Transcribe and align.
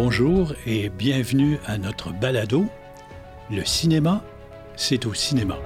bonjour 0.00 0.52
et 0.64 0.90
bienvenue 0.90 1.58
à 1.66 1.76
notre 1.76 2.12
balado. 2.12 2.66
Le 3.50 3.64
cinéma, 3.64 4.22
c'est 4.76 5.06
au 5.06 5.12
cinéma. 5.12 5.58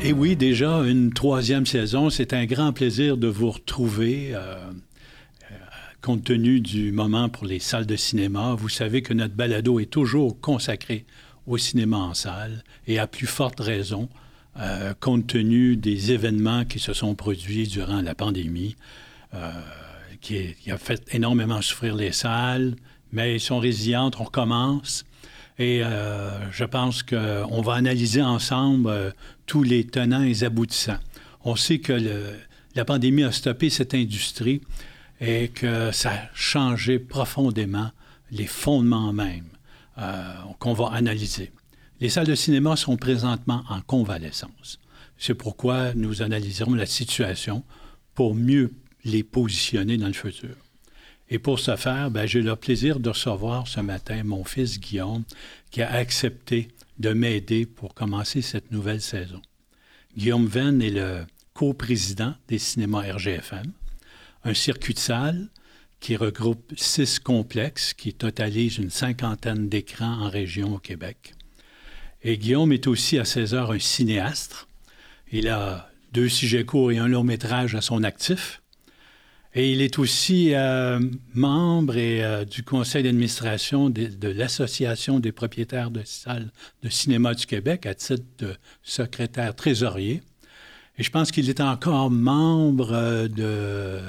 Et 0.00 0.14
oui, 0.14 0.34
déjà 0.34 0.78
une 0.78 1.12
troisième 1.12 1.66
saison. 1.66 2.08
C'est 2.08 2.32
un 2.32 2.46
grand 2.46 2.72
plaisir 2.72 3.18
de 3.18 3.28
vous 3.28 3.50
retrouver. 3.50 4.30
Euh, 4.32 4.56
compte 6.02 6.24
tenu 6.24 6.60
du 6.60 6.92
moment 6.92 7.28
pour 7.28 7.46
les 7.46 7.60
salles 7.60 7.86
de 7.86 7.96
cinéma, 7.96 8.54
vous 8.54 8.68
savez 8.68 9.02
que 9.02 9.14
notre 9.14 9.34
balado 9.34 9.80
est 9.80 9.86
toujours 9.86 10.38
consacré 10.40 11.06
au 11.46 11.56
cinéma 11.56 11.96
en 11.96 12.14
salle 12.14 12.64
et 12.86 12.98
à 12.98 13.06
plus 13.06 13.26
forte 13.26 13.60
raison, 13.60 14.08
euh, 14.58 14.92
compte 14.98 15.26
tenu 15.26 15.76
des 15.76 16.12
événements 16.12 16.64
qui 16.64 16.80
se 16.80 16.92
sont 16.92 17.14
produits 17.14 17.68
durant 17.68 18.02
la 18.02 18.14
pandémie, 18.14 18.76
qui, 20.20 20.54
qui, 20.62 20.70
a 20.70 20.76
fait 20.76 21.02
énormément 21.12 21.62
souffrir 21.62 21.94
les 21.94 22.12
salles, 22.12 22.74
mais 23.12 23.36
ils 23.36 23.40
sont 23.40 23.58
résilientes, 23.58 24.16
on 24.18 24.24
recommence. 24.24 25.04
Et 25.58 25.82
euh, 25.84 26.50
je 26.50 26.64
pense 26.64 27.02
qu'on 27.02 27.60
va 27.60 27.74
analyser 27.74 28.22
ensemble 28.22 28.88
euh, 28.88 29.10
tous 29.46 29.62
les 29.62 29.86
tenants 29.86 30.24
et 30.24 30.44
aboutissants. 30.44 30.98
On 31.44 31.56
sait 31.56 31.78
que 31.78 31.92
la 32.74 32.84
pandémie 32.84 33.24
a 33.24 33.32
stoppé 33.32 33.68
cette 33.68 33.94
industrie 33.94 34.62
et 35.22 35.48
que 35.48 35.92
ça 35.92 36.10
a 36.10 36.28
changé 36.34 36.98
profondément 36.98 37.92
les 38.32 38.46
fondements 38.46 39.12
même 39.12 39.46
euh, 39.98 40.34
qu'on 40.58 40.72
va 40.72 40.88
analyser. 40.88 41.52
Les 42.00 42.08
salles 42.08 42.26
de 42.26 42.34
cinéma 42.34 42.74
sont 42.74 42.96
présentement 42.96 43.62
en 43.68 43.80
convalescence. 43.82 44.80
C'est 45.16 45.34
pourquoi 45.34 45.94
nous 45.94 46.22
analyserons 46.22 46.74
la 46.74 46.86
situation 46.86 47.62
pour 48.14 48.34
mieux 48.34 48.74
les 49.04 49.22
positionner 49.22 49.96
dans 49.96 50.08
le 50.08 50.12
futur. 50.12 50.56
Et 51.28 51.38
pour 51.38 51.60
ce 51.60 51.76
faire, 51.76 52.10
ben, 52.10 52.26
j'ai 52.26 52.42
le 52.42 52.56
plaisir 52.56 52.98
de 52.98 53.10
recevoir 53.10 53.68
ce 53.68 53.80
matin 53.80 54.24
mon 54.24 54.42
fils 54.42 54.80
Guillaume, 54.80 55.22
qui 55.70 55.82
a 55.82 55.92
accepté 55.92 56.68
de 56.98 57.10
m'aider 57.10 57.64
pour 57.64 57.94
commencer 57.94 58.42
cette 58.42 58.72
nouvelle 58.72 59.00
saison. 59.00 59.40
Guillaume 60.16 60.46
Venn 60.46 60.82
est 60.82 60.90
le 60.90 61.24
co-président 61.54 62.34
des 62.48 62.58
cinémas 62.58 63.12
RGFM, 63.12 63.72
un 64.44 64.54
circuit 64.54 64.94
de 64.94 64.98
salle 64.98 65.48
qui 66.00 66.16
regroupe 66.16 66.72
six 66.76 67.18
complexes 67.18 67.94
qui 67.94 68.12
totalisent 68.12 68.78
une 68.78 68.90
cinquantaine 68.90 69.68
d'écrans 69.68 70.20
en 70.22 70.28
région 70.28 70.74
au 70.74 70.78
Québec. 70.78 71.34
Et 72.24 72.38
Guillaume 72.38 72.72
est 72.72 72.86
aussi 72.86 73.18
à 73.18 73.24
16 73.24 73.54
heures 73.54 73.70
un 73.70 73.78
cinéaste. 73.78 74.66
Il 75.30 75.48
a 75.48 75.90
deux 76.12 76.28
sujets 76.28 76.64
courts 76.64 76.92
et 76.92 76.98
un 76.98 77.08
long 77.08 77.24
métrage 77.24 77.74
à 77.74 77.80
son 77.80 78.02
actif. 78.02 78.62
Et 79.54 79.70
il 79.72 79.82
est 79.82 79.98
aussi 79.98 80.54
euh, 80.54 80.98
membre 81.34 81.94
euh, 81.96 82.44
du 82.44 82.62
conseil 82.62 83.02
d'administration 83.02 83.90
de, 83.90 84.06
de 84.06 84.28
l'Association 84.28 85.20
des 85.20 85.30
propriétaires 85.30 85.90
de 85.90 86.02
salles 86.04 86.50
de 86.82 86.88
cinéma 86.88 87.34
du 87.34 87.44
Québec 87.44 87.84
à 87.84 87.94
titre 87.94 88.24
de 88.38 88.54
secrétaire 88.82 89.54
trésorier. 89.54 90.22
Et 90.96 91.02
je 91.02 91.10
pense 91.10 91.30
qu'il 91.30 91.48
est 91.50 91.60
encore 91.60 92.10
membre 92.10 92.92
euh, 92.92 93.28
de... 93.28 94.00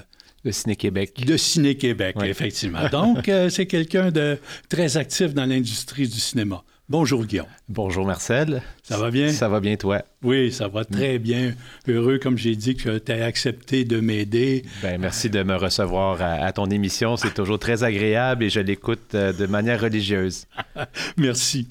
De 0.45 0.51
Ciné-Québec. 0.51 1.25
De 1.25 1.37
Ciné-Québec, 1.37 2.17
effectivement. 2.23 2.89
Donc, 2.91 3.31
c'est 3.49 3.65
quelqu'un 3.65 4.11
de 4.11 4.37
très 4.69 4.97
actif 4.97 5.33
dans 5.33 5.45
l'industrie 5.45 6.07
du 6.07 6.19
cinéma. 6.19 6.63
Bonjour 6.89 7.25
Guillaume. 7.25 7.47
Bonjour 7.69 8.05
Marcel. 8.05 8.61
Ça 8.83 8.97
va 8.97 9.09
bien? 9.09 9.29
Ça 9.29 9.47
va 9.47 9.61
bien 9.61 9.77
toi? 9.77 10.01
Oui, 10.21 10.51
ça 10.51 10.67
va 10.67 10.83
très 10.83 11.17
bien. 11.17 11.53
Heureux, 11.87 12.19
comme 12.19 12.37
j'ai 12.37 12.57
dit, 12.57 12.75
que 12.75 12.97
tu 12.97 13.11
as 13.13 13.23
accepté 13.23 13.85
de 13.85 14.01
m'aider. 14.01 14.63
Ben, 14.81 14.99
merci 14.99 15.29
de 15.29 15.41
me 15.43 15.55
recevoir 15.55 16.21
à, 16.21 16.33
à 16.45 16.51
ton 16.51 16.65
émission. 16.65 17.15
C'est 17.15 17.33
toujours 17.33 17.57
très 17.57 17.85
agréable 17.85 18.43
et 18.43 18.49
je 18.49 18.59
l'écoute 18.59 19.15
euh, 19.15 19.31
de 19.31 19.45
manière 19.45 19.79
religieuse. 19.79 20.45
merci. 21.17 21.69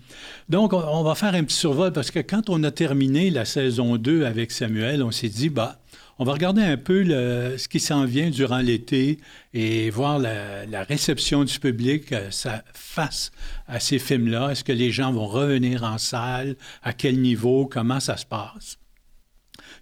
Donc, 0.49 0.73
on 0.73 1.03
va 1.03 1.15
faire 1.15 1.35
un 1.35 1.45
petit 1.45 1.57
survol 1.57 1.93
parce 1.93 2.11
que 2.11 2.21
quand 2.21 2.49
on 2.49 2.63
a 2.65 2.71
terminé 2.71 3.29
la 3.29 3.45
saison 3.45 3.99
2 3.99 4.25
avec 4.25 4.51
Samuel, 4.51 5.03
on 5.03 5.11
s'est 5.11 5.29
dit, 5.29 5.51
bah, 5.51 5.82
on 6.23 6.25
va 6.25 6.35
regarder 6.35 6.63
un 6.63 6.77
peu 6.77 7.05
ce 7.05 7.67
qui 7.67 7.81
s'en 7.81 8.05
vient 8.05 8.31
durant 8.31 8.59
l'été 8.59 9.19
et 9.53 9.91
voir 9.91 10.21
la, 10.21 10.85
réception 10.85 11.43
du 11.43 11.59
public 11.59 12.13
euh, 12.13 12.31
face 12.75 13.33
à 13.67 13.81
ces 13.81 13.99
films-là. 13.99 14.51
Est-ce 14.51 14.63
que 14.63 14.71
les 14.71 14.93
gens 14.93 15.13
vont 15.13 15.27
revenir 15.27 15.83
en 15.83 15.99
salle? 15.99 16.55
À 16.85 16.93
quel 16.93 17.21
niveau? 17.21 17.67
Comment 17.67 17.99
ça 17.99 18.17
se 18.17 18.25
passe? 18.25 18.79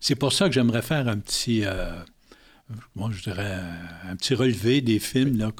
C'est 0.00 0.14
pour 0.14 0.32
ça 0.32 0.46
que 0.46 0.54
j'aimerais 0.54 0.80
faire 0.80 1.08
un 1.08 1.18
petit, 1.18 1.66
euh, 1.66 1.90
moi 2.94 3.10
je 3.12 3.22
dirais, 3.22 3.60
un 4.08 4.16
petit 4.16 4.32
relevé 4.32 4.80
des 4.80 4.98
films 4.98 5.52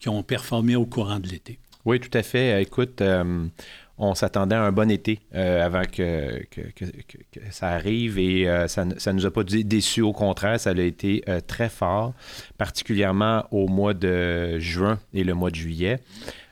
qui 0.00 0.08
ont 0.08 0.22
performé 0.22 0.76
au 0.76 0.86
courant 0.86 1.20
de 1.20 1.28
l'été. 1.28 1.58
Oui, 1.84 2.00
tout 2.00 2.16
à 2.16 2.22
fait. 2.22 2.62
Écoute, 2.62 3.02
euh, 3.02 3.48
on 3.98 4.14
s'attendait 4.14 4.54
à 4.54 4.62
un 4.62 4.72
bon 4.72 4.90
été 4.90 5.20
euh, 5.34 5.64
avant 5.64 5.82
que, 5.90 6.42
ça 7.50 7.68
arrive 7.68 8.18
et 8.18 8.48
euh, 8.48 8.68
ça 8.68 8.84
ne 8.84 9.12
nous 9.12 9.26
a 9.26 9.30
pas 9.30 9.42
déçus. 9.44 10.02
Au 10.02 10.12
contraire, 10.12 10.60
ça 10.60 10.70
a 10.70 10.80
été 10.80 11.22
euh, 11.28 11.40
très 11.40 11.68
fort, 11.68 12.12
particulièrement 12.58 13.46
au 13.50 13.68
mois 13.68 13.94
de 13.94 14.58
juin 14.58 14.98
et 15.14 15.24
le 15.24 15.34
mois 15.34 15.50
de 15.50 15.56
juillet. 15.56 16.00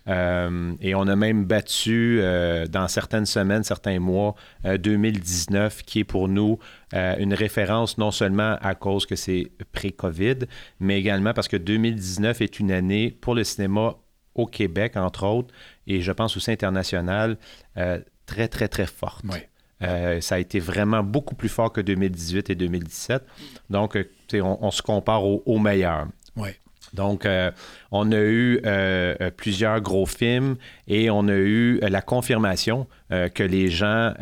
et 0.07 0.95
on 0.95 1.07
a 1.07 1.17
même 1.17 1.45
battu 1.45 2.21
dans 2.69 2.89
certaines 2.89 3.27
semaines, 3.27 3.63
certains 3.63 4.01
mois, 4.01 4.35
2019, 4.65 5.83
qui 5.83 6.01
est 6.01 6.05
pour 6.05 6.29
nous 6.29 6.59
une 6.93 7.35
référence 7.35 7.97
non 7.97 8.11
seulement 8.11 8.57
à 8.61 8.75
cause 8.75 9.07
que 9.07 9.17
c'est 9.17 9.51
pré-COVID, 9.73 10.41
mais 10.81 10.99
également 10.99 11.33
parce 11.33 11.49
que 11.49 11.57
2019 11.57 12.43
est 12.43 12.61
une 12.61 12.71
année 12.71 13.17
pour 13.19 13.35
le 13.35 13.45
cinéma 13.45 13.97
au 14.35 14.47
Québec, 14.47 14.97
entre 14.97 15.27
autres, 15.27 15.55
et 15.87 16.01
je 16.01 16.13
pense 16.13 16.37
aussi 16.37 16.51
international, 16.51 17.37
euh, 17.77 18.01
très, 18.27 18.49
très, 18.49 18.69
très 18.69 18.87
forte. 18.87 19.25
Oui. 19.29 19.39
Euh, 19.83 20.21
ça 20.21 20.37
a 20.37 20.39
été 20.39 20.61
vraiment 20.61 21.03
beaucoup 21.03 21.35
plus 21.35 21.49
fort 21.49 21.73
que 21.73 21.81
2018 21.81 22.51
et 22.51 22.55
2017. 22.55 23.25
Donc, 23.71 23.97
euh, 23.97 24.09
on, 24.35 24.59
on, 24.61 24.71
se 24.71 24.83
compare 24.83 25.25
au, 25.25 25.43
au 25.47 25.59
meilleur. 25.59 26.07
Oui. 26.37 26.51
Donc, 26.95 27.27
euh, 27.27 27.51
on 27.91 28.13
a 28.13 28.19
eu 28.19 28.61
euh, 28.65 29.31
plusieurs 29.37 29.81
gros 29.81 30.07
films 30.07 30.57
et 30.87 31.11
on 31.11 31.29
a 31.29 31.35
eu 31.35 31.81
la 31.81 32.01
confirmation 32.01 32.87
euh, 33.13 33.29
que 33.29 33.43
les 33.43 33.69
gens 33.69 34.15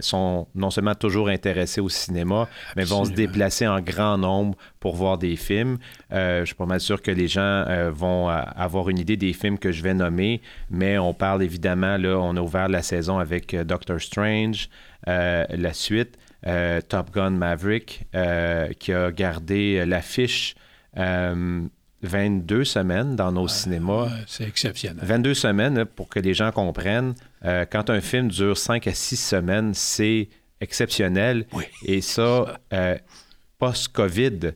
sont 0.00 0.46
non 0.54 0.70
seulement 0.70 0.94
toujours 0.94 1.28
intéressés 1.28 1.80
au 1.80 1.88
cinéma, 1.88 2.48
mais 2.76 2.82
Absolument. 2.82 3.04
vont 3.04 3.10
se 3.10 3.14
déplacer 3.14 3.66
en 3.66 3.80
grand 3.80 4.16
nombre 4.16 4.56
pour 4.80 4.94
voir 4.94 5.18
des 5.18 5.36
films. 5.36 5.78
je 6.10 6.44
suis 6.44 6.54
pas 6.54 6.66
mal 6.66 6.80
sûr 6.80 7.02
que 7.02 7.10
les 7.10 7.28
gens 7.28 7.64
vont 7.90 8.28
avoir 8.28 8.88
une 8.88 8.98
idée 8.98 9.16
des 9.16 9.32
films 9.32 9.58
que 9.58 9.72
je 9.72 9.82
vais 9.82 9.94
nommer, 9.94 10.40
mais 10.70 10.98
on 10.98 11.14
parle 11.14 11.42
évidemment, 11.42 11.96
là, 11.96 12.16
on 12.18 12.36
a 12.36 12.40
ouvert 12.40 12.68
la 12.68 12.82
saison 12.82 13.18
avec 13.18 13.54
Doctor 13.56 14.00
Strange, 14.00 14.68
la 15.06 15.72
suite. 15.72 16.16
Top 16.88 17.10
Gun 17.14 17.30
Maverick, 17.30 18.04
qui 18.78 18.92
a 18.92 19.10
gardé 19.10 19.84
l'affiche 19.86 20.54
22 22.04 22.64
semaines 22.64 23.16
dans 23.16 23.32
nos 23.32 23.42
ouais, 23.42 23.48
cinémas. 23.48 24.04
Ouais, 24.04 24.10
c'est 24.26 24.44
exceptionnel. 24.44 25.04
22 25.04 25.34
semaines, 25.34 25.84
pour 25.84 26.08
que 26.08 26.20
les 26.20 26.34
gens 26.34 26.52
comprennent, 26.52 27.14
euh, 27.44 27.64
quand 27.70 27.90
un 27.90 28.00
film 28.00 28.28
dure 28.28 28.56
5 28.56 28.86
à 28.86 28.94
6 28.94 29.16
semaines, 29.16 29.74
c'est 29.74 30.28
exceptionnel. 30.60 31.46
Oui. 31.52 31.64
Et 31.84 32.00
ça, 32.00 32.58
euh, 32.72 32.96
post-COVID, 33.58 34.52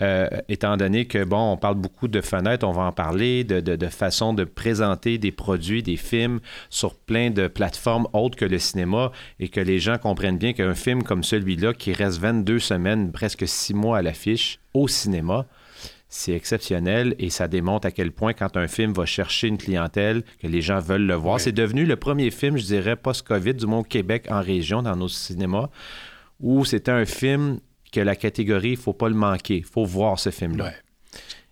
euh, 0.00 0.28
étant 0.48 0.76
donné 0.76 1.06
que, 1.06 1.22
bon, 1.22 1.52
on 1.52 1.56
parle 1.56 1.74
beaucoup 1.74 2.08
de 2.08 2.20
fenêtres, 2.20 2.66
on 2.66 2.72
va 2.72 2.84
en 2.84 2.92
parler, 2.92 3.44
de, 3.44 3.60
de, 3.60 3.76
de, 3.76 3.86
façon 3.88 4.32
de 4.32 4.44
présenter 4.44 5.18
des 5.18 5.32
produits, 5.32 5.82
des 5.82 5.96
films 5.96 6.40
sur 6.70 6.94
plein 6.94 7.30
de 7.30 7.46
plateformes 7.46 8.08
autres 8.12 8.36
que 8.36 8.44
le 8.44 8.58
cinéma 8.58 9.12
et 9.38 9.48
que 9.48 9.60
les 9.60 9.78
gens 9.78 9.98
comprennent 9.98 10.38
bien 10.38 10.54
qu'un 10.54 10.74
film 10.74 11.02
comme 11.02 11.22
celui-là, 11.22 11.74
qui 11.74 11.92
reste 11.92 12.18
22 12.18 12.58
semaines, 12.58 13.12
presque 13.12 13.46
6 13.46 13.74
mois 13.74 13.98
à 13.98 14.02
l'affiche 14.02 14.60
au 14.72 14.88
cinéma, 14.88 15.46
c'est 16.12 16.32
exceptionnel 16.32 17.14
et 17.18 17.30
ça 17.30 17.48
démontre 17.48 17.86
à 17.86 17.90
quel 17.90 18.12
point 18.12 18.34
quand 18.34 18.58
un 18.58 18.68
film 18.68 18.92
va 18.92 19.06
chercher 19.06 19.48
une 19.48 19.56
clientèle, 19.56 20.24
que 20.42 20.46
les 20.46 20.60
gens 20.60 20.78
veulent 20.78 21.06
le 21.06 21.14
voir. 21.14 21.36
Oui. 21.36 21.40
C'est 21.40 21.52
devenu 21.52 21.86
le 21.86 21.96
premier 21.96 22.30
film, 22.30 22.58
je 22.58 22.64
dirais, 22.64 22.96
post-COVID, 22.96 23.54
du 23.54 23.66
moins 23.66 23.78
au 23.78 23.82
Québec, 23.82 24.26
en 24.28 24.42
région, 24.42 24.82
dans 24.82 24.94
nos 24.94 25.08
cinémas, 25.08 25.70
où 26.38 26.66
c'était 26.66 26.92
un 26.92 27.06
film 27.06 27.60
que 27.92 28.00
la 28.00 28.14
catégorie, 28.14 28.68
il 28.68 28.72
ne 28.72 28.82
faut 28.82 28.92
pas 28.92 29.08
le 29.08 29.14
manquer, 29.14 29.56
il 29.56 29.64
faut 29.64 29.86
voir 29.86 30.18
ce 30.18 30.28
film-là. 30.28 30.66
Ouais. 30.66 30.74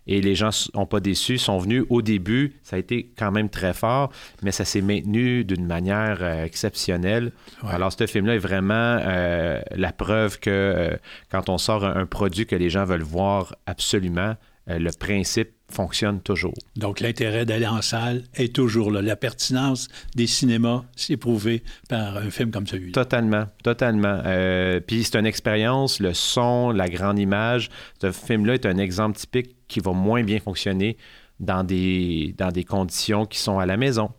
Et 0.05 0.21
les 0.21 0.35
gens 0.35 0.49
n'ont 0.75 0.85
pas 0.85 0.99
déçu, 0.99 1.39
sont 1.39 1.57
venus 1.57 1.83
au 1.89 2.03
début, 2.03 2.53
ça 2.61 2.75
a 2.75 2.79
été 2.79 3.11
quand 3.17 3.31
même 3.31 3.49
très 3.49 3.73
fort, 3.73 4.11
mais 4.43 4.51
ça 4.51 4.63
s'est 4.63 4.81
maintenu 4.81 5.43
d'une 5.43 5.65
manière 5.65 6.19
euh, 6.21 6.45
exceptionnelle. 6.45 7.31
Ouais. 7.63 7.71
Alors, 7.71 7.91
ce 7.91 8.05
film-là 8.05 8.35
est 8.35 8.39
vraiment 8.39 8.99
euh, 9.01 9.59
la 9.71 9.91
preuve 9.91 10.39
que 10.39 10.49
euh, 10.49 10.97
quand 11.31 11.49
on 11.49 11.57
sort 11.57 11.83
un, 11.83 11.95
un, 11.95 12.05
produit 12.05 12.45
que 12.45 12.55
les 12.55 12.69
gens 12.69 12.85
veulent 12.85 13.01
voir 13.01 13.55
absolument, 13.65 14.35
le 14.79 14.91
principe 14.97 15.51
fonctionne 15.71 16.21
toujours. 16.21 16.53
Donc, 16.75 16.99
l'intérêt 16.99 17.45
d'aller 17.45 17.65
en 17.65 17.81
salle 17.81 18.23
est 18.35 18.53
toujours 18.53 18.91
là. 18.91 19.01
La 19.01 19.15
pertinence 19.15 19.87
des 20.15 20.27
cinémas, 20.27 20.83
c'est 20.95 21.17
prouvé 21.17 21.63
par 21.89 22.17
un 22.17 22.29
film 22.29 22.51
comme 22.51 22.67
celui-là. 22.67 22.91
Totalement, 22.91 23.45
totalement. 23.63 24.21
Euh, 24.25 24.79
puis 24.79 25.03
c'est 25.03 25.17
une 25.17 25.25
expérience, 25.25 25.99
le 25.99 26.13
son, 26.13 26.71
la 26.71 26.89
grande 26.89 27.19
image. 27.19 27.69
Ce 28.01 28.11
film-là 28.11 28.55
est 28.55 28.65
un 28.65 28.77
exemple 28.77 29.17
typique 29.17 29.55
qui 29.67 29.79
va 29.79 29.93
moins 29.93 30.23
bien 30.23 30.39
fonctionner 30.39 30.97
dans 31.41 31.63
des, 31.63 32.33
dans 32.37 32.51
des 32.51 32.63
conditions 32.63 33.25
qui 33.25 33.39
sont 33.39 33.59
à 33.59 33.65
la 33.65 33.75
maison. 33.75 34.11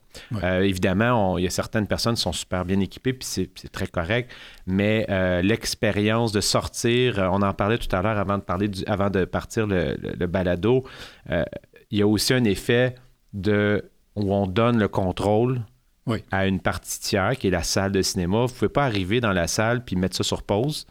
Euh, 0.43 0.61
évidemment, 0.61 1.39
il 1.39 1.45
y 1.45 1.47
a 1.47 1.51
certaines 1.51 1.87
personnes 1.87 2.17
qui 2.17 2.21
sont 2.21 2.33
super 2.33 2.67
bien 2.67 2.79
équipées, 2.81 3.15
puis 3.15 3.27
c'est 3.27 3.73
très 3.73 3.87
correct, 3.87 4.31
mais 4.67 5.07
euh, 5.09 5.41
l'expérience 5.41 6.33
de 6.33 6.43
sortir, 6.43 7.31
on 7.33 7.41
en 7.41 7.55
parlait 7.55 7.79
tout 7.79 7.95
à 7.97 8.03
l'heure 8.03 8.19
avant 8.19 8.37
de 8.37 8.43
parler 8.43 8.71
avant 8.87 9.09
de 9.09 9.25
partir 9.25 9.67
le, 9.67 10.27
balado, 10.27 10.85
il 11.31 11.99
y 11.99 12.03
a 12.03 12.07
aussi 12.07 12.35
un 12.35 12.45
effet 12.45 12.95
de 13.33 13.91
où 14.15 14.35
on 14.35 14.47
donne 14.47 14.79
le 14.79 14.89
contrôle 14.89 15.63
à 16.31 16.47
une 16.47 16.61
partie 16.61 17.01
tiers 17.01 17.39
qui 17.39 17.47
est 17.47 17.51
la 17.51 17.63
salle 17.63 17.93
de 17.93 18.03
cinéma. 18.03 18.39
Vous 18.39 18.53
ne 18.53 18.59
pouvez 18.59 18.69
pas 18.69 18.85
arriver 18.85 19.21
dans 19.21 19.33
la 19.33 19.47
salle 19.47 19.85
puis 19.85 19.97
mettre 19.97 20.17
ça 20.17 20.25
sur 20.25 20.43
pause. 20.43 20.87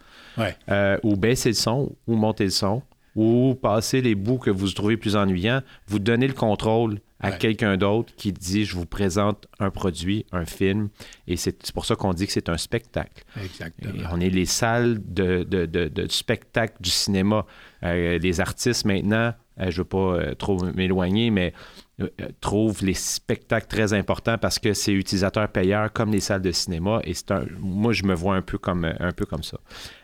Euh, 0.70 0.98
ou 1.04 1.16
baisser 1.18 1.50
le 1.50 1.56
son, 1.56 1.92
ou 2.08 2.16
monter 2.16 2.46
le 2.46 2.52
son, 2.52 2.82
ou 3.16 3.56
passer 3.56 4.02
les 4.02 4.16
bouts 4.16 4.38
que 4.38 4.50
vous 4.50 4.70
trouvez 4.70 4.98
plus 4.98 5.16
ennuyants. 5.16 5.62
Vous 5.88 6.00
donnez 6.00 6.28
le 6.28 6.34
contrôle 6.34 7.00
à 7.20 7.32
quelqu'un 7.32 7.78
d'autre 7.78 8.12
qui 8.16 8.34
dit 8.34 8.66
je 8.66 8.76
vous 8.76 8.88
présente 8.88 9.48
un 9.60 9.70
produit, 9.70 10.26
un 10.32 10.46
film. 10.46 10.90
Et 11.28 11.38
c'est 11.38 11.72
pour 11.72 11.86
ça 11.86 11.96
qu'on 11.96 12.14
dit 12.14 12.26
que 12.26 12.34
c'est 12.34 12.50
un 12.50 12.58
spectacle. 12.58 13.24
Exactement. 13.42 14.10
on 14.12 14.20
est 14.20 14.30
les 14.30 14.46
salles 14.46 15.00
de, 15.06 16.08
spectacle 16.10 16.76
du 16.80 16.90
cinéma. 16.90 17.46
Euh, 17.84 18.18
les 18.18 18.40
artistes 18.40 18.86
maintenant, 18.86 19.34
euh, 19.60 19.70
je 19.70 19.70
ne 19.70 19.72
veux 19.72 19.84
pas 19.84 20.36
trop 20.36 20.64
m'éloigner, 20.74 21.30
mais 21.30 21.54
euh, 22.02 22.10
euh, 22.22 22.28
trouve 22.40 22.84
les 22.84 22.94
spectacles 22.94 23.68
très 23.68 23.94
importants 23.94 24.38
parce 24.38 24.60
que 24.60 24.74
c'est 24.74 24.94
utilisateur 24.94 25.48
payeur 25.50 25.92
comme 25.92 26.12
les 26.12 26.20
salles 26.20 26.42
de 26.42 26.52
cinéma 26.52 27.02
et 27.04 27.14
c'est 27.14 27.32
un, 27.32 27.46
moi 27.60 27.94
je 27.94 28.04
me 28.04 28.14
vois 28.14 28.36
un 28.36 28.42
peu 28.42 28.58
comme 28.58 28.86
un 28.86 29.12
peu 29.12 29.26
comme 29.26 29.44
ça. 29.44 29.58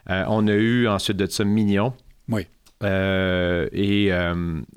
Euh, 0.10 0.24
on 0.28 0.48
a 0.48 0.54
eu 0.54 0.88
ensuite 0.88 1.18
de 1.18 1.26
ça 1.26 1.44
Mignon. 1.44 1.94
Oui. 2.30 2.48
Et 2.84 4.12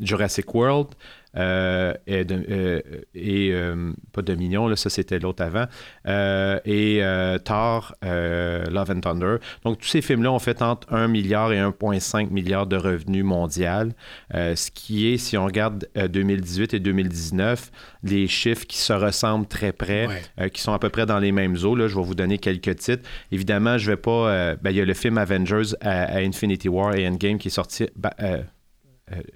Jurassic 0.00 0.54
World. 0.54 0.94
Euh, 1.36 1.94
et, 2.06 2.24
euh, 2.30 2.80
euh, 3.16 3.92
pas 4.12 4.22
Dominion, 4.22 4.66
là, 4.66 4.76
ça 4.76 4.90
c'était 4.90 5.18
l'autre 5.18 5.42
avant, 5.42 5.66
et 6.64 7.02
Thor, 7.44 7.94
Love 8.02 8.90
and 8.90 9.00
Thunder. 9.00 9.36
Donc 9.64 9.78
tous 9.78 9.88
ces 9.88 10.02
films-là 10.02 10.32
ont 10.32 10.38
fait 10.38 10.62
entre 10.62 10.92
1 10.92 11.08
milliard 11.08 11.52
et 11.52 11.58
1,5 11.58 12.30
milliard 12.30 12.66
de 12.66 12.76
revenus 12.76 13.24
mondial, 13.24 13.94
ce 14.32 14.70
qui 14.70 15.12
est, 15.12 15.18
si 15.18 15.36
on 15.36 15.44
regarde 15.44 15.88
2018 15.96 16.74
et 16.74 16.80
2019, 16.80 17.70
les 18.02 18.26
chiffres 18.26 18.66
qui 18.66 18.78
se 18.78 18.92
ressemblent 18.92 19.46
très 19.46 19.72
près, 19.72 20.08
qui 20.52 20.60
sont 20.60 20.72
à 20.72 20.78
peu 20.78 20.88
près 20.88 21.06
dans 21.06 21.18
les 21.18 21.32
mêmes 21.32 21.56
eaux. 21.64 21.74
Là, 21.74 21.88
je 21.88 21.96
vais 21.96 22.02
vous 22.02 22.14
donner 22.14 22.38
quelques 22.38 22.76
titres. 22.76 23.08
Évidemment, 23.30 23.78
je 23.78 23.90
vais 23.90 23.96
pas. 23.96 24.56
Ben, 24.56 24.70
il 24.70 24.76
y 24.76 24.80
a 24.80 24.84
le 24.84 24.94
film 24.94 25.18
Avengers 25.18 25.74
à, 25.80 26.18
Infinity 26.18 26.68
War 26.68 26.94
et 26.94 27.06
Endgame 27.06 27.38
qui 27.38 27.48
est 27.48 27.52
sorti. 27.52 27.86
Ben, 27.96 28.10
euh, 28.20 28.42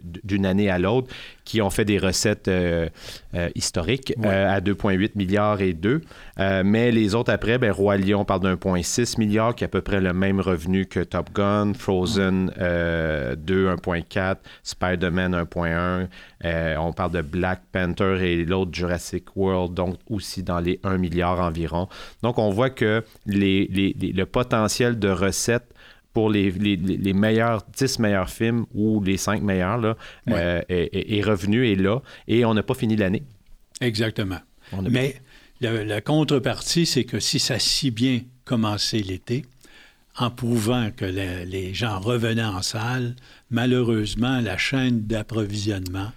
d'une 0.03 0.47
année 0.47 0.71
à 0.71 0.79
l'autre, 0.79 1.09
qui 1.45 1.61
ont 1.61 1.71
fait 1.71 1.85
des 1.85 1.99
recettes 1.99 2.49
euh, 2.49 2.89
euh, 3.35 3.49
historiques 3.55 4.15
à 4.23 4.61
2,8 4.61 5.13
milliards 5.15 5.61
et 5.61 5.73
2. 5.73 6.01
mais 6.65 6.91
les 6.91 7.15
autres 7.15 7.33
après, 7.33 7.59
ben, 7.59 7.71
Roi 7.71 7.97
Lion 7.97 8.25
parle 8.25 8.41
d'un 8.41 8.55
1,6 8.55 9.19
milliard, 9.19 9.55
qui 9.55 9.65
est 9.65 9.67
à 9.67 9.69
peu 9.69 9.83
près 9.83 10.01
le 10.01 10.13
même 10.13 10.41
revenu 10.41 10.87
que 10.87 11.01
Top 11.01 11.31
Gun, 11.35 11.75
Frozen 11.75 12.47
2, 12.57 12.57
1,4, 12.57 14.37
Spider-Man 14.63 15.35
1,1. 15.35 16.77
on 16.79 16.93
parle 16.93 17.13
de 17.13 17.23
Black 17.23 17.61
Panther 17.73 18.19
et 18.23 18.45
l'autre 18.45 18.71
Jurassic 18.73 19.37
World, 19.37 19.75
donc 19.75 19.97
aussi 20.09 20.43
dans 20.43 20.61
les 20.61 20.81
1 20.85 20.99
milliard 20.99 21.41
environ. 21.41 21.89
Donc 22.23 22.39
on 22.39 22.51
voit 22.51 22.71
que 22.71 23.05
les, 23.27 23.67
le 23.69 24.25
potentiel 24.25 24.99
de 24.99 25.09
recettes 25.09 25.74
pour 26.15 26.31
les, 26.31 26.51
les, 26.53 27.13
meilleurs 27.13 27.65
10 27.77 27.99
meilleurs 27.99 28.31
films 28.31 28.65
ou 28.73 29.03
les 29.03 29.17
5 29.17 29.43
meilleurs 29.43 29.79
là, 29.79 29.97
euh, 30.31 30.63
est, 30.69 31.23
revenu, 31.23 31.71
est 31.71 31.75
là, 31.75 32.01
et 32.29 32.45
on 32.45 32.55
n'a 32.55 32.63
pas 32.63 32.75
fini 32.75 32.97
l'année. 32.97 33.25
Exactement. 33.81 34.39
Mais 34.89 35.17
la, 35.61 36.01
contrepartie, 36.01 36.87
c'est 36.87 37.05
que 37.05 37.19
si 37.19 37.41
ça 37.41 37.55
a 37.55 37.59
si 37.59 37.91
bien 37.91 38.21
commencé 38.45 39.01
l'été, 39.01 39.45
en 40.17 40.31
prouvant 40.31 40.91
que 40.97 41.05
les 41.05 41.75
gens 41.75 41.99
revenaient 41.99 42.45
en 42.45 42.63
salle, 42.63 43.17
malheureusement, 43.51 44.41
la 44.41 44.57
chaîne 44.57 45.01
d'approvisionnement 45.01 46.13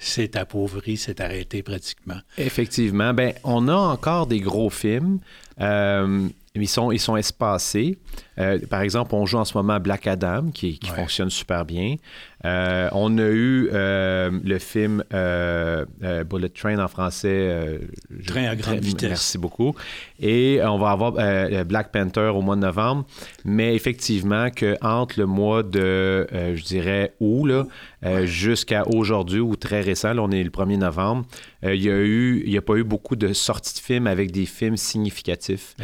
s'est 0.00 0.36
appauvrie, 0.36 0.96
s'est 0.96 1.22
arrêtée 1.22 1.62
pratiquement. 1.62 2.20
Effectivement. 2.36 3.14
Ben, 3.14 3.32
on 3.44 3.68
a 3.68 3.74
encore 3.74 4.26
des 4.26 4.40
gros 4.40 4.70
films. 4.70 5.20
Euh, 5.60 6.28
ils 6.54 6.68
sont, 6.68 6.90
ils 6.90 6.98
sont 6.98 7.16
espacés. 7.16 7.98
Euh, 8.40 8.58
par 8.68 8.80
exemple, 8.80 9.14
on 9.14 9.26
joue 9.26 9.38
en 9.38 9.44
ce 9.44 9.56
moment 9.56 9.78
Black 9.78 10.06
Adam, 10.06 10.50
qui, 10.52 10.78
qui 10.78 10.90
fonctionne 10.90 11.30
super 11.30 11.64
bien. 11.64 11.96
Euh, 12.46 12.88
on 12.92 13.18
a 13.18 13.26
eu 13.26 13.68
euh, 13.70 14.30
le 14.42 14.58
film 14.58 15.04
Bullet 15.10 16.48
Train 16.48 16.78
en 16.78 16.88
français. 16.88 17.80
Train 18.26 18.44
à 18.44 18.56
grande 18.56 18.78
vitesse. 18.78 19.10
Merci 19.10 19.38
beaucoup. 19.38 19.74
Et 20.18 20.60
on 20.62 20.78
va 20.78 20.90
avoir 20.90 21.12
Black 21.64 21.92
Panther 21.92 22.32
au 22.34 22.40
mois 22.40 22.56
de 22.56 22.62
novembre. 22.62 23.04
Mais 23.44 23.74
effectivement, 23.74 24.50
que 24.50 24.76
entre 24.80 25.18
le 25.18 25.26
mois 25.26 25.62
de, 25.62 26.26
je 26.32 26.62
dirais, 26.62 27.14
août, 27.20 27.46
là, 27.46 28.24
jusqu'à 28.24 28.86
aujourd'hui, 28.88 29.40
ou 29.40 29.56
très 29.56 29.82
récent, 29.82 30.14
là, 30.14 30.22
on 30.22 30.30
est 30.30 30.42
le 30.42 30.50
1er 30.50 30.78
novembre, 30.78 31.26
il 31.62 31.82
y 31.82 31.90
a 31.90 31.98
eu, 31.98 32.42
il 32.46 32.50
n'y 32.50 32.58
a 32.58 32.62
pas 32.62 32.76
eu 32.76 32.84
beaucoup 32.84 33.16
de 33.16 33.34
sorties 33.34 33.74
de 33.74 33.80
films 33.80 34.06
avec 34.06 34.30
des 34.30 34.46
films 34.46 34.78
significatifs. 34.78 35.74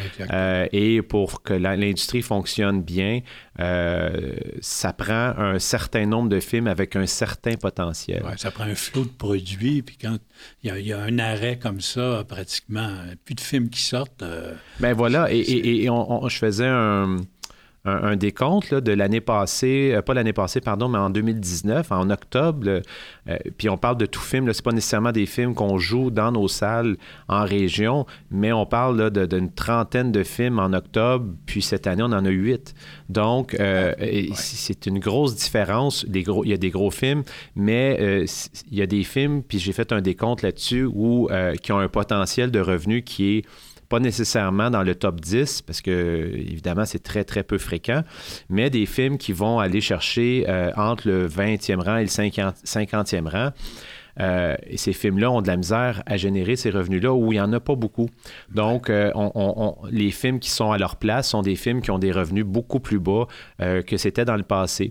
et 0.73 1.03
pour 1.03 1.43
que 1.43 1.53
l'industrie 1.53 2.23
fonctionne 2.23 2.46
fonctionne 2.47 2.81
bien, 2.81 3.21
euh, 3.59 4.37
ça 4.61 4.93
prend 4.93 5.35
un 5.37 5.59
certain 5.59 6.07
nombre 6.07 6.29
de 6.29 6.39
films 6.39 6.69
avec 6.69 6.95
un 6.95 7.07
certain 7.07 7.55
potentiel. 7.55 8.23
ça 8.37 8.53
prend 8.53 8.65
un 8.65 8.75
flot 8.77 9.05
de 9.05 9.09
produits, 9.09 9.83
puis 9.83 9.99
quand 10.01 10.19
il 10.63 10.87
y, 10.87 10.93
a 10.93 11.01
un 11.01 11.19
arrêt 11.19 11.59
comme 11.59 11.81
ça, 11.81 12.25
pratiquement, 12.29 12.89
plus 13.25 13.35
de 13.35 13.41
films 13.41 13.69
qui 13.69 13.81
sortent. 13.81 14.23
Euh, 14.23 14.55
ben 14.79 14.93
voilà, 14.93 15.29
et, 15.33 15.87
je 15.87 16.39
faisais 16.39 16.69
un 16.69 17.17
un, 17.87 18.17
décompte 18.17 18.75
de 18.75 18.93
l'année 18.93 19.21
passée, 19.21 19.93
euh, 19.95 20.03
pas 20.03 20.15
l'année 20.15 20.33
passée, 20.33 20.61
pardon, 20.61 20.89
mais 20.89 20.99
en 20.99 21.11
2019, 21.11 21.93
en 21.93 22.11
octobre. 22.11 22.67
Euh, 23.29 23.37
puis 23.57 23.69
on 23.69 23.77
parle 23.77 23.97
de 23.97 24.07
tout 24.07 24.21
film, 24.21 24.53
c'est 24.53 24.65
pas 24.65 24.73
nécessairement 24.73 25.13
des 25.13 25.27
films 25.27 25.55
qu'on 25.55 25.79
joue 25.79 26.11
dans 26.11 26.33
nos 26.33 26.49
salles 26.49 26.97
en 27.29 27.45
région, 27.45 28.07
mais 28.31 28.53
on 28.53 28.67
parle 28.67 29.11
d'une 29.11 29.53
trentaine 29.53 30.13
de 30.13 30.23
films 30.23 30.59
en 30.59 30.73
octobre, 30.73 31.27
puis 31.47 31.63
cette 31.63 31.87
année, 31.87 32.03
on 32.03 32.07
en 32.07 32.25
a 32.25 32.31
huit. 32.31 32.75
Donc, 33.09 33.55
euh, 33.55 33.93
c'est 34.35 34.87
une 34.87 34.99
grosse 34.99 35.37
différence. 35.37 36.05
gros, 36.07 36.45
il 36.45 36.51
y 36.51 36.55
a 36.55 36.59
des 36.59 36.71
gros 36.71 36.91
films, 36.91 37.23
mais 37.55 38.25
il 38.71 38.77
y 38.77 38.83
a 38.83 38.87
des 38.87 39.05
films, 39.05 39.43
puis 39.43 39.59
j'ai 39.59 39.73
fait 39.73 39.93
un 39.93 40.01
décompte 40.01 40.43
là-dessus, 40.43 40.85
où, 40.85 41.29
qui 41.63 41.73
ont 41.73 41.79
un 41.79 41.89
potentiel 41.89 42.51
de 42.51 42.61
revenu 42.61 43.03
qui 43.03 43.39
est 43.39 43.45
pas 43.89 44.01
nécessairement 44.01 44.71
dans 44.71 44.83
le 44.83 44.95
top 44.95 45.21
10, 45.21 45.63
parce 45.63 45.81
que 45.81 46.31
évidemment, 46.35 46.85
c'est 46.85 47.03
très, 47.03 47.25
très 47.25 47.43
peu 47.43 47.59
fréquent, 47.59 48.03
mais 48.49 48.71
des 48.71 48.87
films 48.87 49.19
qui 49.19 49.33
vont 49.33 49.59
aller 49.59 49.81
chercher 49.81 50.45
euh, 50.49 50.71
entre 50.77 51.09
le 51.09 51.29
20e 51.29 51.81
rang 51.81 51.97
et 51.97 52.03
le 52.03 52.09
50, 52.09 52.57
50e 52.65 53.29
rang. 53.29 53.51
Euh, 54.19 54.57
et 54.67 54.79
ces 54.79 54.95
films-là 54.95 55.31
ont 55.31 55.43
de 55.43 55.47
la 55.47 55.59
misère 55.59 56.03
à 56.07 56.17
générer 56.17 56.57
ces 56.57 56.71
revenus-là 56.71 57.13
où 57.13 57.33
il 57.33 57.37
n'y 57.37 57.41
en 57.41 57.53
a 57.53 57.61
pas 57.61 57.75
beaucoup. 57.75 58.09
Donc, 58.51 58.89
euh, 58.89 59.13
les 59.91 60.11
films 60.11 60.41
qui 60.41 60.49
sont 60.49 60.73
à 60.73 60.79
leur 60.79 60.97
place 60.97 61.29
sont 61.29 61.43
des 61.43 61.55
films 61.55 61.83
qui 61.83 61.91
ont 61.91 61.99
des 61.99 62.13
revenus 62.13 62.47
beaucoup 62.47 62.81
plus 62.81 62.99
bas 62.99 63.27
que 63.59 63.97
c'était 63.99 64.25
dans 64.25 64.37
le 64.37 64.43
passé. 64.43 64.91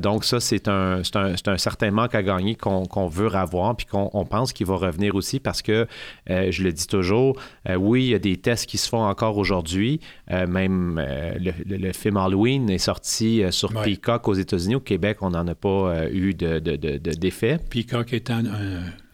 Donc, 0.00 0.24
ça, 0.24 0.40
c'est 0.40 0.68
un, 0.68 1.02
un, 1.14 1.58
certain 1.58 1.90
manque 1.90 2.14
à 2.14 2.22
gagner 2.22 2.54
qu'on 2.54 3.06
veut 3.08 3.34
avoir, 3.34 3.76
puis 3.76 3.86
qu'on 3.86 4.24
pense 4.24 4.52
qu'il 4.52 4.66
va 4.66 4.76
revenir 4.76 5.14
aussi 5.14 5.40
parce 5.40 5.62
que, 5.62 5.86
je 6.28 6.62
le 6.62 6.72
dis 6.72 6.86
toujours, 6.86 7.38
oui, 7.78 8.04
il 8.04 8.10
y 8.10 8.14
a 8.14 8.18
des 8.18 8.36
tests 8.36 8.66
qui 8.66 8.78
se 8.78 8.88
font 8.88 9.04
encore 9.04 9.36
aujourd'hui. 9.36 10.00
même 10.30 11.02
le, 11.38 11.92
film 11.92 12.16
Halloween 12.16 12.70
est 12.70 12.78
sorti 12.78 13.42
sur 13.50 13.72
Peacock 13.82 14.28
aux 14.28 14.34
États-Unis. 14.34 14.76
Au 14.76 14.80
Québec, 14.80 15.18
on 15.20 15.30
n'en 15.30 15.46
a 15.46 15.54
pas 15.54 16.08
eu 16.10 16.34
d'effet. 16.34 17.58
De, 17.58 17.62
Peacock 17.68 18.12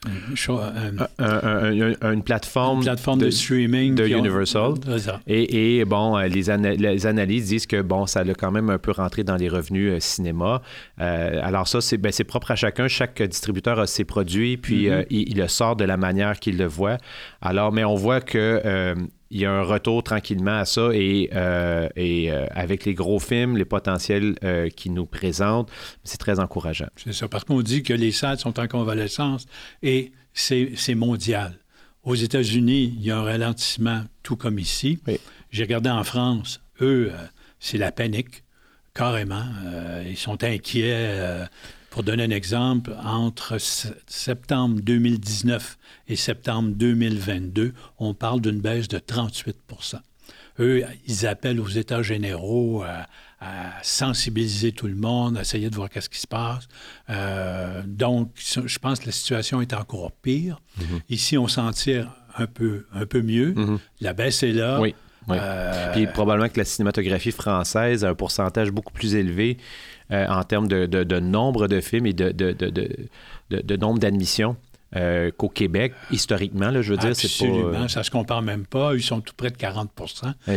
une 0.04 2.22
plateforme, 2.24 2.82
plateforme 2.82 3.20
de, 3.20 3.30
streaming 3.30 3.94
de 3.94 4.06
Universal. 4.06 4.74
Et, 5.26 5.84
bon, 5.84 6.18
euh, 6.18 6.26
les, 6.26 6.76
les, 6.76 7.06
analyses 7.06 7.48
disent 7.48 7.66
que 7.66 7.82
bon, 7.82 8.06
ça 8.06 8.20
a 8.20 8.34
quand 8.34 8.50
même 8.50 8.70
un 8.70 8.78
peu 8.78 8.90
rentré 8.90 9.22
dans 9.22 9.36
les 9.36 9.48
revenus 9.48 9.92
euh, 9.92 10.00
cinéma. 10.00 10.62
Euh, 11.00 11.40
alors 11.42 11.68
ça, 11.68 11.78
ben, 11.98 12.10
c'est 12.10 12.24
propre 12.24 12.50
à 12.50 12.56
chacun. 12.56 12.88
Chaque 12.88 13.22
distributeur 13.22 13.78
a 13.78 13.86
ses 13.86 14.04
produits, 14.04 14.56
puis 14.56 14.86
mm-hmm. 14.86 15.06
il, 15.10 15.36
le 15.36 15.48
sort 15.48 15.76
de 15.76 15.84
la 15.84 15.96
manière 15.96 16.40
qu'il 16.40 16.58
le 16.58 16.66
voit. 16.66 16.98
Alors, 17.40 17.72
mais 17.72 17.84
on 17.84 17.94
voit 17.94 18.20
que 18.20 18.94
il 19.32 19.40
y 19.40 19.46
a 19.46 19.50
un 19.50 19.62
retour 19.62 20.02
tranquillement 20.02 20.58
à 20.58 20.64
ça 20.66 20.90
et, 20.92 21.30
et 21.96 22.30
avec 22.30 22.84
les 22.84 22.92
gros 22.92 23.18
films, 23.18 23.56
les 23.56 23.64
potentiels 23.64 24.36
qu'ils 24.76 24.92
nous 24.92 25.06
présentent, 25.06 25.70
c'est 26.04 26.18
très 26.18 26.38
encourageant. 26.38 26.88
C'est 26.96 27.14
ça, 27.14 27.28
parce 27.28 27.44
qu'on 27.44 27.62
dit 27.62 27.82
que 27.82 27.94
les 27.94 28.12
salles 28.12 28.38
sont 28.38 28.60
en 28.60 28.68
convalescence 28.68 29.46
et 29.82 30.12
c'est 30.34 30.94
mondial. 30.94 31.58
Aux 32.04 32.14
États-Unis, 32.14 32.94
il 32.98 33.06
y 33.06 33.10
a 33.10 33.18
un 33.18 33.22
ralentissement, 33.22 34.02
tout 34.22 34.36
comme 34.36 34.58
ici. 34.58 34.98
J'ai 35.50 35.62
regardé 35.62 35.88
en 35.88 36.04
France, 36.04 36.60
eux, 36.82 37.10
c'est 37.58 37.78
la 37.78 37.90
panique, 37.90 38.44
carrément. 38.92 39.44
ils 40.06 40.18
sont 40.18 40.44
inquiets. 40.44 41.46
Pour 41.92 42.04
donner 42.04 42.24
un 42.24 42.30
exemple, 42.30 42.94
entre 43.04 43.58
septembre 43.58 44.80
2019 44.80 45.76
et 46.08 46.16
septembre 46.16 46.70
2022, 46.74 47.74
on 47.98 48.14
parle 48.14 48.40
d'une 48.40 48.60
baisse 48.60 48.88
de 48.88 48.96
38% 48.96 49.96
Eux, 50.60 50.84
ils 51.06 51.26
appellent 51.26 51.60
aux 51.60 51.68
États 51.68 52.02
généraux 52.02 52.82
à, 52.82 53.06
sensibiliser 53.82 54.72
tout 54.72 54.86
le 54.86 54.94
monde, 54.94 55.36
à 55.36 55.42
essayer 55.42 55.68
de 55.68 55.74
voir 55.74 55.90
qu'est-ce 55.90 56.08
qui 56.08 56.20
se 56.20 56.28
passe. 56.28 56.66
Euh, 57.10 57.82
donc, 57.84 58.30
je 58.36 58.78
pense 58.78 59.00
que 59.00 59.06
la 59.06 59.12
situation 59.12 59.60
est 59.60 59.74
encore 59.74 60.12
pire. 60.12 60.60
Mm-hmm. 60.78 61.00
Ici, 61.10 61.36
on 61.36 61.48
s'en 61.48 61.72
tire 61.72 62.14
un 62.38 62.46
peu, 62.46 62.86
un 62.94 63.04
peu 63.04 63.20
mieux. 63.20 63.52
Mm-hmm. 63.52 63.78
La 64.00 64.12
baisse 64.14 64.44
est 64.44 64.52
là. 64.52 64.80
Oui. 64.80 64.94
Euh, 65.30 65.92
Puis 65.92 66.06
probablement 66.06 66.48
que 66.48 66.58
la 66.58 66.64
cinématographie 66.64 67.30
française 67.30 68.04
a 68.04 68.10
un 68.10 68.14
pourcentage 68.14 68.70
beaucoup 68.70 68.92
plus 68.92 69.14
élevé 69.14 69.56
euh, 70.12 70.26
en 70.28 70.44
termes 70.44 70.68
de, 70.68 71.20
nombre 71.20 71.68
de 71.68 71.80
films 71.80 72.06
et 72.06 72.12
de, 72.12 72.30
de 72.32 73.76
nombre 73.76 73.98
d'admissions. 73.98 74.56
Euh, 74.94 75.30
qu'au 75.34 75.48
Québec, 75.48 75.94
historiquement, 76.10 76.70
là, 76.70 76.82
je 76.82 76.90
veux 76.90 76.98
dire, 76.98 77.16
c'est 77.16 77.26
pas... 77.26 77.50
Absolument, 77.50 77.88
ça 77.88 78.02
se 78.02 78.10
compare 78.10 78.42
même 78.42 78.66
pas. 78.66 78.94
Ils 78.94 79.02
sont 79.02 79.22
tout 79.22 79.32
près 79.34 79.48
de 79.48 79.56
40 79.56 79.90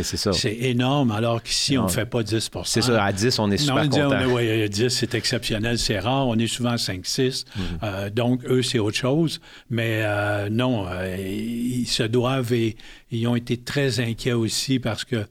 c'est 0.02 0.18
ça. 0.18 0.34
C'est 0.34 0.54
énorme, 0.54 1.10
alors 1.10 1.42
qu'ici, 1.42 1.78
on 1.78 1.84
ne 1.84 1.88
fait 1.88 2.04
pas 2.04 2.22
10 2.22 2.50
C'est 2.64 2.82
ça, 2.82 3.02
à 3.02 3.12
10, 3.14 3.38
on 3.38 3.50
est 3.50 3.56
super 3.56 3.84
non, 3.84 3.88
content. 3.88 4.26
Oui, 4.34 4.68
10, 4.68 4.90
c'est 4.90 5.14
exceptionnel, 5.14 5.78
c'est 5.78 5.98
rare. 5.98 6.28
On 6.28 6.36
est 6.36 6.48
souvent 6.48 6.72
à 6.72 6.76
5-6. 6.76 7.44
Mm-hmm. 7.46 8.10
donc, 8.10 8.44
eux, 8.44 8.62
c'est 8.62 8.78
autre 8.78 8.98
chose. 8.98 9.40
Mais 9.70 10.02
non, 10.50 10.86
ils 11.18 11.86
se 11.86 12.02
doivent 12.02 12.52
et 12.52 12.76
ils 13.10 13.26
ont 13.26 13.36
été 13.36 13.56
très 13.56 14.00
inquiets 14.00 14.34
aussi 14.34 14.80
parce 14.80 15.04
que 15.04 15.24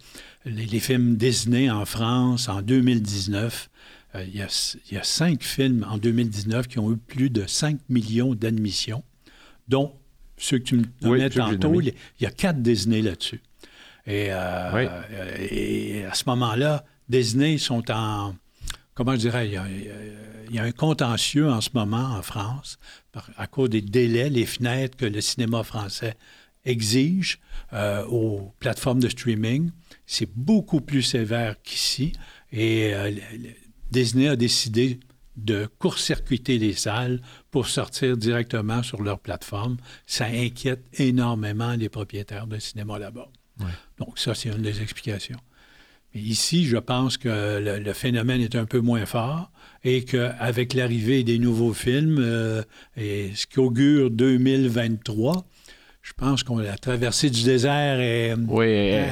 les 0.48 0.80
films 0.80 1.16
Disney 1.16 1.70
en 1.70 1.86
France, 1.86 2.50
en 2.50 2.64
2019, 2.64 3.70
euh, 4.16 4.24
il, 4.24 4.36
y 4.36 4.98
a, 4.98 5.04
cinq 5.04 5.44
films 5.44 5.86
en 5.90 5.98
2019 5.98 6.68
qui 6.68 6.80
ont 6.80 6.92
eu 6.92 6.98
plus 6.98 7.30
de 7.30 7.46
5 7.46 7.80
millions 7.90 8.36
d'admissions, 8.36 9.04
dont 9.68 9.94
ceux 10.38 10.60
que 10.60 10.64
tu 10.64 10.76
me 10.78 10.86
donnais 11.02 11.30
tantôt, 11.30 11.82
il 11.82 11.94
y 12.20 12.26
a 12.26 12.32
quatre 12.32 12.62
Disney 12.62 13.02
là-dessus. 13.02 13.42
Et, 14.06 14.28
euh, 14.30 15.02
et, 15.40 16.06
à 16.06 16.14
ce 16.14 16.24
moment-là, 16.28 16.86
Disney 17.10 17.58
sont 17.58 17.84
en. 17.92 18.36
Comment 18.94 19.14
je 19.14 19.18
dirais 19.18 19.48
il 19.50 20.54
y, 20.54 20.60
a, 20.60 20.64
un 20.64 20.72
contentieux 20.72 21.50
en 21.50 21.60
ce 21.60 21.70
moment 21.74 22.16
en 22.16 22.22
France 22.22 22.78
à 23.38 23.48
cause 23.48 23.70
des 23.70 23.82
délais, 23.82 24.30
les 24.30 24.46
fenêtres 24.46 24.96
que 24.96 25.06
le 25.06 25.20
cinéma 25.22 25.64
français 25.64 26.16
exige 26.66 27.40
euh, 27.74 28.06
aux 28.06 28.54
plateformes 28.60 29.00
de 29.00 29.10
streaming. 29.10 29.72
C'est 30.06 30.30
beaucoup 30.36 30.82
plus 30.82 31.02
sévère 31.02 31.56
qu'ici. 31.64 32.14
Et 32.52 32.94
Disney 33.96 34.28
a 34.28 34.36
décidé 34.36 35.00
de 35.38 35.70
court-circuiter 35.80 36.58
les 36.58 36.74
salles 36.74 37.22
pour 37.50 37.70
sortir 37.70 38.18
directement 38.18 38.84
sur 38.84 39.02
leur 39.02 39.20
plateforme. 39.20 39.78
Ça 40.06 40.26
inquiète 40.26 40.84
énormément 41.00 41.72
les 41.76 41.88
propriétaires 41.88 42.46
de 42.46 42.60
cinéma 42.60 43.00
là-bas. 43.00 43.30
Donc 43.98 44.20
ça, 44.20 44.36
c'est 44.36 44.50
une 44.50 44.64
des 44.64 44.82
explications. 44.82 45.40
Mais 46.14 46.20
ici, 46.20 46.66
je 46.66 46.76
pense 46.76 47.18
que 47.18 47.80
le, 47.80 47.94
phénomène 47.94 48.42
est 48.42 48.56
un 48.56 48.66
peu 48.66 48.82
moins 48.82 49.06
fort 49.06 49.50
et 49.86 50.04
qu'avec 50.04 50.74
l'arrivée 50.74 51.24
des 51.24 51.40
nouveaux 51.40 51.74
films, 51.74 52.18
euh, 52.20 52.64
et 52.98 53.32
ce 53.34 53.48
qui 53.48 53.60
augure 53.60 54.12
2023, 54.12 55.48
je 56.06 56.14
pense 56.14 56.44
qu'on 56.44 56.60
a 56.60 56.78
traversé 56.78 57.32
du 57.32 57.44
désert 57.44 58.00
et. 58.00 58.36
Oui, 58.48 58.92
euh, 58.94 59.08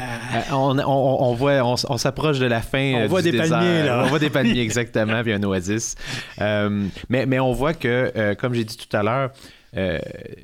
on, 0.52 1.34
voit, 1.34 1.64
on, 1.64 1.98
s'approche 1.98 2.38
de 2.38 2.46
la 2.46 2.62
fin. 2.62 3.06
On 3.06 3.08
voit 3.08 3.24
des 3.24 3.34
palmiers, 3.34 3.84
là. 3.84 4.04
On 4.06 4.10
voit 4.10 4.20
des 4.20 4.30
palmiers, 4.30 4.60
exactement, 4.62 5.24
puis 5.24 5.34
un 5.34 5.42
oasis. 5.42 5.96
Euh, 6.40 6.86
mais, 7.10 7.26
mais 7.26 7.40
on 7.40 7.52
voit 7.52 7.74
que, 7.74 8.12
euh, 8.16 8.36
comme 8.36 8.54
j'ai 8.54 8.64
dit 8.64 8.78
tout 8.78 8.96
à 8.96 9.02
l'heure, 9.02 9.32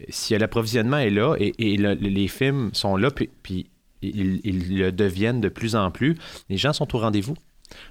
si 0.09 0.35
l'approvisionnement 0.35 0.97
est 0.97 1.11
là 1.11 1.35
et, 1.37 1.53
les 1.77 2.27
films 2.27 2.71
sont 2.73 2.97
là, 2.97 3.11
puis, 3.11 3.29
puis 3.43 3.69
ils, 4.01 4.75
le 4.75 4.91
deviennent 4.91 5.41
de 5.41 5.49
plus 5.49 5.75
en 5.75 5.91
plus, 5.91 6.17
les 6.49 6.57
gens 6.57 6.73
sont 6.73 6.95
au 6.95 6.99
rendez-vous. 6.99 7.35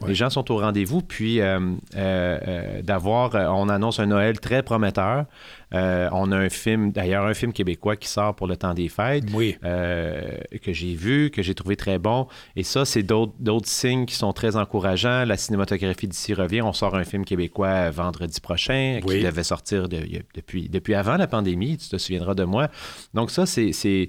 Les 0.05 0.17
gens 0.17 0.31
sont 0.31 0.51
au 0.51 0.57
rendez-vous, 0.57 1.01
puis 1.01 1.39
d'avoir, 2.83 3.35
on 3.57 3.69
annonce 3.69 4.01
un 4.01 4.07
Noël 4.07 4.41
très 4.41 4.65
prometteur. 4.65 5.27
Euh, 5.75 6.09
on 6.13 6.33
a 6.33 6.37
un 6.37 6.49
film, 6.49 6.93
d'ailleurs, 6.93 7.25
un 7.27 7.35
film 7.35 7.53
québécois 7.53 7.97
qui 7.97 8.09
sort 8.09 8.35
pour 8.35 8.47
le 8.47 8.57
temps 8.57 8.75
des 8.75 8.89
fêtes, 8.89 9.25
oui. 9.35 9.57
Euh, 9.65 10.39
que 10.63 10.73
j'ai 10.73 10.95
vu, 10.95 11.31
que 11.31 11.43
j'ai 11.43 11.55
trouvé 11.55 11.77
très 11.77 11.99
bon. 11.99 12.27
Et 12.57 12.63
ça, 12.63 12.85
c'est 12.85 13.03
d'autres 13.03 13.69
signes 13.69 14.07
qui 14.07 14.15
sont 14.15 14.33
très 14.33 14.57
encourageants. 14.57 15.25
La 15.25 15.37
cinématographie 15.37 16.09
d'ici 16.09 16.33
revient. 16.35 16.63
On 16.63 16.73
sort 16.73 16.95
un 16.95 17.05
film 17.05 17.25
québécois 17.25 17.91
vendredi 17.91 18.41
prochain, 18.41 19.01
qui 19.07 19.23
devait 19.23 19.43
sortir 19.43 19.89
depuis, 19.89 20.69
depuis 20.69 20.95
avant 20.95 21.17
la 21.17 21.27
pandémie. 21.27 21.77
Tu 21.77 21.89
te 21.89 21.99
souviendras 21.99 22.35
de 22.35 22.45
moi. 22.45 22.69
Donc 23.15 23.31
ça, 23.31 23.45
c'est 23.47 24.09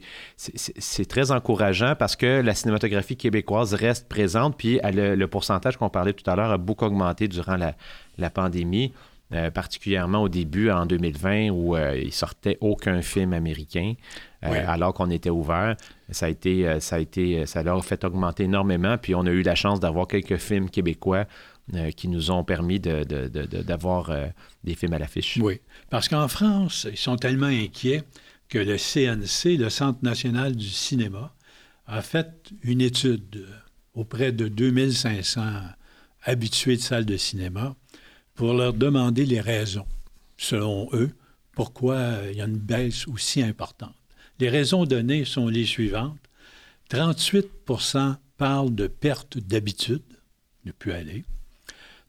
très 1.08 1.32
encourageant 1.32 1.96
parce 1.98 2.16
que 2.16 2.42
la 2.42 2.56
cinématographie 2.56 3.18
québécoise 3.18 3.74
reste 3.74 4.08
présente. 4.08 4.58
Puis 4.58 4.80
le, 4.84 5.30
pourcentage 5.30 5.78
qu'on 5.78 5.89
parlait 5.89 6.13
tout 6.13 6.28
à 6.30 6.36
l'heure 6.36 6.51
a 6.51 6.58
beaucoup 6.58 6.86
augmenté 6.86 7.28
durant 7.28 7.56
la, 7.56 7.75
la 8.18 8.30
pandémie. 8.30 8.94
Euh, 9.31 9.51
particulièrement 9.51 10.24
au 10.24 10.29
début, 10.29 10.71
en 10.71 10.88
2020, 10.88 11.50
où 11.51 11.75
euh, 11.75 11.95
il 11.95 12.12
sortait 12.12 12.57
aucun 12.62 13.03
film 13.03 13.33
américain, 13.33 13.93
euh, 14.43 14.63
alors 14.67 14.91
qu'on 14.95 15.12
était 15.12 15.29
ouvert. 15.29 15.75
Ça 16.09 16.25
a 16.25 16.29
été, 16.29 16.79
ça 16.79 16.95
a 16.95 17.00
été, 17.00 17.45
ça 17.45 17.62
leur 17.62 17.77
a 17.77 17.81
fait 17.83 18.03
augmenter 18.03 18.45
énormément. 18.45 18.98
Puis 18.98 19.13
on 19.13 19.27
a 19.27 19.29
eu 19.29 19.43
la 19.43 19.53
chance 19.53 19.79
d'avoir 19.79 20.07
quelques 20.07 20.38
films 20.38 20.71
québécois 20.71 21.25
qui 21.95 22.07
nous 22.07 22.31
ont 22.31 22.43
permis 22.43 22.79
d'avoir 22.79 24.12
des 24.63 24.74
films 24.74 24.93
à 24.93 24.98
l'affiche. 24.98 25.38
Oui, 25.39 25.62
parce 25.91 26.09
qu'en 26.09 26.27
France, 26.27 26.88
ils 26.89 26.98
sont 26.98 27.15
tellement 27.15 27.45
inquiets 27.45 28.01
que 28.48 28.57
le 28.57 28.77
CNC, 28.77 29.59
le 29.59 29.69
Centre 29.69 30.00
national 30.01 30.55
du 30.55 30.67
cinéma, 30.67 31.36
a 31.86 32.01
fait 32.01 32.51
une 32.63 32.81
étude 32.81 33.45
auprès 33.93 34.31
de 34.31 34.48
2500 34.48 35.41
habitués 36.24 36.77
de 36.77 36.81
salles 36.81 37.05
de 37.05 37.17
cinéma 37.17 37.75
pour 38.39 38.53
leur 38.53 38.72
demander 38.72 39.25
les 39.25 39.41
raisons, 39.41 39.86
selon 40.38 40.88
eux, 40.93 41.12
pourquoi 41.51 42.19
il 42.31 42.38
y 42.38 42.41
a 42.41 42.46
une 42.46 42.55
baisse 42.55 43.05
aussi 43.10 43.43
importante. 43.43 43.93
Les 44.39 44.48
raisons 44.48 44.86
données 44.86 45.25
sont 45.25 45.50
les 45.50 45.65
suivantes. 45.65 46.17
38% 46.89 48.15
parlent 48.38 48.74
de 48.74 48.88
perte 48.88 49.39
d'habitude, 49.39 50.05
ne 50.63 50.72
plus 50.72 50.93
aller. 50.93 51.25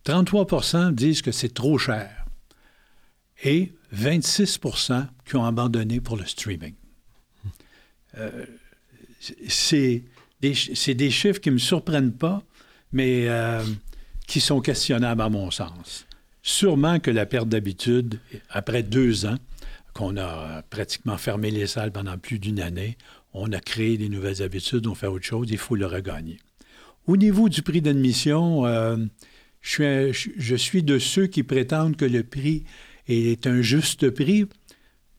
33% 0.07 0.95
disent 0.95 1.21
que 1.21 1.33
c'est 1.33 1.53
trop 1.53 1.79
cher. 1.79 2.25
Et 3.43 3.73
26% 3.93 5.09
qui 5.27 5.35
ont 5.35 5.45
abandonné 5.45 6.01
pour 6.01 6.17
le 6.17 6.27
streaming. 6.27 6.75
Euh, 8.19 8.47
c'est 9.49 10.05
des, 10.41 10.55
chiffres 10.55 11.41
qui 11.41 11.49
ne 11.49 11.55
me 11.55 11.59
surprennent 11.59 12.13
pas, 12.13 12.41
mais 12.93 13.29
euh, 13.29 13.65
qui 14.29 14.41
sont 14.41 14.61
questionnables 14.61 15.23
à 15.23 15.29
mon 15.29 15.51
sens. 15.51 16.07
Sûrement 16.43 17.01
que 17.01 17.11
la 17.11 17.27
perte 17.27 17.49
d'habitude, 17.49 18.19
après 18.49 18.83
deux 18.83 19.27
ans, 19.27 19.37
qu'on 19.93 20.17
a 20.17 20.63
pratiquement 20.71 21.19
fermé 21.19 21.51
les 21.51 21.67
salles 21.67 21.93
pendant 21.93 22.17
plus 22.17 22.39
d'une 22.39 22.61
année, 22.61 22.97
on 23.35 23.53
a 23.53 23.61
créé 23.61 23.99
des 23.99 24.09
nouvelles 24.09 24.43
habitudes, 24.43 24.87
on 24.87 24.95
fait 24.95 25.07
autre 25.07 25.25
chose, 25.25 25.49
il 25.51 25.59
faut 25.59 25.77
le 25.77 25.87
regagner. 25.87 26.39
Au 27.07 27.17
niveau 27.17 27.49
du 27.49 27.63
prix 27.63 27.81
d'admission, 27.81 28.67
euh, 28.67 28.97
je, 29.61 30.13
suis, 30.13 30.33
je 30.37 30.57
suis 30.57 30.83
de 30.83 30.99
ceux 30.99 31.27
qui 31.27 31.43
prétendent 31.43 31.97
que 31.97 32.05
le 32.05 32.23
prix 32.23 32.65
est 33.09 33.47
un 33.47 33.63
juste 33.63 34.11
prix 34.11 34.47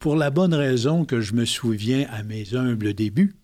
pour 0.01 0.15
la 0.15 0.31
bonne 0.31 0.55
raison 0.55 1.05
que 1.05 1.21
je 1.21 1.33
me 1.33 1.45
souviens 1.45 2.07
à 2.09 2.23
mes 2.23 2.55
humbles 2.55 2.93
débuts, 2.93 3.35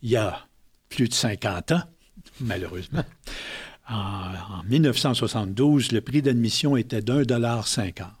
il 0.00 0.10
y 0.10 0.16
a 0.16 0.46
plus 0.88 1.08
de 1.08 1.14
50 1.14 1.72
ans, 1.72 1.82
malheureusement. 2.40 3.04
En, 3.88 4.62
1972, 4.68 5.92
le 5.92 6.00
prix 6.00 6.20
d'admission 6.20 6.76
était 6.76 7.00
d'un 7.00 7.22
dollar 7.22 7.66
cinquante, 7.66 8.12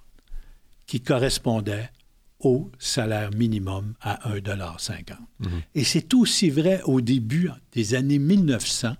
qui 0.86 1.00
correspondait 1.00 1.90
au 2.40 2.70
salaire 2.78 3.30
minimum 3.32 3.94
à 4.00 4.30
un 4.30 4.38
dollar 4.38 4.80
cinquante. 4.80 5.18
Mhm. 5.40 5.62
Et 5.74 5.84
c'est 5.84 6.14
aussi 6.14 6.50
vrai 6.50 6.80
au 6.84 7.00
début 7.00 7.50
des 7.72 7.94
années 7.94 8.18
1900, 8.18 8.96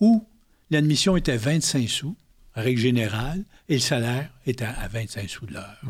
où 0.00 0.24
l'admission 0.70 1.16
était 1.16 1.36
25 1.36 1.88
sous, 1.88 2.16
règle 2.54 2.80
générale, 2.80 3.44
et 3.68 3.74
le 3.74 3.80
salaire 3.80 4.30
était 4.46 4.64
à 4.64 4.88
25 4.88 5.28
sous 5.28 5.46
de 5.46 5.54
l'heure. 5.54 5.80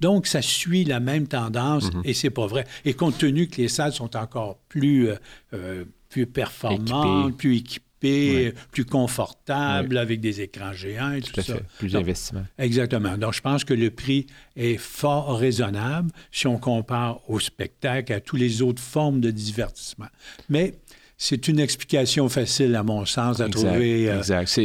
Donc, 0.00 0.26
ça 0.26 0.42
suit 0.42 0.84
la 0.84 1.00
même 1.00 1.26
tendance, 1.26 1.92
mhm. 1.92 2.02
et 2.04 2.14
c'est 2.14 2.30
pas 2.30 2.46
vrai. 2.46 2.66
Et 2.84 2.94
compte 2.94 3.18
tenu 3.18 3.48
que 3.48 3.60
les 3.60 3.68
salles 3.68 3.92
sont 3.92 4.16
encore 4.16 4.58
plus 4.68 5.08
euh, 5.08 5.16
euh, 5.52 5.84
plus 6.14 6.26
performante, 6.26 7.36
plus 7.36 7.64
plus 8.00 8.84
confortable, 8.84 9.96
avec 9.98 10.20
des 10.20 10.40
écrans 10.40 10.72
géants 10.72 11.12
et 11.12 11.22
tout, 11.22 11.40
ça. 11.40 11.54
Plus 11.78 11.92
d'investissement. 11.92 12.44
Exactement. 12.58 13.16
Donc, 13.16 13.34
je 13.34 13.40
pense 13.40 13.64
que 13.64 13.74
le 13.74 13.90
prix 13.90 14.26
est 14.56 14.76
fort 14.76 15.38
raisonnable 15.38 16.10
si 16.30 16.46
on 16.46 16.58
compare 16.58 17.20
au 17.28 17.40
spectacle, 17.40 18.12
à 18.12 18.20
toutes 18.20 18.40
les 18.40 18.62
autres 18.62 18.82
formes 18.82 19.20
de 19.20 19.30
divertissement. 19.30 20.08
Mais 20.48 20.74
c'est 21.16 21.48
une 21.48 21.60
explication 21.60 22.28
facile, 22.28 22.74
à 22.74 22.82
mon 22.82 23.04
sens, 23.04 23.40
à 23.40 23.48
trouver. 23.48 24.10
Euh, 24.10 24.18
exact. 24.18 24.60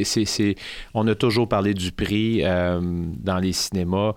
On 0.93 1.07
a 1.07 1.15
toujours 1.15 1.47
parlé 1.47 1.73
du 1.73 1.91
prix 1.91 2.43
euh, 2.43 2.81
dans 2.81 3.37
les 3.37 3.53
cinémas. 3.53 4.13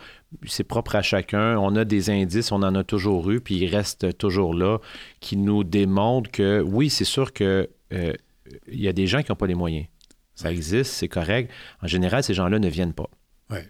C'est 0.47 0.64
propre 0.64 0.97
à 0.97 1.02
chacun. 1.02 1.59
On 1.59 1.76
a 1.76 1.85
des 1.85 2.09
indices, 2.11 2.50
on 2.50 2.62
en 2.62 2.75
a 2.75 2.85
toujours 2.85 3.31
eu, 3.31 3.40
puis 3.40 3.57
ils 3.57 3.69
restent 3.69 4.16
toujours 4.16 4.54
là, 4.54 4.78
qui 5.21 5.37
nous 5.37 5.62
démontrent 5.62 6.31
que, 6.31 6.62
oui, 6.62 6.88
c'est 6.88 7.04
sûr 7.04 7.33
que 7.33 7.69
euh, 7.92 8.12
il 8.68 8.80
y 8.80 8.88
a 8.88 8.92
des 8.92 9.06
gens 9.06 9.23
qui 9.23 9.30
n'ont 9.30 9.37
pas 9.37 9.47
les 9.47 9.54
moyens. 9.54 9.87
Ça 10.35 10.50
existe, 10.50 10.92
c'est 10.92 11.09
correct. 11.09 11.50
En 11.82 11.87
général, 11.87 12.23
ces 12.23 12.35
gens-là 12.35 12.59
ne 12.59 12.68
viennent 12.68 12.94
pas. 12.94 13.11
Ouais. 13.50 13.68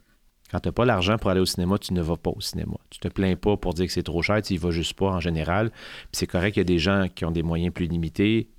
Quand 0.50 0.60
tu 0.60 0.68
n'as 0.68 0.72
pas 0.72 0.84
l'argent 0.84 1.16
pour 1.16 1.30
aller 1.30 1.40
au 1.40 1.46
cinéma, 1.46 1.78
tu 1.78 1.92
ne 1.92 2.02
vas 2.02 2.16
pas 2.16 2.30
au 2.30 2.40
cinéma. 2.40 2.76
Tu 2.90 3.00
te 3.00 3.08
plains 3.08 3.36
pas 3.36 3.56
pour 3.56 3.74
dire 3.74 3.86
que 3.86 3.92
c'est 3.92 4.02
trop 4.02 4.22
cher, 4.22 4.40
tu 4.42 4.52
n'y 4.52 4.58
vas 4.58 4.70
juste 4.70 4.94
pas 4.94 5.06
en 5.06 5.20
général. 5.20 5.70
Puis 5.70 6.12
c'est 6.12 6.26
correct 6.26 6.52
qu'il 6.52 6.60
y 6.60 6.62
a 6.62 6.64
des 6.64 6.78
gens 6.78 7.08
qui 7.12 7.24
ont 7.24 7.30
des 7.30 7.42
moyens 7.42 7.72
plus 7.72 7.86
limités. 7.86 8.50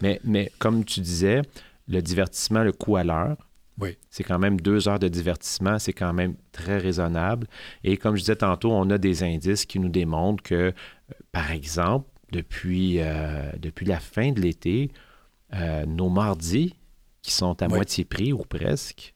Mais, 0.00 0.20
mais 0.24 0.50
comme 0.58 0.84
tu 0.84 1.00
disais, 1.00 1.42
le 1.86 2.00
divertissement, 2.00 2.64
le 2.64 2.72
coût 2.72 2.96
à 2.96 3.04
l'heure, 3.04 3.36
oui. 3.78 3.98
C'est 4.08 4.22
quand 4.22 4.38
même 4.38 4.60
deux 4.60 4.88
heures 4.88 4.98
de 4.98 5.08
divertissement, 5.08 5.78
c'est 5.78 5.92
quand 5.92 6.12
même 6.12 6.36
très 6.52 6.78
raisonnable. 6.78 7.48
Et 7.82 7.96
comme 7.96 8.14
je 8.14 8.20
disais 8.20 8.36
tantôt, 8.36 8.72
on 8.72 8.88
a 8.90 8.98
des 8.98 9.22
indices 9.22 9.66
qui 9.66 9.80
nous 9.80 9.88
démontrent 9.88 10.42
que, 10.42 10.54
euh, 10.54 10.72
par 11.32 11.50
exemple, 11.50 12.08
depuis, 12.34 12.96
euh, 12.98 13.50
depuis 13.58 13.86
la 13.86 14.00
fin 14.00 14.32
de 14.32 14.40
l'été, 14.40 14.90
euh, 15.54 15.86
nos 15.86 16.08
mardis, 16.08 16.74
qui 17.22 17.32
sont 17.32 17.62
à 17.62 17.68
moitié 17.68 18.04
prix 18.04 18.32
ou 18.32 18.42
presque, 18.42 19.14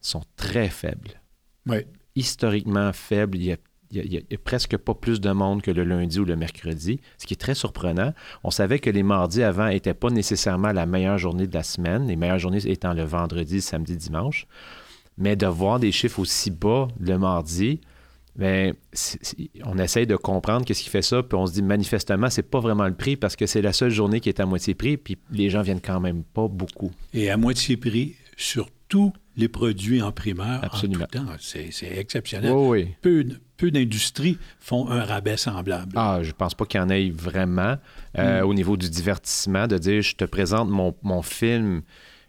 sont 0.00 0.22
très 0.36 0.68
faibles. 0.68 1.20
Oui. 1.66 1.78
Historiquement 2.14 2.92
faibles. 2.92 3.38
Il 3.38 3.44
y 3.44 3.52
a 3.52 3.56
il 3.94 4.08
n'y 4.08 4.16
a, 4.16 4.38
presque 4.42 4.78
pas 4.78 4.94
plus 4.94 5.20
de 5.20 5.30
monde 5.32 5.60
que 5.60 5.70
le 5.70 5.84
lundi 5.84 6.18
ou 6.18 6.24
le 6.24 6.34
mercredi, 6.34 6.98
ce 7.18 7.26
qui 7.26 7.34
est 7.34 7.36
très 7.36 7.54
surprenant. 7.54 8.14
On 8.42 8.50
savait 8.50 8.78
que 8.78 8.88
les 8.88 9.02
mardis 9.02 9.42
avant 9.42 9.68
n'étaient 9.68 9.92
pas 9.92 10.08
nécessairement 10.08 10.72
la 10.72 10.86
meilleure 10.86 11.18
journée 11.18 11.46
de 11.46 11.52
la 11.52 11.62
semaine, 11.62 12.06
les 12.06 12.16
meilleures 12.16 12.38
journées 12.38 12.66
étant 12.66 12.94
le 12.94 13.02
vendredi, 13.04 13.60
samedi, 13.60 13.98
dimanche. 13.98 14.46
Mais 15.18 15.36
de 15.36 15.46
voir 15.46 15.78
des 15.78 15.92
chiffres 15.92 16.20
aussi 16.20 16.50
bas 16.50 16.88
le 16.98 17.18
mardi, 17.18 17.82
bien, 18.36 18.72
on 19.64 19.78
essaye 19.78 20.06
de 20.06 20.16
comprendre 20.16 20.64
qu'est-ce 20.64 20.82
qui 20.82 20.88
fait 20.88 21.02
ça, 21.02 21.22
puis 21.22 21.36
on 21.36 21.46
se 21.46 21.52
dit 21.52 21.62
manifestement, 21.62 22.30
c'est 22.30 22.42
pas 22.42 22.60
vraiment 22.60 22.86
le 22.86 22.94
prix 22.94 23.16
parce 23.16 23.36
que 23.36 23.46
c'est 23.46 23.62
la 23.62 23.72
seule 23.72 23.90
journée 23.90 24.20
qui 24.20 24.28
est 24.28 24.40
à 24.40 24.46
moitié 24.46 24.74
prix, 24.74 24.96
puis 24.96 25.18
les 25.30 25.50
gens 25.50 25.62
viennent 25.62 25.80
quand 25.80 26.00
même 26.00 26.22
pas 26.24 26.48
beaucoup. 26.48 26.90
Et 27.12 27.30
à 27.30 27.36
moitié 27.36 27.76
prix, 27.76 28.16
surtout 28.36 29.12
les 29.36 29.48
produits 29.48 30.02
en 30.02 30.12
primeur 30.12 30.62
Absolument. 30.62 31.04
en 31.04 31.06
tout 31.06 31.18
temps. 31.18 31.32
C'est, 31.38 31.70
exceptionnel. 31.96 32.52
Oui, 32.52 32.94
Peu, 33.00 33.26
peu 33.56 33.70
d'industries 33.70 34.38
font 34.60 34.88
un 34.90 35.04
rabais 35.04 35.36
semblable. 35.36 35.92
Ah, 35.96 36.20
je 36.22 36.32
pense 36.32 36.54
pas 36.54 36.66
qu'il 36.66 36.80
y 36.80 36.82
en 36.82 36.90
ait 36.90 37.10
vraiment 37.10 37.76
euh, 38.18 38.42
hmm. 38.42 38.46
au 38.46 38.54
niveau 38.54 38.76
du 38.76 38.90
divertissement, 38.90 39.66
de 39.66 39.78
dire 39.78 40.02
je 40.02 40.16
te 40.16 40.24
présente 40.24 40.68
mon, 40.68 40.94
mon, 41.02 41.22
film 41.22 41.82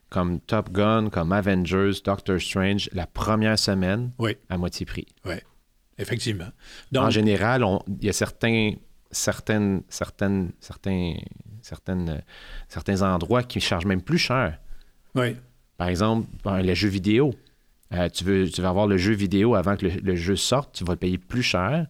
comme 0.09 0.39
Top 0.39 0.71
Gun, 0.71 1.09
comme 1.09 1.31
Avengers, 1.31 1.93
Doctor 2.05 2.39
Strange, 2.39 2.89
la 2.93 3.07
première 3.07 3.57
semaine 3.57 4.11
à 4.49 4.57
moitié 4.57 4.85
prix. 4.85 5.07
Oui, 5.25 5.35
effectivement. 5.97 6.49
en 6.95 7.09
général, 7.09 7.65
il 7.87 8.05
y 8.05 8.09
a 8.09 8.13
certains, 8.13 8.73
certaines, 9.11 9.83
certaines, 9.89 10.51
certains, 10.59 11.15
certaines, 11.61 12.21
certains 12.67 13.01
endroits 13.01 13.43
qui 13.43 13.59
chargent 13.59 13.85
même 13.85 14.01
plus 14.01 14.17
cher. 14.17 14.59
Oui. 15.15 15.35
Par 15.77 15.87
exemple, 15.87 16.27
les 16.61 16.75
jeux 16.75 16.89
vidéo. 16.89 17.33
Euh, 17.93 18.09
tu, 18.09 18.23
veux, 18.23 18.49
tu 18.49 18.61
vas 18.61 18.69
avoir 18.69 18.87
le 18.87 18.97
jeu 18.97 19.13
vidéo 19.13 19.53
avant 19.53 19.75
que 19.75 19.85
le, 19.85 20.15
jeu 20.15 20.35
sorte, 20.35 20.73
tu 20.73 20.83
vas 20.83 20.93
le 20.93 20.99
payer 20.99 21.17
plus 21.17 21.43
cher. 21.43 21.87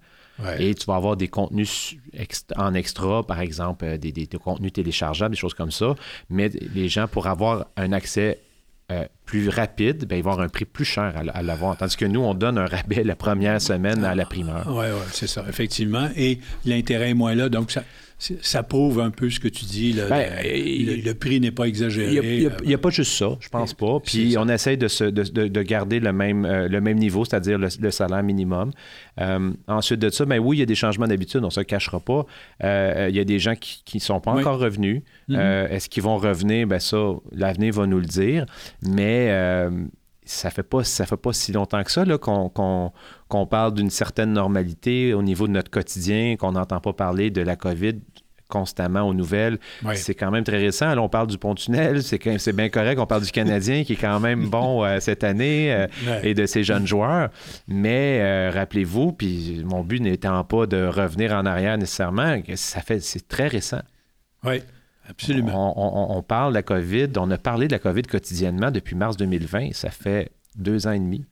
Et 0.59 0.73
tu 0.73 0.85
vas 0.87 0.95
avoir 0.95 1.15
des 1.15 1.27
contenus 1.27 1.95
en 2.57 2.73
extra, 2.73 3.25
par 3.25 3.39
exemple, 3.39 3.85
euh, 3.85 3.97
des, 3.97 4.27
contenus 4.43 4.73
téléchargeables, 4.73 5.35
des 5.35 5.39
choses 5.39 5.53
comme 5.53 5.71
ça. 5.71 5.95
Mais 6.29 6.49
les 6.49 6.89
gens, 6.89 7.07
pour 7.07 7.27
avoir 7.27 7.67
un 7.77 7.91
accès 7.93 8.39
euh, 8.93 9.05
plus 9.25 9.49
rapide, 9.49 10.05
ben, 10.05 10.17
ils 10.17 10.23
vont 10.23 10.31
avoir 10.31 10.45
un 10.45 10.49
prix 10.49 10.65
plus 10.65 10.85
cher 10.85 11.13
à, 11.33 11.41
l'avoir. 11.41 11.77
Tandis 11.77 11.97
que 11.97 12.05
nous, 12.05 12.21
on 12.21 12.33
donne 12.33 12.57
un 12.57 12.65
rabais 12.65 13.03
la 13.03 13.15
première 13.15 13.61
semaine 13.61 14.03
à 14.03 14.15
la 14.15 14.25
primeur. 14.25 14.65
Oui, 14.67 14.85
oui, 14.91 15.05
c'est 15.11 15.27
ça, 15.27 15.43
effectivement. 15.47 16.09
Et 16.15 16.39
l'intérêt 16.65 17.11
est 17.11 17.15
moins 17.15 17.33
là. 17.33 17.49
Donc, 17.49 17.71
ça, 17.71 17.83
ça 18.41 18.63
prouve 18.63 18.99
un 19.01 19.09
peu 19.09 19.29
ce 19.29 19.39
que 19.39 19.47
tu 19.47 19.65
dis. 19.65 19.93
Ben, 20.09 20.31
le, 20.43 21.13
prix 21.13 21.39
n'est 21.39 21.51
pas 21.51 21.65
exagéré. 21.65 22.13
Il 22.13 22.67
n'y 22.67 22.73
a, 22.73 22.77
pas 22.77 22.89
juste 22.89 23.13
ça, 23.13 23.35
je 23.39 23.49
pense 23.49 23.73
pas. 23.73 23.99
Puis 23.99 24.35
on 24.37 24.47
essaye 24.47 24.77
de, 24.77 25.09
de, 25.09 25.61
garder 25.61 25.99
le 25.99 26.13
même, 26.13 26.45
euh, 26.45 26.67
le 26.67 26.81
même 26.81 26.97
niveau, 26.97 27.25
c'est-à-dire 27.25 27.57
le, 27.57 27.91
salaire 27.91 28.23
minimum. 28.23 28.71
Euh, 29.19 29.51
ensuite 29.67 29.99
de 29.99 30.09
ça, 30.09 30.25
ben 30.25 30.39
oui, 30.39 30.57
il 30.57 30.59
y 30.61 30.63
a 30.63 30.65
des 30.65 30.75
changements 30.75 31.07
d'habitude, 31.07 31.41
on 31.41 31.47
ne 31.47 31.51
se 31.51 31.61
cachera 31.61 31.99
pas. 31.99 32.25
Euh, 32.63 33.07
il 33.09 33.15
y 33.15 33.19
a 33.19 33.25
des 33.25 33.39
gens 33.39 33.55
qui 33.55 33.97
ne 33.97 34.01
sont 34.01 34.21
pas 34.21 34.31
encore 34.31 34.59
revenus. 34.59 35.01
Mm-hmm. 35.29 35.69
Est-ce 35.69 35.89
qu'ils 35.89 36.03
vont 36.03 36.17
revenir? 36.17 36.67
Ben 36.67 36.79
ça, 36.79 36.97
l'avenir 37.31 37.73
va 37.73 37.87
nous 37.87 37.99
le 37.99 38.05
dire. 38.05 38.45
Mais 38.81 39.29
ça 40.25 40.49
fait 40.49 40.63
pas 40.63 40.83
ça 40.83 41.05
fait 41.05 41.17
pas 41.17 41.33
si 41.33 41.51
longtemps 41.51 41.83
que 41.83 41.91
ça 41.91 42.05
qu'on 42.17 43.47
parle 43.47 43.73
d'une 43.73 43.89
certaine 43.89 44.33
normalité 44.33 45.13
au 45.13 45.21
niveau 45.21 45.47
de 45.47 45.53
notre 45.53 45.71
quotidien, 45.71 46.35
qu'on 46.37 46.53
n'entend 46.53 46.79
pas 46.79 46.93
parler 46.93 47.29
de 47.29 47.41
la 47.41 47.55
COVID 47.55 47.95
constamment 48.47 49.01
aux 49.01 49.13
nouvelles. 49.13 49.57
C'est 49.95 50.15
quand 50.15 50.31
même 50.31 50.43
très 50.43 50.57
récent. 50.59 50.93
Là, 50.93 51.01
on 51.01 51.09
parle 51.09 51.27
du 51.27 51.37
pont-tunnel, 51.37 52.03
c'est 52.03 52.55
bien 52.55 52.69
correct. 52.69 52.99
On 52.99 53.05
parle 53.05 53.23
du 53.23 53.31
Canadien 53.31 53.83
qui 53.83 53.93
est 53.93 53.97
quand 53.97 54.19
même 54.19 54.49
bon 54.49 54.83
euh, 54.83 54.99
cette 54.99 55.23
année 55.23 55.73
euh, 55.73 55.87
et 56.23 56.33
de 56.33 56.45
ses 56.45 56.63
jeunes 56.63 56.87
joueurs. 56.87 57.29
Mais 57.67 58.19
euh, 58.21 58.51
rappelez-vous, 58.53 59.13
puis 59.13 59.63
mon 59.65 59.83
but 59.83 59.99
n'étant 59.99 60.43
pas 60.43 60.65
de 60.65 60.85
revenir 60.85 61.33
en 61.33 61.45
arrière 61.45 61.77
nécessairement, 61.77 62.41
ça 62.55 62.81
fait 62.81 62.99
c'est 63.01 63.27
très 63.27 63.47
récent. 63.47 63.81
Oui. 64.43 64.61
Absolument. 65.09 65.73
On, 65.75 66.17
on, 66.17 66.21
parle 66.21 66.53
de 66.53 66.55
la 66.55 66.63
COVID, 66.63 67.09
on 67.17 67.29
a 67.29 67.37
parlé 67.37 67.67
de 67.67 67.73
la 67.73 67.79
COVID 67.79 68.03
quotidiennement 68.03 68.71
depuis 68.71 68.95
mars 68.95 69.17
2020. 69.17 69.73
Ça 69.73 69.89
fait 69.89 70.31
deux 70.55 70.87
ans 70.87 70.93
et 70.93 70.99
demi. 70.99 71.25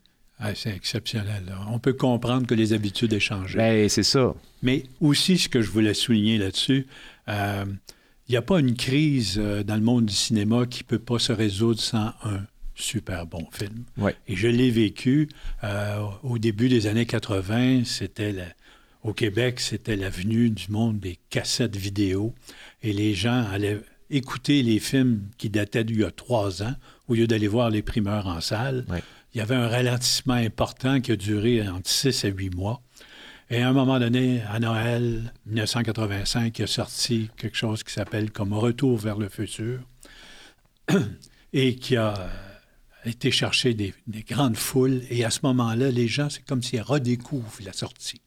Ah, 0.43 0.55
c'est 0.55 0.75
exceptionnel. 0.75 1.43
On 1.69 1.77
peut 1.77 1.93
comprendre 1.93 2.47
que 2.47 2.55
les 2.55 2.73
habitudes 2.73 3.13
aient 3.13 3.19
changé. 3.19 3.59
Bien, 3.59 3.87
c'est 3.87 4.03
ça. 4.03 4.33
Mais 4.63 4.83
aussi, 4.99 5.37
ce 5.37 5.47
que 5.47 5.61
je 5.61 5.69
voulais 5.69 5.93
souligner 5.93 6.39
là-dessus, 6.39 6.87
euh, 7.29 7.65
il 8.27 8.31
n'y 8.31 8.37
a 8.37 8.41
pas 8.41 8.59
une 8.59 8.75
crise 8.75 9.35
euh, 9.37 9.63
dans 9.63 9.75
le 9.75 9.81
monde 9.81 10.07
du 10.07 10.15
cinéma 10.15 10.65
qui 10.65 10.83
ne 10.83 10.87
peut 10.87 10.99
pas 10.99 11.19
se 11.19 11.31
résoudre 11.31 11.79
sans 11.79 12.07
un 12.23 12.41
super 12.73 13.27
bon 13.27 13.45
film. 13.51 13.83
Ouais. 13.97 14.15
Et 14.27 14.35
je 14.35 14.47
l'ai 14.47 14.71
vécu 14.71 15.29
euh, 15.63 16.03
au 16.23 16.39
début 16.39 16.69
des 16.69 16.87
années 16.87 17.05
80. 17.05 17.83
C'était 17.85 18.33
au 19.03 19.13
Québec, 19.13 19.59
c'était 19.59 19.95
l'avenue 19.95 20.49
du 20.49 20.71
monde 20.71 20.99
des 20.99 21.19
cassettes 21.29 21.75
vidéo. 21.75 22.33
Et 22.81 22.93
les 22.93 23.13
gens 23.13 23.45
allaient 23.51 23.81
écouter 24.09 24.63
les 24.63 24.79
films 24.79 25.21
qui 25.37 25.49
dataient 25.49 25.83
d'il 25.83 25.99
y 25.99 26.03
a 26.03 26.11
trois 26.11 26.63
ans 26.63 26.73
au 27.07 27.13
lieu 27.13 27.27
d'aller 27.27 27.47
voir 27.47 27.69
les 27.69 27.81
primeurs 27.81 28.27
en 28.27 28.41
salle. 28.41 28.85
Il 29.33 29.37
y 29.37 29.41
avait 29.41 29.55
un 29.55 29.67
ralentissement 29.67 30.33
important 30.33 30.99
qui 30.99 31.13
a 31.13 31.15
duré 31.15 31.67
entre 31.67 31.89
six 31.89 32.25
à 32.25 32.27
huit 32.27 32.53
mois. 32.53 32.81
Et 33.49 33.61
à 33.61 33.69
un 33.69 33.73
moment 33.73 33.99
donné, 33.99 34.41
à 34.49 34.59
Noël 34.59 35.33
1985, 35.45 36.59
il 36.59 36.63
a 36.63 36.67
sorti 36.67 37.29
quelque 37.37 37.55
chose 37.55 37.83
qui 37.83 37.93
s'appelle 37.93 38.31
comme 38.31 38.53
Retour 38.53 38.97
vers 38.97 39.17
le 39.17 39.29
futur 39.29 39.79
et 41.53 41.75
qui 41.75 41.95
a 41.95 42.29
été 43.05 43.31
chercher 43.31 43.73
des, 43.73 43.93
grandes 44.27 44.57
foules. 44.57 45.01
Et 45.09 45.23
à 45.23 45.29
ce 45.29 45.39
moment-là, 45.43 45.91
les 45.91 46.07
gens, 46.07 46.29
c'est 46.29 46.45
comme 46.45 46.61
s'ils 46.61 46.81
redécouvrent 46.81 47.59
la 47.63 47.73
sortie. 47.73 48.21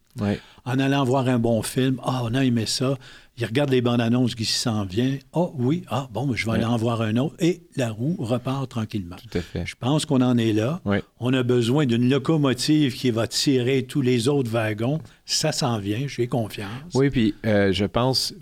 En 0.64 0.78
allant 0.78 1.04
voir 1.04 1.28
un 1.28 1.38
bon 1.38 1.62
film, 1.62 2.00
ah, 2.04 2.22
on 2.24 2.34
a 2.34 2.44
aimé 2.44 2.66
ça. 2.66 2.96
Il 3.36 3.44
regarde 3.44 3.70
les 3.70 3.80
bandes 3.80 4.00
annonces 4.00 4.36
qui 4.36 4.44
s'en 4.44 4.84
vient. 4.84 5.16
Oh 5.32 5.52
oui, 5.58 5.82
ah 5.88 6.08
bon, 6.12 6.34
je 6.34 6.46
vais 6.46 6.52
aller 6.52 6.64
en 6.64 6.76
voir 6.76 7.02
un 7.02 7.16
autre. 7.16 7.34
Et 7.40 7.62
la 7.74 7.90
roue 7.90 8.14
repart 8.20 8.68
tranquillement. 8.68 9.16
Tout 9.16 9.38
à 9.38 9.40
fait. 9.40 9.66
Je 9.66 9.74
pense 9.74 10.06
qu'on 10.06 10.20
en 10.20 10.38
est 10.38 10.52
là. 10.52 10.80
On 11.18 11.32
a 11.32 11.42
besoin 11.42 11.84
d'une 11.84 12.08
locomotive 12.08 12.94
qui 12.94 13.10
va 13.10 13.26
tirer 13.26 13.82
tous 13.82 14.02
les 14.02 14.28
autres 14.28 14.50
wagons. 14.50 15.00
Ça 15.26 15.50
s'en 15.50 15.78
vient, 15.78 16.06
j'ai 16.06 16.28
confiance. 16.28 16.70
Oui, 16.94 17.10
puis 17.10 17.34
euh, 17.44 17.72
je 17.72 17.86
pense 17.86 18.34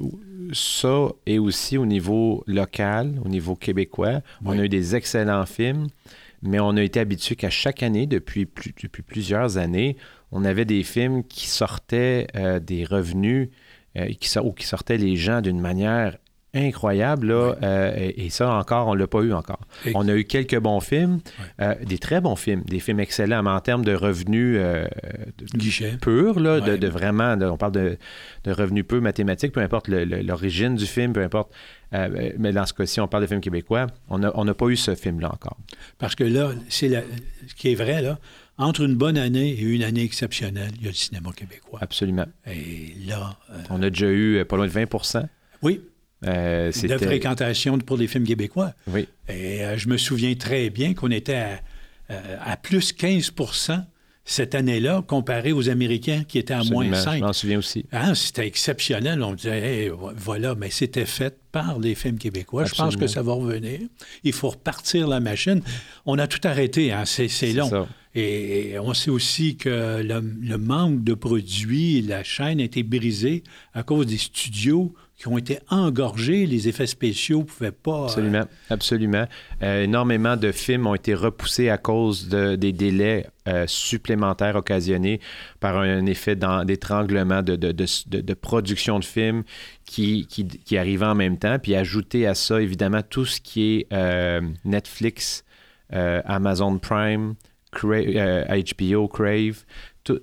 ça 0.53 1.09
et 1.25 1.39
aussi 1.39 1.79
au 1.79 1.87
niveau 1.87 2.45
local, 2.47 3.15
au 3.25 3.29
niveau 3.29 3.55
québécois. 3.55 4.21
On 4.45 4.59
a 4.59 4.65
eu 4.65 4.69
des 4.69 4.95
excellents 4.95 5.47
films, 5.47 5.87
mais 6.43 6.61
on 6.61 6.77
a 6.77 6.83
été 6.83 7.01
habitué 7.01 7.35
qu'à 7.37 7.51
chaque 7.51 7.83
année, 7.83 8.07
depuis, 8.07 8.47
depuis 8.83 9.03
plusieurs 9.03 9.57
années, 9.57 9.97
on 10.33 10.45
avait 10.45 10.65
des 10.65 10.83
films 10.83 11.25
qui 11.25 11.47
sortaient 11.47 12.27
euh, 12.37 12.59
des 12.59 12.85
revenus 12.85 13.49
qui, 13.95 14.39
ou 14.39 14.53
qui 14.53 14.67
sortaient 14.67 14.99
les 14.99 15.17
gens 15.17 15.41
d'une 15.41 15.61
manière 15.61 16.17
incroyable. 16.55 17.29
Là, 17.29 17.57
euh, 17.63 18.13
et, 18.17 18.31
ça, 18.31 18.53
encore, 18.55 18.89
on 18.89 18.95
ne 18.95 19.01
l'a 19.01 19.07
pas 19.07 19.21
eu 19.21 19.33
encore. 19.33 19.61
On 19.95 20.09
a 20.09 20.15
eu 20.15 20.25
quelques 20.25 20.59
bons 20.59 20.81
films, 20.81 21.21
euh, 21.61 21.75
des 21.85 21.99
très 21.99 22.21
bons 22.21 22.37
films, 22.37 22.63
des 22.63 22.81
films 22.81 23.01
excellents, 23.01 23.43
mais 23.43 23.51
en 23.51 23.61
termes 23.61 23.85
de 23.85 23.95
revenus 23.95 24.59
euh, 24.61 24.87
purs, 26.01 26.41
là, 26.41 26.61
de, 26.61 26.89
vraiment, 26.89 27.37
on 27.41 27.57
parle 27.57 27.73
de, 27.73 27.99
revenus 28.47 28.85
purs 28.87 29.03
mathématiques, 29.03 29.53
peu 29.53 29.61
importe 29.61 29.89
l'origine 29.89 30.75
du 30.77 30.87
film, 30.87 31.13
peu 31.13 31.23
importe. 31.23 31.53
mais 31.93 32.53
dans 32.53 32.67
ce 32.67 32.75
cas-ci, 32.75 33.01
on 33.01 33.09
parle 33.09 33.23
de 33.23 33.29
films 33.29 33.41
québécois. 33.41 33.87
On 34.09 34.19
n'a 34.19 34.55
pas 34.55 34.67
eu 34.67 34.77
ce 34.77 34.95
film-là 34.95 35.31
encore. 35.33 35.57
Parce 35.99 36.15
que 36.15 36.25
là, 36.25 36.51
c'est 36.69 36.91
ce 37.47 37.55
qui 37.55 37.73
est 37.73 37.75
vrai, 37.75 38.03
là, 38.03 38.19
entre 38.59 38.83
une 38.83 38.95
bonne 38.95 39.19
année 39.19 39.51
et 39.51 39.63
une 39.63 39.83
année 39.83 40.03
exceptionnelle, 40.03 40.73
il 40.77 40.83
y 40.83 40.87
a 40.87 40.91
le 40.91 40.97
cinéma 40.97 41.31
québécois. 41.35 41.79
Absolument. 41.83 42.27
Et 42.47 42.95
là. 43.07 43.39
on 43.71 43.83
a 43.83 43.91
déjà 43.91 44.11
eu 44.11 44.45
pas 44.45 44.57
loin 44.57 44.67
de 44.67 44.73
20 44.73 44.87
Oui, 45.63 45.81
euh, 46.27 46.71
de 46.71 46.99
fréquentation 46.99 47.79
pour 47.79 47.97
les 47.97 48.07
films 48.07 48.25
québécois. 48.25 48.73
Oui. 48.87 49.09
Et 49.29 49.65
euh, 49.65 49.77
je 49.77 49.89
me 49.89 49.97
souviens 49.97 50.35
très 50.35 50.71
bien 50.71 50.95
qu'on 50.95 51.11
était 51.11 51.35
à, 51.35 51.61
euh, 52.11 52.57
plus 52.63 52.93
15% 52.95 53.85
cette 54.25 54.55
année-là, 54.55 55.03
comparé 55.05 55.51
aux 55.51 55.69
Américains 55.69 56.23
qui 56.23 56.39
étaient 56.39 56.55
à 56.55 56.63
moins 56.63 56.95
5. 56.95 57.17
Je 57.19 57.25
m'en 57.25 57.33
souviens 57.33 57.59
aussi. 57.59 57.87
Ah, 57.91 58.15
c'était 58.15 58.47
exceptionnel. 58.47 59.21
On 59.21 59.35
disait, 59.35 59.91
voilà, 60.15 60.55
mais 60.55 60.71
c'était 60.71 61.07
fait 61.07 61.37
par 61.51 61.81
les 61.81 61.97
films 61.97 62.19
québécois. 62.19 62.67
Je 62.67 62.75
pense 62.75 62.95
que 62.95 63.09
ça 63.09 63.23
va 63.23 63.33
revenir. 63.33 63.81
Il 64.23 64.33
faut 64.33 64.51
repartir 64.51 65.09
la 65.09 65.19
machine. 65.19 65.61
On 66.07 66.21
a 66.21 66.29
tout 66.29 66.41
arrêté, 66.45 66.93
hein. 66.93 67.03
c'est 67.05 67.53
long. 67.53 67.89
Et, 68.15 68.79
on 68.79 68.93
sait 68.95 69.11
aussi 69.11 69.57
que 69.57 70.03
le, 70.03 70.59
manque 70.59 71.03
de 71.03 71.15
produits, 71.15 72.03
la 72.03 72.23
chaîne 72.23 72.61
a 72.61 72.65
été 72.65 72.83
brisée 72.83 73.43
à 73.75 73.83
cause 73.83 74.07
des 74.07 74.19
studios 74.19 74.95
qui 75.17 75.29
ont 75.29 75.39
été 75.39 75.61
engorgés. 75.71 76.47
Les 76.47 76.69
effets 76.69 76.87
spéciaux 76.87 77.39
ne 77.39 77.45
pouvaient 77.45 77.71
pas. 77.71 78.01
Euh, 78.01 78.05
absolument, 78.05 78.45
absolument. 78.69 79.25
Euh, 79.63 79.85
énormément 79.85 80.37
de 80.37 80.53
films 80.53 80.87
ont 80.87 80.95
été 80.95 81.15
repoussés 81.15 81.71
à 81.71 81.79
cause 81.79 82.29
de, 82.29 82.57
des 82.57 82.73
délais 82.73 83.27
euh, 83.49 83.65
supplémentaires 83.67 84.57
occasionnés 84.57 85.21
par 85.61 85.79
un 85.79 86.05
effet 86.07 86.37
d'étranglement 86.37 87.43
de, 87.43 87.57
de, 87.57 88.35
production 88.35 88.99
de 88.99 89.05
films 89.05 89.45
qui, 89.87 90.27
qui, 90.27 90.47
qui, 90.47 90.77
arrivait 90.77 91.07
en 91.07 91.15
même 91.15 91.39
temps. 91.39 91.59
Puis 91.59 91.77
ajouter 91.77 92.27
à 92.27 92.35
ça, 92.35 92.61
évidemment, 92.61 93.03
tout 93.09 93.25
ce 93.25 93.41
qui 93.41 93.87
est 93.91 94.43
Netflix, 94.65 95.45
Amazon 95.91 96.79
Prime, 96.79 97.35
HBO, 97.73 99.09
Crave, 99.09 99.65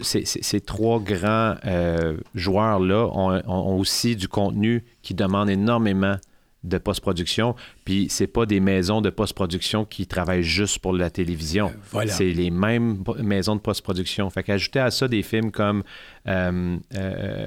ces, 0.02 0.62
trois 0.62 1.00
grands 1.00 1.56
euh, 1.66 2.18
joueurs-là 2.36 3.08
ont, 3.14 3.78
aussi 3.78 4.16
du 4.16 4.28
contenu 4.28 4.84
qui 5.02 5.14
demande 5.14 5.50
énormément 5.50 6.18
de 6.66 6.78
post-production. 6.78 7.56
Puis 7.86 8.08
c'est 8.10 8.28
pas 8.28 8.46
des 8.46 8.60
maisons 8.60 9.00
de 9.00 9.10
post-production 9.10 9.86
qui 9.86 10.08
travaillent 10.08 10.44
juste 10.44 10.80
pour 10.80 10.92
la 10.92 11.10
télévision. 11.10 11.72
Euh, 11.96 12.04
c'est 12.08 12.32
les 12.32 12.52
mêmes 12.52 13.02
maisons 13.20 13.56
de 13.56 13.62
post-production. 13.62 14.30
Fait 14.30 14.44
qu'ajouter 14.44 14.80
à 14.80 14.92
ça 14.92 15.08
des 15.08 15.24
films 15.24 15.52
comme 15.52 15.84
euh, 16.28 16.78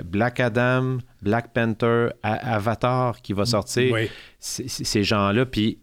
Black 0.04 0.40
Adam, 0.40 0.96
Black 1.20 1.52
Panther, 1.52 2.08
Avatar 2.22 3.20
qui 3.20 3.34
va 3.34 3.44
sortir, 3.44 3.94
ces 4.40 5.04
gens-là, 5.04 5.44
puis 5.44 5.78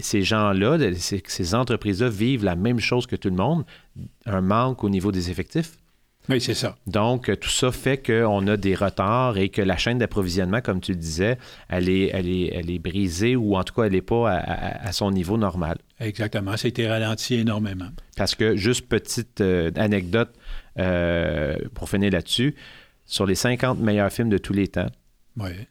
ces 0.00 0.22
gens-là, 0.22 0.78
ces 0.94 1.54
entreprises-là 1.54 2.08
vivent 2.08 2.44
la 2.44 2.56
même 2.56 2.80
chose 2.80 3.06
que 3.06 3.16
tout 3.16 3.30
le 3.30 3.36
monde, 3.36 3.64
un 4.26 4.40
manque 4.40 4.84
au 4.84 4.90
niveau 4.90 5.12
des 5.12 5.30
effectifs. 5.30 5.76
Oui, 6.28 6.40
c'est 6.40 6.54
ça. 6.54 6.76
Donc, 6.86 7.36
tout 7.40 7.48
ça 7.48 7.72
fait 7.72 7.98
qu'on 7.98 8.46
a 8.46 8.56
des 8.56 8.76
retards 8.76 9.38
et 9.38 9.48
que 9.48 9.60
la 9.60 9.76
chaîne 9.76 9.98
d'approvisionnement, 9.98 10.60
comme 10.60 10.80
tu 10.80 10.92
le 10.92 10.98
disais, 10.98 11.36
elle 11.68 11.88
est, 11.88 12.10
elle 12.12 12.28
est, 12.28 12.50
elle 12.54 12.70
est 12.70 12.78
brisée 12.78 13.34
ou 13.34 13.56
en 13.56 13.64
tout 13.64 13.74
cas, 13.74 13.84
elle 13.84 13.92
n'est 13.92 14.02
pas 14.02 14.30
à, 14.30 14.92
son 14.92 15.10
niveau 15.10 15.36
normal. 15.36 15.78
Exactement. 15.98 16.56
Ça 16.56 16.66
a 16.66 16.68
été 16.68 16.86
ralenti 16.86 17.34
énormément. 17.34 17.88
Parce 18.16 18.36
que, 18.36 18.56
juste 18.56 18.86
petite 18.86 19.40
euh, 19.40 19.72
anecdote 19.74 20.32
euh, 20.78 21.56
pour 21.74 21.88
finir 21.88 22.12
là-dessus, 22.12 22.54
sur 23.04 23.26
les 23.26 23.34
50 23.34 23.80
meilleurs 23.80 24.12
films 24.12 24.30
de 24.30 24.38
tous 24.38 24.52
les 24.52 24.68
temps, 24.68 24.90
il 25.38 25.66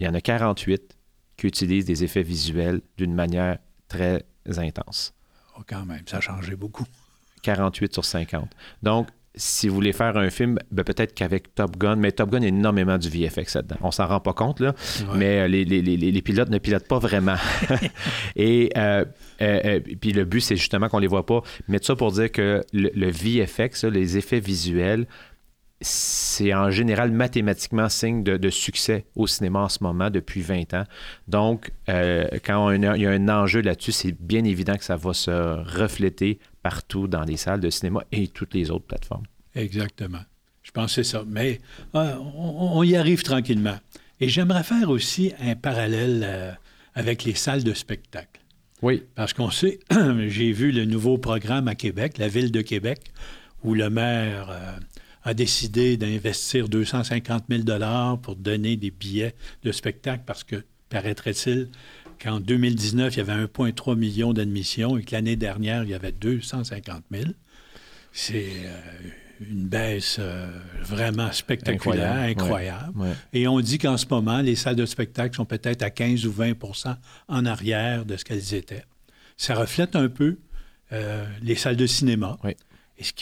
y 0.00 0.08
en 0.08 0.14
a 0.14 0.20
48 0.20 0.95
qui 1.36 1.46
utilisent 1.46 1.84
des 1.84 2.04
effets 2.04 2.22
visuels 2.22 2.80
d'une 2.96 3.14
manière 3.14 3.58
très 3.88 4.24
intense. 4.56 5.14
Oh, 5.58 5.62
quand 5.66 5.84
même, 5.84 6.02
ça 6.06 6.18
a 6.18 6.20
changé 6.20 6.56
beaucoup. 6.56 6.86
48 7.42 7.92
sur 7.92 8.04
50. 8.04 8.50
Donc, 8.82 9.08
si 9.36 9.68
vous 9.68 9.74
voulez 9.74 9.92
faire 9.92 10.16
un 10.16 10.30
film, 10.30 10.58
ben 10.70 10.82
peut-être 10.82 11.14
qu'avec 11.14 11.54
Top 11.54 11.76
Gun, 11.76 11.96
mais 11.96 12.10
Top 12.10 12.30
Gun, 12.30 12.38
il 12.38 12.42
y 12.42 12.46
a 12.46 12.48
énormément 12.48 12.96
du 12.96 13.10
VFX 13.10 13.56
là-dedans. 13.56 13.76
On 13.82 13.90
s'en 13.90 14.06
rend 14.06 14.20
pas 14.20 14.32
compte, 14.32 14.60
là, 14.60 14.74
mais 15.14 15.40
euh, 15.40 15.48
les, 15.48 15.64
les, 15.64 15.82
les, 15.82 16.22
pilotes 16.22 16.48
ne 16.48 16.58
pilotent 16.58 16.88
pas 16.88 16.98
vraiment. 16.98 17.36
et 18.36 18.70
euh, 18.76 19.04
euh, 19.42 19.80
puis 20.00 20.12
le 20.12 20.24
but, 20.24 20.40
c'est 20.40 20.56
justement 20.56 20.88
qu'on 20.88 20.98
les 20.98 21.06
voit 21.06 21.26
pas. 21.26 21.42
Mais 21.68 21.78
ça 21.82 21.94
pour 21.94 22.12
dire 22.12 22.32
que 22.32 22.64
le, 22.72 23.10
VFX, 23.10 23.84
les 23.84 24.16
effets 24.16 24.40
visuels, 24.40 25.06
c'est 25.80 26.54
en 26.54 26.70
général 26.70 27.10
mathématiquement 27.12 27.88
signe 27.88 28.22
de, 28.22 28.50
succès 28.50 29.04
au 29.14 29.26
cinéma 29.26 29.60
en 29.60 29.68
ce 29.68 29.82
moment 29.82 30.10
depuis 30.10 30.40
20 30.40 30.72
ans. 30.74 30.84
Donc, 31.28 31.70
quand 31.86 32.70
il 32.70 32.82
y 32.82 33.06
a 33.06 33.10
un 33.10 33.28
enjeu 33.28 33.60
là-dessus, 33.60 33.92
c'est 33.92 34.12
bien 34.12 34.44
évident 34.44 34.76
que 34.76 34.84
ça 34.84 34.96
va 34.96 35.12
se 35.12 35.30
refléter 35.30 36.38
partout 36.62 37.08
dans 37.08 37.22
les 37.22 37.36
salles 37.36 37.60
de 37.60 37.70
cinéma 37.70 38.02
et 38.10 38.28
toutes 38.28 38.54
les 38.54 38.70
autres 38.70 38.86
plateformes. 38.86 39.26
Exactement. 39.54 40.22
Je 40.66 40.72
pense 40.72 40.96
que 40.96 41.02
c'est 41.02 41.10
ça. 41.10 41.24
Mais 41.26 41.60
euh, 41.94 42.16
on, 42.16 42.82
y 42.82 42.96
arrive 42.96 43.22
tranquillement. 43.22 43.78
Et 44.18 44.28
j'aimerais 44.28 44.64
faire 44.64 44.90
aussi 44.90 45.32
un 45.40 45.54
parallèle 45.54 46.22
euh, 46.24 46.52
avec 46.94 47.22
les 47.22 47.34
salles 47.34 47.62
de 47.62 47.72
spectacle. 47.72 48.40
Oui. 48.82 49.04
Parce 49.14 49.32
qu'on 49.32 49.52
sait, 49.52 49.78
j'ai 50.26 50.50
vu 50.50 50.72
le 50.72 50.84
nouveau 50.84 51.18
programme 51.18 51.68
à 51.68 51.76
Québec, 51.76 52.18
la 52.18 52.26
ville 52.26 52.50
de 52.50 52.62
Québec, 52.62 52.98
où 53.62 53.74
le 53.74 53.88
maire 53.90 54.48
euh, 54.50 54.72
a 55.26 55.34
décidé 55.34 55.96
d'investir 55.96 56.68
250 56.68 57.44
000 57.50 57.62
pour 58.22 58.36
donner 58.36 58.76
des 58.76 58.92
billets 58.92 59.34
de 59.64 59.72
spectacle 59.72 60.22
parce 60.24 60.44
que, 60.44 60.64
paraîtrait-il, 60.88 61.68
qu'en 62.22 62.38
2019, 62.38 63.14
il 63.14 63.18
y 63.18 63.20
avait 63.20 63.44
1,3 63.44 63.96
million 63.96 64.32
d'admissions 64.32 64.96
et 64.96 65.02
que 65.02 65.12
l'année 65.12 65.34
dernière, 65.34 65.82
il 65.82 65.90
y 65.90 65.94
avait 65.94 66.12
250 66.12 67.02
000. 67.10 67.24
C'est 68.12 68.52
euh, 68.66 68.80
une 69.40 69.66
baisse 69.66 70.18
euh, 70.20 70.48
vraiment 70.80 71.32
spectaculaire, 71.32 72.12
incroyable. 72.12 72.94
Et 73.32 73.48
on 73.48 73.58
dit 73.58 73.78
qu'en 73.78 73.96
ce 73.96 74.06
moment, 74.08 74.40
les 74.40 74.54
salles 74.54 74.76
de 74.76 74.86
spectacle 74.86 75.34
sont 75.34 75.44
peut-être 75.44 75.82
à 75.82 75.90
15 75.90 76.24
ou 76.24 76.30
20% 76.30 76.94
en 77.26 77.46
arrière 77.46 78.04
de 78.04 78.16
ce 78.16 78.24
qu'elles 78.24 78.54
étaient. 78.54 78.84
Ça 79.36 79.56
reflète 79.56 79.96
un 79.96 80.08
peu 80.08 80.38
euh, 80.92 81.26
les 81.42 81.56
salles 81.56 81.76
de 81.76 81.86
cinéma. 81.86 82.38
Et 82.98 83.04
ce 83.04 83.12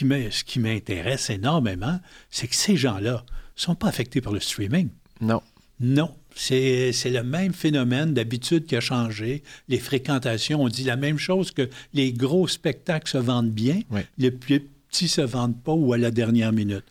qui 0.43 0.59
m'intéresse 0.59 1.29
énormément, 1.29 1.99
c'est 2.29 2.47
que 2.47 2.55
ces 2.55 2.77
gens-là 2.77 3.23
ne 3.25 3.61
sont 3.61 3.75
pas 3.75 3.87
affectés 3.87 4.21
par 4.21 4.33
le 4.33 4.39
streaming. 4.39 4.89
Non. 5.21 5.41
Non. 5.79 6.15
C'est 6.35 6.91
le 7.05 7.23
même 7.23 7.53
phénomène 7.53 8.13
d'habitude 8.13 8.65
qui 8.65 8.75
a 8.75 8.81
changé. 8.81 9.43
Les 9.69 9.79
fréquentations, 9.79 10.61
on 10.61 10.67
dit 10.67 10.83
la 10.83 10.97
même 10.97 11.17
chose 11.17 11.51
que 11.51 11.69
les 11.93 12.11
gros 12.11 12.47
spectacles 12.47 13.09
se 13.09 13.17
vendent 13.17 13.51
bien, 13.51 13.79
les 14.17 14.31
petits 14.31 14.61
ne 15.01 15.07
se 15.07 15.21
vendent 15.21 15.61
pas 15.61 15.73
ou 15.73 15.93
à 15.93 15.97
la 15.97 16.11
dernière 16.11 16.51
minute. 16.51 16.83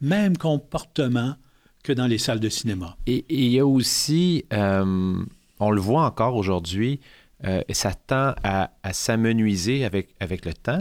Même 0.00 0.36
comportement 0.36 1.34
que 1.82 1.92
dans 1.92 2.06
les 2.06 2.18
salles 2.18 2.40
de 2.40 2.48
cinéma. 2.48 2.96
Et 3.06 3.24
il 3.28 3.48
y 3.48 3.58
a 3.58 3.66
aussi, 3.66 4.44
euh, 4.52 5.16
on 5.58 5.70
le 5.70 5.80
voit 5.80 6.04
encore 6.04 6.36
aujourd'hui, 6.36 7.00
euh, 7.44 7.62
ça 7.70 7.92
tend 7.94 8.34
à, 8.44 8.70
s'amenuiser 8.92 9.84
avec, 9.84 10.10
avec 10.20 10.44
le 10.44 10.54
temps, 10.54 10.80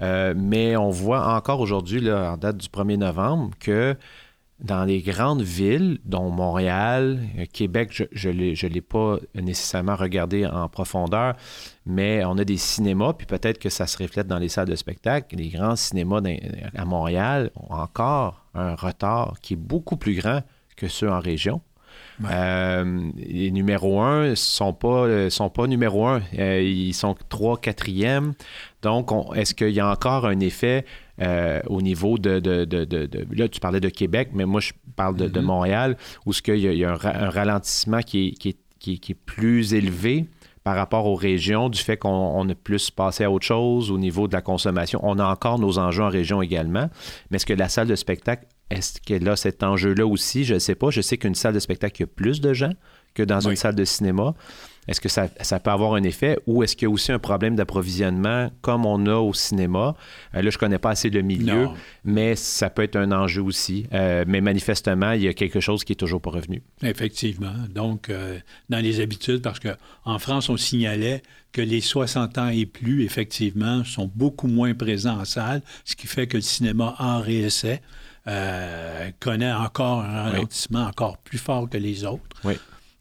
euh, 0.00 0.34
mais 0.36 0.76
on 0.76 0.90
voit 0.90 1.34
encore 1.34 1.60
aujourd'hui, 1.60 2.10
en 2.10 2.36
date 2.36 2.56
du 2.56 2.68
1er 2.68 2.96
novembre, 2.96 3.50
que 3.58 3.96
dans 4.60 4.84
les 4.84 5.02
grandes 5.02 5.42
villes, 5.42 5.98
dont 6.04 6.30
Montréal, 6.30 7.20
euh, 7.38 7.44
Québec, 7.52 8.08
je 8.12 8.28
ne 8.30 8.72
l'ai 8.72 8.80
pas 8.80 9.18
nécessairement 9.34 9.96
regardé 9.96 10.46
en 10.46 10.68
profondeur, 10.68 11.34
mais 11.86 12.24
on 12.24 12.38
a 12.38 12.44
des 12.44 12.56
cinémas, 12.56 13.12
puis 13.12 13.26
peut-être 13.26 13.58
que 13.58 13.68
ça 13.68 13.86
se 13.86 13.98
reflète 13.98 14.26
dans 14.26 14.38
les 14.38 14.48
salles 14.48 14.68
de 14.68 14.76
spectacle. 14.76 15.36
Les 15.36 15.48
grands 15.48 15.76
cinémas 15.76 16.20
à 16.74 16.84
Montréal 16.84 17.50
ont 17.56 17.74
encore 17.74 18.46
un 18.54 18.74
retard 18.74 19.36
qui 19.42 19.54
est 19.54 19.58
beaucoup 19.58 19.96
plus 19.96 20.14
grand 20.14 20.42
que 20.76 20.88
ceux 20.88 21.10
en 21.10 21.20
région. 21.20 21.60
Euh, 22.24 23.10
les 23.16 23.50
numéros 23.50 24.00
un 24.00 24.30
ne 24.30 24.34
sont 24.34 24.72
pas, 24.72 25.06
euh, 25.06 25.30
sont 25.30 25.50
pas 25.50 25.66
numéro 25.66 26.06
un. 26.06 26.22
ils 26.32 26.94
sont 26.94 27.14
trois, 27.28 27.58
quatrième. 27.58 28.34
Donc, 28.82 29.10
est-ce 29.34 29.54
qu'il 29.54 29.70
y 29.70 29.80
a 29.80 29.90
encore 29.90 30.26
un 30.26 30.40
effet 30.40 30.84
euh, 31.20 31.60
au 31.66 31.82
niveau 31.82 32.18
de, 32.18 32.40
Là, 33.34 33.48
tu 33.48 33.60
parlais 33.60 33.80
de 33.80 33.88
Québec, 33.88 34.30
mais 34.32 34.44
moi, 34.44 34.60
je 34.60 34.72
parle 34.96 35.16
de, 35.16 35.28
mm-hmm. 35.28 35.42
Montréal, 35.42 35.96
où 36.26 36.32
ce 36.32 36.42
qu'il 36.42 36.58
y 36.58 36.84
a, 36.84 36.92
un, 36.92 37.30
ralentissement 37.30 38.00
qui 38.00 38.36
est, 38.44 38.56
qui, 38.78 39.14
plus 39.14 39.74
élevé 39.74 40.26
par 40.62 40.76
rapport 40.76 41.06
aux 41.06 41.14
régions, 41.14 41.68
du 41.68 41.78
fait 41.78 41.98
qu'on 41.98 42.48
a 42.48 42.54
plus 42.54 42.90
passé 42.90 43.24
à 43.24 43.30
autre 43.30 43.44
chose 43.44 43.90
au 43.90 43.98
niveau 43.98 44.28
de 44.28 44.32
la 44.32 44.40
consommation. 44.40 44.98
On 45.02 45.18
a 45.18 45.26
encore 45.26 45.58
nos 45.58 45.78
enjeux 45.78 46.02
en 46.02 46.08
région 46.08 46.40
également, 46.40 46.88
mais 47.30 47.36
est-ce 47.36 47.46
que 47.46 47.52
la 47.52 47.68
salle 47.68 47.86
de 47.86 47.96
spectacle, 47.96 48.46
est-ce 48.70 49.00
qu'elle 49.00 49.28
a 49.28 49.36
cet 49.36 49.62
enjeu-là 49.62 50.06
aussi? 50.06 50.44
Je 50.44 50.54
ne 50.54 50.58
sais 50.58 50.74
pas. 50.74 50.90
Je 50.90 51.00
sais 51.00 51.18
qu'une 51.18 51.34
salle 51.34 51.54
de 51.54 51.60
spectacle, 51.60 51.96
il 51.98 52.02
y 52.02 52.04
a 52.04 52.06
plus 52.08 52.40
de 52.40 52.52
gens 52.54 52.72
que 53.14 53.22
dans 53.22 53.40
une 53.40 53.56
salle 53.56 53.74
de 53.76 53.84
cinéma. 53.84 54.34
Est-ce 54.86 55.00
que 55.00 55.08
ça, 55.08 55.28
ça 55.40 55.60
peut 55.60 55.70
avoir 55.70 55.94
un 55.94 56.02
effet 56.02 56.38
ou 56.46 56.62
est-ce 56.62 56.76
qu'il 56.76 56.86
y 56.86 56.90
a 56.90 56.92
aussi 56.92 57.10
un 57.10 57.18
problème 57.18 57.56
d'approvisionnement 57.56 58.50
comme 58.60 58.84
on 58.84 59.06
a 59.06 59.14
au 59.16 59.32
cinéma? 59.32 59.94
Euh, 60.34 60.42
là, 60.42 60.50
je 60.50 60.58
connais 60.58 60.78
pas 60.78 60.90
assez 60.90 61.08
le 61.08 61.22
milieu, 61.22 61.64
Non. 61.64 61.74
mais 62.04 62.36
ça 62.36 62.68
peut 62.68 62.82
être 62.82 62.96
un 62.96 63.10
enjeu 63.12 63.40
aussi. 63.42 63.86
Euh, 63.94 64.24
mais 64.26 64.40
manifestement, 64.42 65.12
il 65.12 65.22
y 65.22 65.28
a 65.28 65.32
quelque 65.32 65.60
chose 65.60 65.84
qui 65.84 65.92
est 65.92 65.96
toujours 65.96 66.20
pas 66.20 66.30
revenu. 66.30 66.62
Effectivement. 66.82 67.54
Donc, 67.70 68.10
euh, 68.10 68.38
dans 68.68 68.80
les 68.80 69.00
habitudes, 69.00 69.40
parce 69.40 69.58
qu'en 69.60 70.18
France, 70.18 70.50
on 70.50 70.56
signalait 70.58 71.22
que 71.52 71.62
les 71.62 71.80
60 71.80 72.36
ans 72.36 72.48
et 72.48 72.66
plus, 72.66 73.04
effectivement, 73.04 73.84
sont 73.84 74.10
beaucoup 74.14 74.48
moins 74.48 74.74
présents 74.74 75.18
en 75.20 75.24
salle, 75.24 75.62
ce 75.84 75.96
qui 75.96 76.08
fait 76.08 76.26
que 76.26 76.36
le 76.36 76.42
cinéma 76.42 76.94
et 77.26 77.40
essai 77.40 77.80
euh, 78.26 79.10
connaît 79.20 79.52
encore 79.52 80.00
un 80.02 80.22
ralentissement 80.24 80.84
encore 80.86 81.18
plus 81.18 81.38
fort 81.38 81.68
que 81.68 81.76
les 81.76 82.04
autres. 82.04 82.22
Oui. 82.44 82.54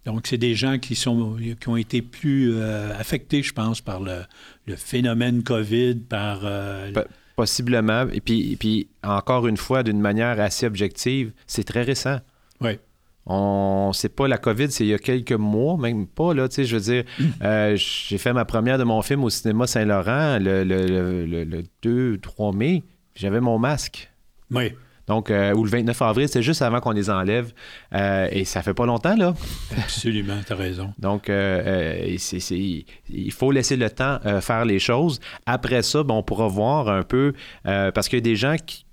Donc, 0.06 0.28
c'est 0.28 0.38
des 0.38 0.54
gens 0.54 0.80
qui, 0.80 0.96
sont, 0.96 1.38
qui 1.60 1.70
ont 1.70 1.78
été 1.78 2.02
plus 2.02 2.54
euh, 2.56 2.92
affectés, 3.00 3.42
je 3.42 3.54
pense, 3.54 3.80
par 3.80 4.02
le, 4.02 4.24
le 4.68 4.76
phénomène 4.76 5.44
COVID, 5.44 5.96
par... 6.10 6.42
euh, 6.44 6.92
Possiblement. 7.38 8.06
Et 8.12 8.20
puis, 8.22 8.52
et 8.52 8.56
puis, 8.58 8.90
encore 9.02 9.48
une 9.48 9.58
fois, 9.58 9.82
d'une 9.82 10.00
manière 10.02 10.40
assez 10.42 10.66
objective, 10.68 11.32
c'est 11.48 11.64
très 11.64 11.82
récent. 11.84 12.20
Oui. 12.62 12.78
On 13.26 13.92
sait 13.94 14.10
pas, 14.10 14.28
la 14.28 14.38
COVID, 14.38 14.70
c'est 14.70 14.84
il 14.84 14.90
y 14.90 14.94
a 14.94 15.00
quelques 15.00 15.32
mois, 15.32 15.78
même 15.78 16.06
pas, 16.06 16.34
là, 16.34 16.50
tu 16.50 16.56
sais, 16.56 16.66
je 16.66 16.76
veux 16.76 16.82
dire, 16.82 17.04
euh, 17.42 17.76
j'ai 17.78 18.18
fait 18.18 18.34
ma 18.34 18.44
première 18.44 18.78
de 18.78 18.84
mon 18.84 19.02
film 19.02 19.24
au 19.24 19.30
cinéma 19.30 19.66
Saint-Laurent 19.66 20.38
le, 20.40 20.66
le, 20.66 20.86
le, 20.86 21.26
le- 21.26 21.44
le 21.46 21.64
2 21.82 22.18
3 22.18 22.52
mai, 22.52 22.84
j'avais 23.16 23.40
mon 23.40 23.58
masque. 23.58 24.12
Oui, 24.52 24.74
Donc, 25.08 25.30
euh, 25.30 25.54
ou 25.54 25.64
le 25.66 25.70
29 25.70 26.02
avril, 26.02 26.28
c'est 26.30 26.42
juste 26.42 26.62
avant 26.62 26.80
qu'on 26.80 26.92
les 26.92 27.10
enlève. 27.10 27.52
Euh, 27.94 28.28
et 28.32 28.46
ça 28.46 28.62
fait 28.62 28.74
pas 28.74 28.86
longtemps, 28.86 29.16
là. 29.16 29.34
absolument, 29.78 30.38
tu 30.46 30.54
as 30.54 30.56
raison. 30.56 30.94
Donc, 30.98 31.30
euh, 31.30 32.16
c'est- 32.18 32.40
c'est- 32.40 32.86
il 33.10 33.32
faut 33.32 33.52
laisser 33.52 33.76
le 33.76 33.90
temps 33.90 34.20
faire 34.42 34.66
les 34.66 34.80
choses. 34.80 35.20
Après 35.46 35.82
ça, 35.82 36.04
ben, 36.04 36.14
on 36.16 36.24
pourra 36.24 36.48
voir 36.48 36.88
un 36.90 37.04
peu, 37.04 37.34
parce 37.64 38.08
qu'il 38.08 38.18
y 38.18 38.22
a 38.22 38.24
des 38.24 38.36
gens 38.36 38.56
qui, 38.66 38.86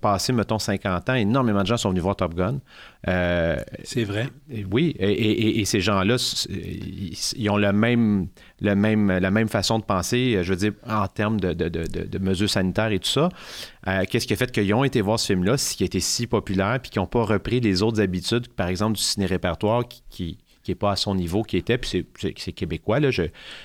passés, 0.00 0.32
mettons, 0.32 0.58
50 0.58 1.08
ans, 1.10 1.14
énormément 1.14 1.62
de 1.62 1.66
gens 1.66 1.76
sont 1.76 1.90
venus 1.90 2.02
voir 2.02 2.16
Top 2.16 2.34
Gun. 2.34 2.58
Euh, 3.08 3.56
C'est 3.84 4.04
vrai. 4.04 4.28
oui, 4.70 4.94
et, 4.98 5.10
et- 5.10 5.60
et 5.60 5.64
ces 5.64 5.80
gens-là, 5.80 6.16
ils, 6.48 7.12
ils 7.36 7.50
ont 7.50 7.56
le 7.56 7.72
même, 7.72 8.28
le 8.60 8.74
même, 8.74 9.10
la 9.10 9.30
même 9.30 9.48
façon 9.48 9.78
de 9.78 9.84
penser, 9.84 10.38
je 10.42 10.50
veux 10.52 10.56
dire, 10.58 10.72
en 10.88 11.06
termes 11.08 11.40
de, 11.40 11.52
de- 11.52 11.68
de- 11.68 11.86
de- 11.86 12.04
de 12.06 12.18
mesures 12.18 12.50
sanitaires 12.50 12.92
et 12.92 12.98
tout 12.98 13.08
ça. 13.08 13.28
Euh, 13.88 14.04
Qu'est-ce 14.08 14.26
qui 14.26 14.32
a 14.32 14.36
fait 14.36 14.52
qu'ils 14.52 14.72
ont 14.74 14.84
été 14.84 15.00
voir 15.00 15.18
ce 15.18 15.26
film-là, 15.32 15.56
ce 15.56 15.74
qui 15.76 15.82
a 15.82 15.86
été 15.86 15.98
si 16.00 16.26
populaire, 16.26 16.78
puis 16.80 16.90
qu'ils 16.90 17.00
n'ont 17.00 17.06
pas 17.06 17.24
repris 17.24 17.60
les 17.60 17.82
autres 17.82 18.00
habitudes, 18.00 18.48
par 18.48 18.68
exemple, 18.68 18.96
du 18.96 19.02
ciné-répertoire 19.02 19.86
qui, 19.88 20.02
qui 20.10 20.38
qui 20.62 20.70
n'est 20.70 20.76
pas 20.76 20.92
à 20.92 20.96
son 20.96 21.14
niveau 21.14 21.42
qui 21.42 21.56
était, 21.56 21.78
puis 21.78 22.04
c'est- 22.18 22.52
québécois. 22.52 23.00
Là. 23.00 23.10
Je, 23.10 23.24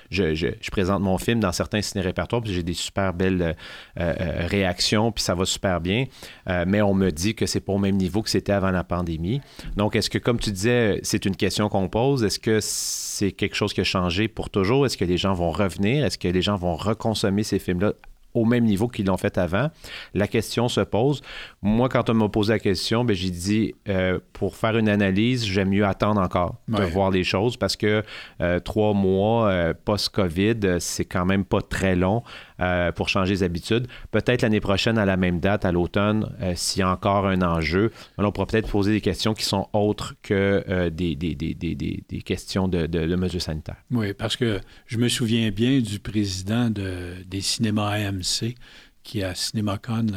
je, 0.10 0.34
je, 0.34 0.48
je 0.60 0.72
présente 0.72 1.02
mon 1.02 1.18
film 1.18 1.40
dans 1.40 1.52
certains 1.52 1.82
ciné-répertoires, 1.82 2.42
puis 2.42 2.54
j'ai 2.54 2.64
des 2.64 2.74
super 2.74 3.14
belles 3.14 3.42
euh, 3.42 3.54
euh, 4.00 4.48
réactions, 4.48 5.12
puis 5.12 5.24
ça 5.24 5.36
va 5.36 5.46
super 5.46 5.80
bien. 5.82 6.06
Euh, 6.50 6.66
mais 6.68 6.82
on 6.82 6.94
me 6.94 7.12
dit 7.12 7.36
que 7.36 7.46
c'est 7.46 7.60
pas 7.60 7.74
au 7.74 7.78
même 7.78 7.98
niveau 7.98 8.22
que 8.22 8.30
c'était 8.30 8.54
avant 8.54 8.72
la 8.72 8.84
pandémie. 8.84 9.42
Donc, 9.76 9.96
est-ce 9.96 10.10
que, 10.10 10.18
comme 10.18 10.40
tu 10.40 10.52
disais, 10.52 11.00
c'est 11.04 11.26
une 11.26 11.36
question 11.36 11.70
qu'on 11.70 11.90
pose, 11.90 12.24
est-ce 12.24 12.40
que 12.40 12.60
c'est 12.62 13.32
quelque 13.32 13.56
chose 13.56 13.74
qui 13.74 13.82
a 13.82 13.84
changé 13.84 14.28
pour 14.28 14.50
toujours? 14.50 14.86
Est-ce 14.86 14.98
que 14.98 15.06
les 15.06 15.18
gens 15.18 15.34
vont 15.34 15.52
revenir? 15.52 16.06
Est-ce 16.06 16.18
que 16.18 16.28
les 16.28 16.42
gens 16.42 16.56
vont 16.56 16.76
reconsommer 16.76 17.44
ces 17.44 17.60
films-là 17.60 17.94
au 18.34 18.46
même 18.46 18.66
niveau 18.66 18.88
qu'ils 18.88 19.06
l'ont 19.06 19.18
fait 19.18 19.38
avant? 19.38 19.70
La 20.14 20.28
question 20.28 20.68
se 20.68 20.82
pose. 20.82 21.22
Moi, 21.62 21.90
quand 21.90 22.10
on 22.10 22.14
m'a 22.14 22.30
posé 22.30 22.54
la 22.54 22.60
question, 22.60 23.04
ben, 23.04 23.16
j'ai 23.16 23.30
dit, 23.30 23.74
euh, 23.90 24.20
pour 24.34 24.56
faire 24.56 24.78
une 24.78 24.90
analyse, 24.90 25.46
j'aime 25.46 25.70
mieux 25.70 25.86
attendre 25.86 26.22
encore 26.22 26.56
de 26.68 26.84
voir 26.84 27.12
les 27.12 27.24
choses 27.24 27.58
parce 27.58 27.76
que 27.76 28.04
euh, 28.42 28.60
trois 28.60 28.94
mois 28.94 29.50
euh, 29.50 29.74
post-COVID, 29.86 30.78
c'est 30.80 31.06
quand 31.06 31.26
même 31.26 31.46
pas 31.46 31.62
très 31.62 31.96
long 31.96 32.24
euh, 32.60 32.92
pour 32.92 33.10
changer 33.10 33.34
les 33.34 33.44
habitudes. 33.44 33.88
Peut-être 34.12 34.42
l'année 34.42 34.60
prochaine, 34.60 34.98
à 34.98 35.06
la 35.06 35.18
même 35.18 35.40
date, 35.40 35.66
à 35.66 35.72
l'automne, 35.72 36.34
euh, 36.42 36.54
s'il 36.56 36.80
y 36.80 36.84
a 36.84 36.90
encore 36.92 37.28
un 37.28 37.42
enjeu, 37.42 37.92
on 38.18 38.32
pourra 38.32 38.48
peut-être 38.48 38.70
poser 38.70 38.92
des 38.92 39.02
questions 39.02 39.34
qui 39.34 39.46
sont 39.46 39.68
autres 39.74 40.16
que 40.22 40.64
euh, 40.70 40.90
des, 40.90 41.16
des, 41.16 41.36
des, 41.36 41.54
des, 41.54 42.22
questions 42.24 42.68
de, 42.68 42.86
de, 42.88 43.06
de 43.06 43.16
mesures 43.16 43.42
sanitaires. 43.42 43.78
Oui, 43.92 44.14
parce 44.14 44.36
que 44.36 44.60
je 44.86 44.98
me 44.98 45.08
souviens 45.10 45.50
bien 45.52 45.80
du 45.80 46.00
président 46.00 46.70
de- 46.70 47.24
des 47.28 47.42
cinémas 47.42 47.90
AMC 47.92 48.56
qui, 49.04 49.24
à 49.24 49.34
CinémaCon, 49.36 50.08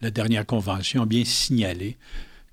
la 0.00 0.10
dernière 0.10 0.46
convention, 0.46 1.02
a 1.02 1.06
bien 1.06 1.24
signalé 1.24 1.96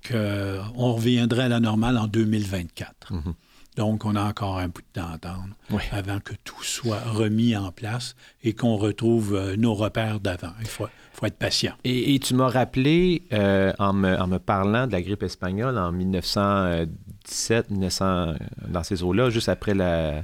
qu'on 0.06 0.92
reviendrait 0.92 1.44
à 1.44 1.48
la 1.48 1.60
normale 1.60 1.96
en 1.98 2.06
2024. 2.06 3.12
Mhm. 3.12 3.34
Donc, 3.76 4.04
on 4.06 4.16
a 4.16 4.22
encore 4.24 4.58
un 4.58 4.68
bout 4.68 4.80
de 4.80 5.00
temps 5.00 5.08
à 5.10 5.14
attendre 5.14 5.50
Oui. 5.70 5.82
avant 5.92 6.18
que 6.20 6.32
tout 6.44 6.62
soit 6.62 7.00
remis 7.00 7.54
en 7.56 7.70
place 7.72 8.16
et 8.42 8.54
qu'on 8.54 8.76
retrouve 8.76 9.34
euh, 9.34 9.56
nos 9.56 9.74
repères 9.74 10.18
d'avant. 10.18 10.52
Il 10.60 10.66
faut, 10.66 10.86
faut 11.12 11.26
être 11.26 11.36
patient. 11.38 11.74
Et, 11.84 12.14
et 12.14 12.18
tu 12.18 12.32
m'as 12.34 12.48
rappelé, 12.48 13.22
euh, 13.34 13.72
en, 13.78 13.92
me, 13.92 14.16
en 14.18 14.26
me 14.28 14.38
parlant 14.38 14.86
de 14.86 14.92
la 14.92 15.02
grippe 15.02 15.22
espagnole 15.22 15.76
en 15.78 15.92
1917, 15.92 17.70
1900, 17.70 18.34
dans 18.68 18.82
ces 18.82 19.02
eaux-là, 19.02 19.30
juste 19.30 19.48
après 19.48 19.74
la, 19.74 20.22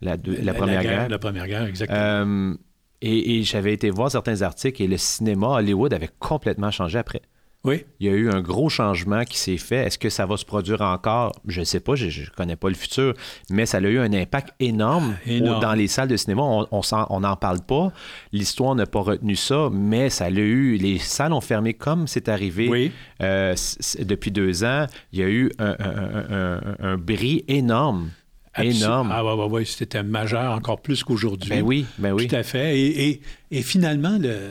la, 0.00 0.16
deux- 0.16 0.38
la 0.42 0.54
Première 0.54 0.82
Guerre. 0.82 1.08
La 1.08 1.18
Première 1.18 1.46
Guerre, 1.46 1.64
exactement. 1.64 1.98
Euh, 2.00 2.54
et 3.02 3.38
et 3.38 3.42
j'avais 3.42 3.74
été 3.74 3.90
voir 3.90 4.10
certains 4.10 4.40
articles 4.42 4.82
et 4.82 4.86
le 4.86 4.96
cinéma 4.96 5.48
Hollywood 5.48 5.92
avait 5.92 6.08
complètement 6.18 6.70
changé 6.70 6.98
après. 6.98 7.20
Oui, 7.64 7.84
Il 7.98 8.06
y 8.06 8.10
a 8.10 8.12
eu 8.12 8.30
un 8.30 8.40
gros 8.42 8.68
changement 8.68 9.24
qui 9.24 9.38
s'est 9.38 9.56
fait. 9.56 9.86
Est-ce 9.86 9.98
que 9.98 10.10
ça 10.10 10.26
va 10.26 10.36
se 10.36 10.44
produire 10.44 10.82
encore? 10.82 11.32
Je 11.46 11.60
ne 11.60 11.64
sais 11.64 11.80
pas, 11.80 11.94
je 11.94 12.04
ne 12.06 12.26
connais 12.36 12.56
pas 12.56 12.68
le 12.68 12.74
futur, 12.74 13.14
mais 13.50 13.64
ça 13.66 13.78
a 13.78 13.80
eu 13.80 13.98
un 13.98 14.12
impact 14.12 14.50
énorme, 14.60 15.16
dans 15.60 15.72
les 15.74 15.86
salles 15.88 16.08
de 16.08 16.16
cinéma. 16.16 16.42
On 16.42 16.66
on 16.70 16.82
s'en- 16.82 17.06
on 17.10 17.20
n'en 17.20 17.36
parle 17.36 17.60
pas. 17.66 17.90
L'histoire 18.32 18.74
n'a 18.74 18.86
pas 18.86 19.00
retenu 19.00 19.34
ça, 19.36 19.70
mais 19.72 20.10
ça 20.10 20.28
l'a 20.30 20.40
eu. 20.40 20.76
Les 20.76 20.98
salles 20.98 21.32
ont 21.32 21.40
fermé 21.40 21.74
comme 21.74 22.06
c'est 22.06 22.28
arrivé 22.28 22.68
oui. 22.68 22.92
euh, 23.22 23.54
depuis 24.00 24.30
deux 24.30 24.62
ans. 24.64 24.86
Il 25.12 25.18
y 25.20 25.22
a 25.22 25.28
eu 25.28 25.50
un, 25.58 25.70
un- 25.70 25.74
un- 25.78 26.60
un- 26.60 26.76
un 26.92 26.96
bris 26.98 27.44
énorme. 27.48 28.10
Énorme. 28.56 29.10
Ah, 29.12 29.24
oui, 29.24 29.32
oui, 29.36 29.48
oui, 29.50 29.66
c'était 29.66 30.04
majeur 30.04 30.52
encore 30.52 30.80
plus 30.80 31.02
qu'aujourd'hui. 31.02 31.50
Ben 31.50 31.62
oui, 31.62 31.86
ben 31.98 32.12
oui. 32.12 32.28
Tout 32.28 32.36
à 32.36 32.44
fait. 32.44 32.78
Et, 32.78 33.08
et- 33.08 33.20
et 33.50 33.62
finalement, 33.62 34.16
le- 34.20 34.50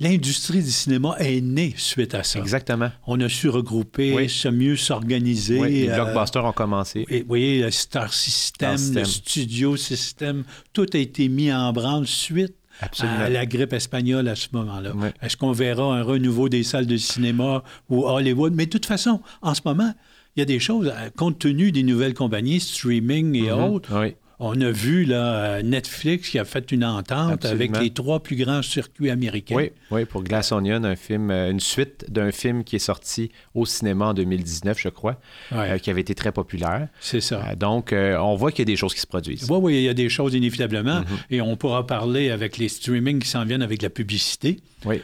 l'industrie 0.00 0.62
du 0.62 0.70
cinéma 0.70 1.14
est 1.18 1.40
née 1.40 1.74
suite 1.76 2.14
à 2.14 2.22
ça. 2.24 2.38
Exactement. 2.40 2.90
On 3.06 3.20
a 3.20 3.28
su 3.28 3.48
regrouper, 3.48 4.14
Oui. 4.14 4.28
se 4.28 4.48
mieux 4.48 4.76
s'organiser. 4.76 5.58
Oui, 5.60 5.70
les 5.82 5.88
euh, 5.90 5.94
blockbusters 6.04 6.44
ont 6.44 6.52
commencé. 6.52 7.04
et, 7.08 7.20
vous 7.20 7.28
voyez, 7.28 7.62
le 7.62 7.70
Star 7.70 8.12
System, 8.12 8.76
Star 8.76 9.02
le 9.02 9.04
System. 9.04 9.22
Studio 9.22 9.76
System, 9.76 10.44
tout 10.72 10.86
a 10.92 10.98
été 10.98 11.28
mis 11.28 11.52
en 11.52 11.72
branle 11.72 12.06
suite 12.06 12.54
Absolument. 12.80 13.18
à 13.20 13.28
la 13.28 13.44
grippe 13.46 13.72
espagnole 13.74 14.26
à 14.28 14.34
ce 14.34 14.48
moment-là. 14.52 14.92
Oui. 14.96 15.08
Est-ce 15.22 15.36
qu'on 15.36 15.52
verra 15.52 15.94
un 15.96 16.02
renouveau 16.02 16.48
des 16.48 16.62
salles 16.62 16.86
de 16.86 16.96
cinéma 16.96 17.62
ou 17.90 18.04
Hollywood? 18.06 18.54
Mais 18.54 18.64
de 18.66 18.70
toute 18.70 18.86
façon, 18.86 19.20
en 19.42 19.54
ce 19.54 19.60
moment, 19.64 19.92
il 20.36 20.40
y 20.40 20.42
a 20.42 20.46
des 20.46 20.60
choses, 20.60 20.86
euh, 20.88 21.10
compte 21.16 21.38
tenu 21.38 21.72
des 21.72 21.82
nouvelles 21.82 22.14
compagnies, 22.14 22.60
streaming 22.60 23.34
et 23.36 23.50
Mhm. 23.52 23.58
autres, 23.64 23.90
Oui. 24.00 24.14
On 24.42 24.58
a 24.60 24.70
vu 24.70 25.04
là, 25.04 25.62
Netflix 25.62 26.30
qui 26.30 26.38
a 26.38 26.44
fait 26.46 26.72
une 26.72 26.84
entente 26.84 27.32
Absolument. 27.44 27.74
avec 27.74 27.82
les 27.82 27.90
trois 27.90 28.22
plus 28.22 28.36
grands 28.36 28.62
circuits 28.62 29.10
américains. 29.10 29.54
Oui, 29.54 29.70
oui, 29.90 30.06
pour 30.06 30.22
Glass 30.24 30.50
Onion, 30.50 30.82
un 30.84 30.96
film, 30.96 31.30
euh, 31.30 31.50
une 31.50 31.60
suite 31.60 32.06
d'un 32.08 32.32
film 32.32 32.64
qui 32.64 32.76
est 32.76 32.80
sorti 32.80 33.30
au 33.54 33.66
cinéma 33.66 34.06
en 34.06 34.14
2019, 34.14 34.78
je 34.80 34.88
crois, 34.88 35.20
Ouais, 35.52 35.72
euh, 35.72 35.78
qui 35.78 35.90
avait 35.90 36.00
été 36.00 36.14
très 36.14 36.32
populaire. 36.32 36.88
c'est 37.00 37.20
ça. 37.20 37.44
Euh, 37.50 37.54
donc, 37.54 37.92
euh, 37.92 38.16
on 38.18 38.34
voit 38.34 38.50
qu'il 38.50 38.60
y 38.60 38.68
a 38.68 38.72
des 38.72 38.76
choses 38.76 38.94
qui 38.94 39.00
se 39.00 39.06
produisent. 39.06 39.46
Oui, 39.50 39.58
oui, 39.60 39.74
il 39.76 39.82
y 39.82 39.88
a 39.88 39.94
des 39.94 40.08
choses 40.08 40.34
inévitablement. 40.34 41.00
Mhm. 41.00 41.06
Et 41.30 41.40
on 41.42 41.56
pourra 41.56 41.86
parler 41.86 42.30
avec 42.30 42.56
les 42.56 42.68
streamings 42.68 43.20
qui 43.20 43.28
s'en 43.28 43.44
viennent 43.44 43.62
avec 43.62 43.82
la 43.82 43.90
publicité. 43.90 44.60
Oui, 44.86 45.02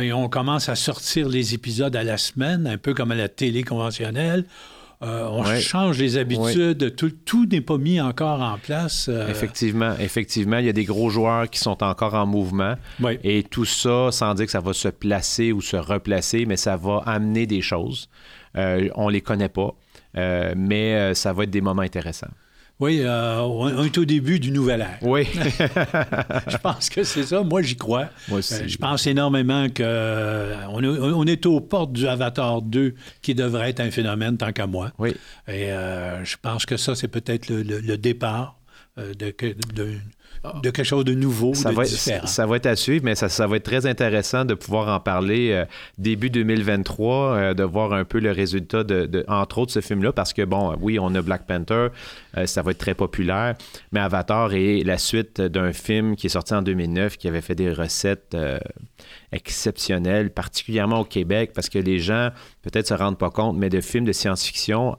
et 0.00 0.12
on 0.12 0.28
commence 0.28 0.68
à 0.68 0.76
sortir 0.76 1.28
les 1.28 1.54
épisodes 1.54 1.96
à 1.96 2.04
la 2.04 2.16
semaine, 2.16 2.66
un 2.68 2.78
peu 2.78 2.94
comme 2.94 3.10
à 3.10 3.16
la 3.16 3.28
télé 3.28 3.64
conventionnelle. 3.64 4.44
Euh, 5.02 5.28
on 5.30 5.44
Ouais. 5.44 5.60
change 5.60 5.98
les 5.98 6.16
habitudes. 6.16 6.96
Tout, 6.96 7.10
tout 7.24 7.46
n'est 7.46 7.60
pas 7.60 7.78
mis 7.78 8.00
encore 8.00 8.40
en 8.42 8.58
place. 8.58 9.08
euh, 9.08 9.28
effectivement, 9.28 9.94
effectivement, 10.00 10.58
il 10.58 10.66
y 10.66 10.68
a 10.68 10.72
des 10.72 10.84
gros 10.84 11.08
joueurs 11.08 11.48
qui 11.48 11.60
sont 11.60 11.82
encore 11.84 12.14
en 12.14 12.26
mouvement. 12.26 12.74
Et 13.22 13.44
tout 13.44 13.64
ça, 13.64 14.10
sans 14.10 14.34
dire 14.34 14.46
que 14.46 14.52
ça 14.52 14.60
va 14.60 14.72
se 14.72 14.88
placer 14.88 15.52
ou 15.52 15.60
se 15.60 15.76
replacer, 15.76 16.46
mais 16.46 16.56
ça 16.56 16.76
va 16.76 17.02
amener 17.06 17.46
des 17.46 17.62
choses. 17.62 18.08
Euh, 18.56 18.88
on 18.96 19.08
les 19.08 19.20
connaît 19.20 19.48
pas, 19.48 19.70
mais 20.56 21.14
ça 21.14 21.32
va 21.32 21.44
être 21.44 21.50
des 21.50 21.60
moments 21.60 21.82
intéressants. 21.82 22.30
Oui, 22.80 23.00
euh, 23.02 23.40
on 23.40 23.82
est 23.84 23.98
au 23.98 24.04
début 24.04 24.38
du 24.38 24.52
nouvel 24.52 24.82
ère. 24.82 24.98
Oui, 25.02 25.26
Je 26.48 26.56
pense 26.58 26.88
que 26.90 27.02
c'est 27.02 27.24
ça. 27.24 27.42
Moi, 27.42 27.62
j'y 27.62 27.76
crois. 27.76 28.08
moi 28.28 28.38
aussi. 28.38 28.54
Euh, 28.54 28.68
je 28.68 28.76
pense 28.78 29.06
énormément 29.06 29.68
que 29.68 29.82
euh, 29.84 30.54
on, 30.70 30.82
est, 30.84 30.86
on 30.86 31.24
est 31.24 31.44
aux 31.46 31.60
portes 31.60 31.92
du 31.92 32.06
Avatar 32.06 32.62
2 32.62 32.94
qui 33.20 33.34
devrait 33.34 33.70
être 33.70 33.80
un 33.80 33.90
phénomène 33.90 34.36
tant 34.36 34.52
qu'à 34.52 34.66
moi. 34.68 34.92
Oui, 34.98 35.10
Et 35.48 35.72
euh, 35.72 36.24
je 36.24 36.36
pense 36.40 36.66
que 36.66 36.76
ça, 36.76 36.94
c'est 36.94 37.08
peut-être 37.08 37.48
le, 37.48 37.62
le- 37.62 37.80
le 37.80 37.98
départ 37.98 38.60
de, 38.96 39.12
de- 39.74 39.94
de 40.44 40.70
quelque 40.70 40.84
chose 40.84 41.04
de 41.04 41.14
nouveau, 41.14 41.54
ça 41.54 41.70
de 41.70 41.74
va, 41.74 41.84
différent. 41.84 42.18
Être, 42.18 42.28
ça 42.28 42.46
va 42.46 42.56
être 42.56 42.66
à 42.66 42.76
suivre, 42.76 43.04
mais 43.04 43.14
ça, 43.14 43.28
ça 43.28 43.46
va 43.46 43.56
être 43.56 43.64
très 43.64 43.86
intéressant 43.86 44.44
de 44.44 44.54
pouvoir 44.54 44.88
en 44.94 45.00
parler 45.00 45.50
euh, 45.52 45.64
début 45.98 46.30
2023, 46.30 47.16
euh, 47.16 47.54
de 47.54 47.62
voir 47.64 47.92
un 47.92 48.04
peu 48.04 48.18
le 48.18 48.30
résultat 48.30 48.84
de, 48.84 49.06
de 49.06 49.24
entre 49.28 49.58
autres, 49.58 49.72
ce 49.72 49.80
film-là, 49.80 50.12
parce 50.12 50.32
que, 50.32 50.42
bon, 50.42 50.76
oui, 50.80 50.98
on 51.00 51.14
a 51.14 51.22
Black 51.22 51.46
Panther, 51.46 51.88
euh, 52.36 52.46
ça 52.46 52.62
va 52.62 52.70
être 52.70 52.78
très 52.78 52.94
populaire, 52.94 53.56
mais 53.92 54.00
Avatar 54.00 54.52
est 54.54 54.84
la 54.84 54.98
suite 54.98 55.40
d'un 55.40 55.72
film 55.72 56.16
qui 56.16 56.26
est 56.26 56.30
sorti 56.30 56.54
en 56.54 56.62
2009, 56.62 57.16
qui 57.16 57.28
avait 57.28 57.40
fait 57.40 57.54
des 57.54 57.72
recettes 57.72 58.36
exceptionnelles, 59.32 60.30
particulièrement 60.30 61.00
au 61.00 61.04
Québec, 61.04 61.52
parce 61.54 61.68
que 61.68 61.78
les 61.78 61.98
gens, 61.98 62.30
peut-être, 62.62 62.86
se 62.86 62.94
rendent 62.94 63.18
pas 63.18 63.30
compte, 63.30 63.56
mais 63.56 63.68
de 63.68 63.80
films 63.80 64.04
de 64.04 64.12
science-fiction, 64.12 64.96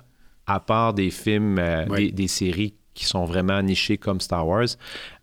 à 0.48 0.60
part 0.60 0.94
des 0.94 1.12
films, 1.12 1.62
oui. 1.90 2.08
des, 2.08 2.12
des 2.12 2.28
séries 2.28 2.74
qui 3.00 3.06
sont 3.06 3.24
vraiment 3.24 3.62
nichés 3.62 3.98
comme 3.98 4.20
Star 4.20 4.46
Wars. 4.46 4.68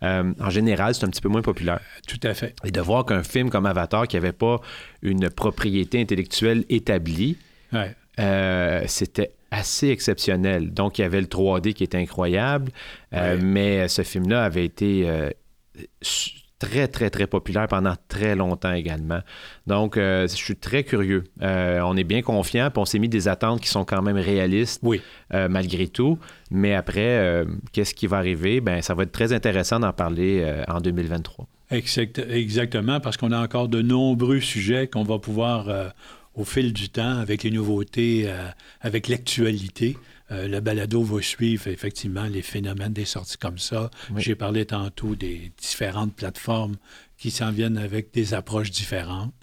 Euh, 0.03 0.33
en 0.41 0.49
général, 0.49 0.95
c'est 0.95 1.05
un 1.05 1.11
petit 1.11 1.21
peu 1.21 1.29
moins 1.29 1.43
populaire. 1.43 1.81
Tout 2.09 2.21
à 2.23 2.33
fait. 2.33 2.55
Et 2.65 2.71
de 2.71 2.81
voir 2.81 3.05
qu'un 3.05 3.23
film 3.23 3.51
comme 3.51 3.67
Avatar, 3.67 4.09
qui 4.09 4.17
n'avait 4.17 4.33
pas 4.33 4.63
une 5.03 5.29
propriété 5.29 6.01
intellectuelle 6.01 6.65
établie, 6.71 7.37
ouais. 7.75 7.95
euh, 8.19 8.83
c'était 8.87 9.33
assez 9.51 9.91
exceptionnel. 9.91 10.73
Donc, 10.73 10.99
il 10.99 11.03
y 11.03 11.05
avait 11.05 11.21
le 11.21 11.27
3D 11.27 11.75
qui 11.75 11.85
était 11.85 11.99
incroyable, 11.99 12.73
euh, 13.13 13.37
ouais. 13.37 13.43
mais 13.43 13.89
ce 13.89 14.01
film-là 14.01 14.43
avait 14.43 14.65
été 14.65 15.07
très, 16.59 16.89
très, 16.89 17.11
très 17.11 17.27
populaire 17.27 17.69
pendant 17.69 17.95
très 18.09 18.35
longtemps 18.35 18.73
également. 18.73 19.21
Donc, 19.67 19.97
euh, 19.97 20.27
je 20.27 20.35
suis 20.35 20.57
très 20.57 20.85
curieux. 20.85 21.25
Euh, 21.43 21.81
on 21.85 21.97
est 21.97 22.05
bien 22.05 22.23
confiant, 22.23 22.71
puis 22.71 22.81
on 22.81 22.85
s'est 22.85 22.99
mis 22.99 23.09
des 23.09 23.29
attentes 23.29 23.61
qui 23.61 23.69
sont 23.69 23.85
quand 23.85 24.03
même 24.03 24.17
réalistes, 24.17 24.81
oui. 24.83 25.01
euh, 25.35 25.49
malgré 25.49 25.89
tout. 25.89 26.19
Mais 26.51 26.75
après, 26.75 27.45
qu'est-ce 27.73 27.95
qui 27.95 28.07
va 28.07 28.19
arriver? 28.19 28.61
Ben, 28.61 28.81
ça 28.81 28.95
va 28.95 29.03
être 29.03 29.13
très 29.13 29.33
intéressant 29.33 29.81
d'en 29.81 29.93
parler 29.93 30.47
en 30.69 30.81
2023. 30.81 31.47
Exact, 31.73 32.21
exactement, 32.31 33.01
parce 33.01 33.17
qu'on 33.17 33.33
a 33.33 33.43
encore 33.43 33.69
de 33.69 33.83
nombreux 33.83 34.41
sujets 34.41 34.87
qu'on 34.87 35.03
va 35.03 35.19
pouvoir, 35.19 35.69
au 36.35 36.45
fil 36.45 36.73
du 36.73 36.89
temps, 36.89 37.19
avec 37.19 37.43
les 37.43 37.51
nouveautés, 37.51 38.31
avec 38.81 39.09
l'actualité, 39.09 39.97
euh, 40.31 40.49
le 40.49 40.61
balado 40.61 41.03
va 41.03 41.23
suivre 41.23 41.69
effectivement 41.69 42.25
les 42.25 42.43
phénomènes 42.43 42.93
des 42.93 43.05
sorties 43.05 43.39
comme 43.39 43.59
ça. 43.59 43.91
Oui. 44.11 44.23
J'ai 44.23 44.35
parlé 44.35 44.67
tantôt 44.67 45.15
des 45.15 45.53
différentes 45.59 46.15
plateformes 46.15 46.77
qui 47.17 47.31
s'en 47.31 47.51
viennent 47.51 47.79
avec 47.79 48.13
des 48.13 48.35
approches 48.35 48.71
différentes, 48.71 49.35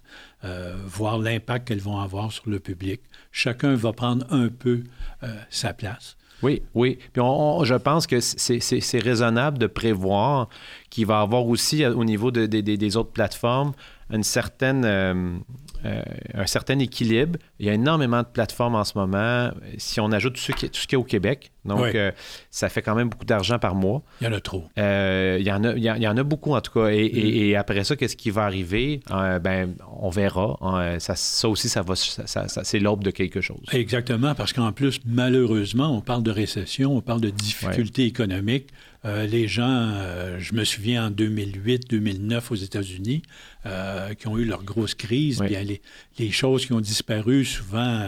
euh, 0.43 0.75
voir 0.85 1.17
l'impact 1.17 1.67
qu'elles 1.67 1.79
vont 1.79 1.99
avoir 1.99 2.31
sur 2.31 2.49
le 2.49 2.59
public. 2.59 3.01
Chacun 3.31 3.75
va 3.75 3.93
prendre 3.93 4.25
un 4.31 4.49
peu 4.49 4.83
euh, 5.23 5.35
sa 5.49 5.73
place. 5.73 6.17
Oui, 6.41 6.61
oui. 6.73 6.99
Puis 7.13 7.21
on, 7.21 7.59
on, 7.59 7.63
je 7.63 7.75
pense 7.75 8.05
que 8.05 8.19
c'est 8.19 8.99
raisonnable 8.99 9.57
de 9.57 9.67
prévoir 9.67 10.49
qu'il 10.89 11.05
va 11.05 11.19
y 11.19 11.23
avoir 11.23 11.47
aussi 11.47 11.85
au 11.85 12.03
niveau 12.03 12.31
de, 12.31 12.45
de, 12.45 12.59
de, 12.59 12.75
des 12.75 12.97
autres 12.97 13.11
plateformes 13.11 13.71
une 14.09 14.23
certaine, 14.23 15.41
euh, 15.85 16.01
un 16.33 16.45
certain 16.45 16.79
équilibre. 16.79 17.37
Il 17.59 17.65
y 17.65 17.69
a 17.69 17.73
énormément 17.73 18.21
de 18.21 18.27
plateformes 18.27 18.75
en 18.75 18.83
ce 18.83 18.97
moment. 18.97 19.51
Si 19.77 19.99
on 19.99 20.11
ajoute 20.11 20.33
tout 20.35 20.41
ce 20.41 20.51
qui, 20.51 20.69
tout 20.69 20.79
ce 20.79 20.87
qui 20.87 20.95
est 20.95 20.97
au 20.97 21.03
Québec, 21.03 21.51
donc 21.65 21.79
Oui. 21.81 21.91
euh, 21.95 22.11
ça 22.49 22.69
fait 22.69 22.81
quand 22.81 22.95
même 22.95 23.09
beaucoup 23.09 23.25
d'argent 23.25 23.59
par 23.59 23.75
mois. 23.75 24.01
Il 24.21 24.25
y 24.25 24.27
en 24.29 24.33
a 24.33 24.39
trop. 24.41 24.63
Euh, 24.77 25.37
il, 25.39 25.45
y 25.45 25.51
en 25.51 25.63
a, 25.63 25.73
il, 25.73 25.83
y 25.83 25.89
en, 25.91 25.95
il 25.95 26.01
y 26.03 26.07
en 26.07 26.17
a 26.17 26.23
beaucoup 26.23 26.53
en 26.55 26.61
tout 26.61 26.71
cas. 26.71 26.87
Et, 26.89 26.97
et, 27.05 27.49
et 27.49 27.55
après 27.55 27.83
ça, 27.83 27.95
qu'est-ce 27.95 28.15
qui 28.17 28.31
va 28.31 28.43
arriver? 28.45 29.01
Ben, 29.09 29.75
on 30.01 30.09
verra. 30.09 30.57
Ça, 30.99 31.15
ça 31.15 31.49
aussi, 31.49 31.69
ça 31.69 31.81
va, 31.81 31.95
ça, 31.95 32.25
ça, 32.47 32.63
c'est 32.63 32.79
l'aube 32.79 33.03
de 33.03 33.11
quelque 33.11 33.41
chose. 33.41 33.61
Exactement, 33.71 34.35
parce 34.35 34.53
qu'en 34.53 34.71
plus, 34.71 34.99
malheureusement, 35.05 35.95
on 35.95 36.01
parle 36.01 36.23
de 36.23 36.31
récession, 36.31 36.95
on 36.95 37.01
parle 37.01 37.21
de 37.21 37.29
difficultés 37.29 38.05
économiques. 38.05 38.67
Euh, 39.05 39.25
les 39.27 39.47
gens, 39.47 39.67
euh, 39.95 40.39
je 40.39 40.53
me 40.53 40.63
souviens 40.63 41.07
en 41.07 41.11
2008-2009 41.11 42.51
aux 42.51 42.55
États-Unis, 42.55 43.21
euh, 43.65 44.13
qui 44.13 44.27
ont 44.27 44.37
eu 44.37 44.45
leur 44.45 44.63
grosse 44.63 44.95
crise, 44.95 45.41
Oui. 45.41 45.47
bien 45.47 45.61
les, 45.63 45.81
les 46.19 46.31
choses 46.31 46.65
qui 46.65 46.73
ont 46.73 46.79
disparu, 46.81 47.43
souvent 47.43 48.05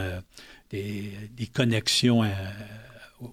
des, 0.69 1.11
des 1.35 1.47
connexions 1.47 2.23
à- 2.23 2.29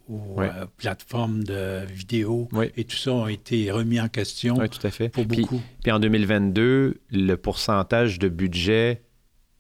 aux 0.09 0.35
Oui. 0.39 0.47
plateformes 0.77 1.43
de 1.45 1.85
vidéo 1.93 2.49
Oui. 2.53 2.67
et 2.77 2.85
tout 2.85 2.97
ça 2.97 3.13
ont 3.13 3.27
été 3.29 3.71
remis 3.71 4.01
en 4.01 4.09
question 4.09 4.57
Oui, 4.59 4.69
tout 4.69 4.85
à 4.87 4.91
fait. 4.91 5.09
pour 5.09 5.27
Puis- 5.27 5.41
beaucoup. 5.43 5.61
Puis 5.83 5.93
en 5.93 5.99
2022, 6.01 7.01
le 7.11 7.35
pourcentage 7.37 8.19
de 8.19 8.29
budget 8.29 9.03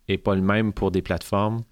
n'est 0.08 0.18
pas 0.18 0.34
le 0.34 0.42
même 0.42 0.72
pour 0.72 0.90
des 0.90 1.02
plateformes 1.02 1.62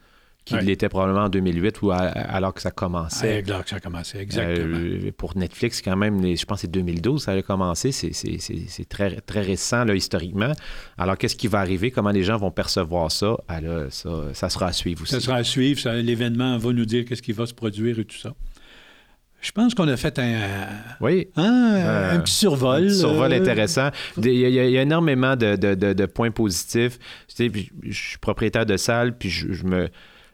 qu'il 0.44 0.56
Ouais. 0.56 0.62
l'était 0.64 0.88
probablement 0.88 1.24
en 1.24 1.28
2008 1.28 1.82
ou 1.82 1.90
à- 1.90 1.96
alors 1.98 2.54
que 2.54 2.60
ça 2.60 2.70
commençait. 2.70 3.42
Là 3.42 3.62
que 3.62 3.70
ça 3.70 3.76
a 3.76 3.80
commencé, 3.80 4.18
exactement. 4.18 4.76
Euh, 4.78 5.10
pour 5.16 5.36
Netflix, 5.36 5.82
quand 5.82 5.96
même, 5.96 6.20
les- 6.22 6.36
je 6.36 6.44
pense 6.46 6.58
que 6.58 6.62
c'est 6.62 6.70
2012 6.70 7.22
ça 7.24 7.32
a 7.32 7.42
commencé. 7.42 7.92
C'est- 7.92 8.88
très, 8.88 9.20
très 9.20 9.42
récent, 9.42 9.84
là, 9.84 9.94
historiquement. 9.94 10.52
Alors, 10.98 11.16
qu'est-ce 11.18 11.36
qui 11.36 11.46
va 11.48 11.60
arriver? 11.60 11.90
Comment 11.90 12.10
les 12.10 12.24
gens 12.24 12.36
vont 12.38 12.50
percevoir 12.50 13.12
ça? 13.12 13.36
Ah, 13.48 13.60
là, 13.60 13.86
ça, 13.90 14.08
ça 14.34 14.48
sera 14.48 14.66
à 14.68 14.72
suivre 14.72 15.02
aussi. 15.02 15.12
Ça 15.12 15.20
sera 15.20 15.36
à 15.36 15.44
suivre. 15.44 15.78
ça- 15.80 15.94
L'événement 15.94 16.56
va 16.58 16.72
nous 16.72 16.86
dire 16.86 17.04
qu'est-ce 17.04 17.22
qui 17.22 17.32
va 17.32 17.46
se 17.46 17.54
produire 17.54 17.98
et 17.98 18.04
tout 18.04 18.16
ça. 18.16 18.32
Je 19.42 19.52
pense 19.52 19.74
qu'on 19.74 19.88
a 19.88 19.96
fait 19.96 20.18
un, 20.18 20.38
Oui. 21.00 21.28
hein, 21.36 21.72
Euh, 21.76 22.16
un 22.16 22.20
petit 22.20 22.34
survol. 22.34 22.84
Un 22.84 22.86
petit 22.88 22.98
survol 22.98 23.32
euh, 23.32 23.40
intéressant. 23.40 23.88
Il 24.18 24.26
y, 24.34 24.44
a- 24.44 24.48
il 24.48 24.70
y 24.70 24.76
a 24.78 24.82
énormément 24.82 25.34
de, 25.34 25.56
de- 25.56 25.74
de- 25.74 25.94
de 25.94 26.06
points 26.06 26.30
positifs. 26.30 26.98
Tu 27.26 27.36
sais, 27.36 27.48
puis 27.48 27.70
je 27.84 27.92
suis 28.08 28.18
propriétaire 28.18 28.66
de 28.66 28.76
salle, 28.76 29.16
puis 29.16 29.30
je, 29.30 29.52
je 29.52 29.64
me. 29.64 29.88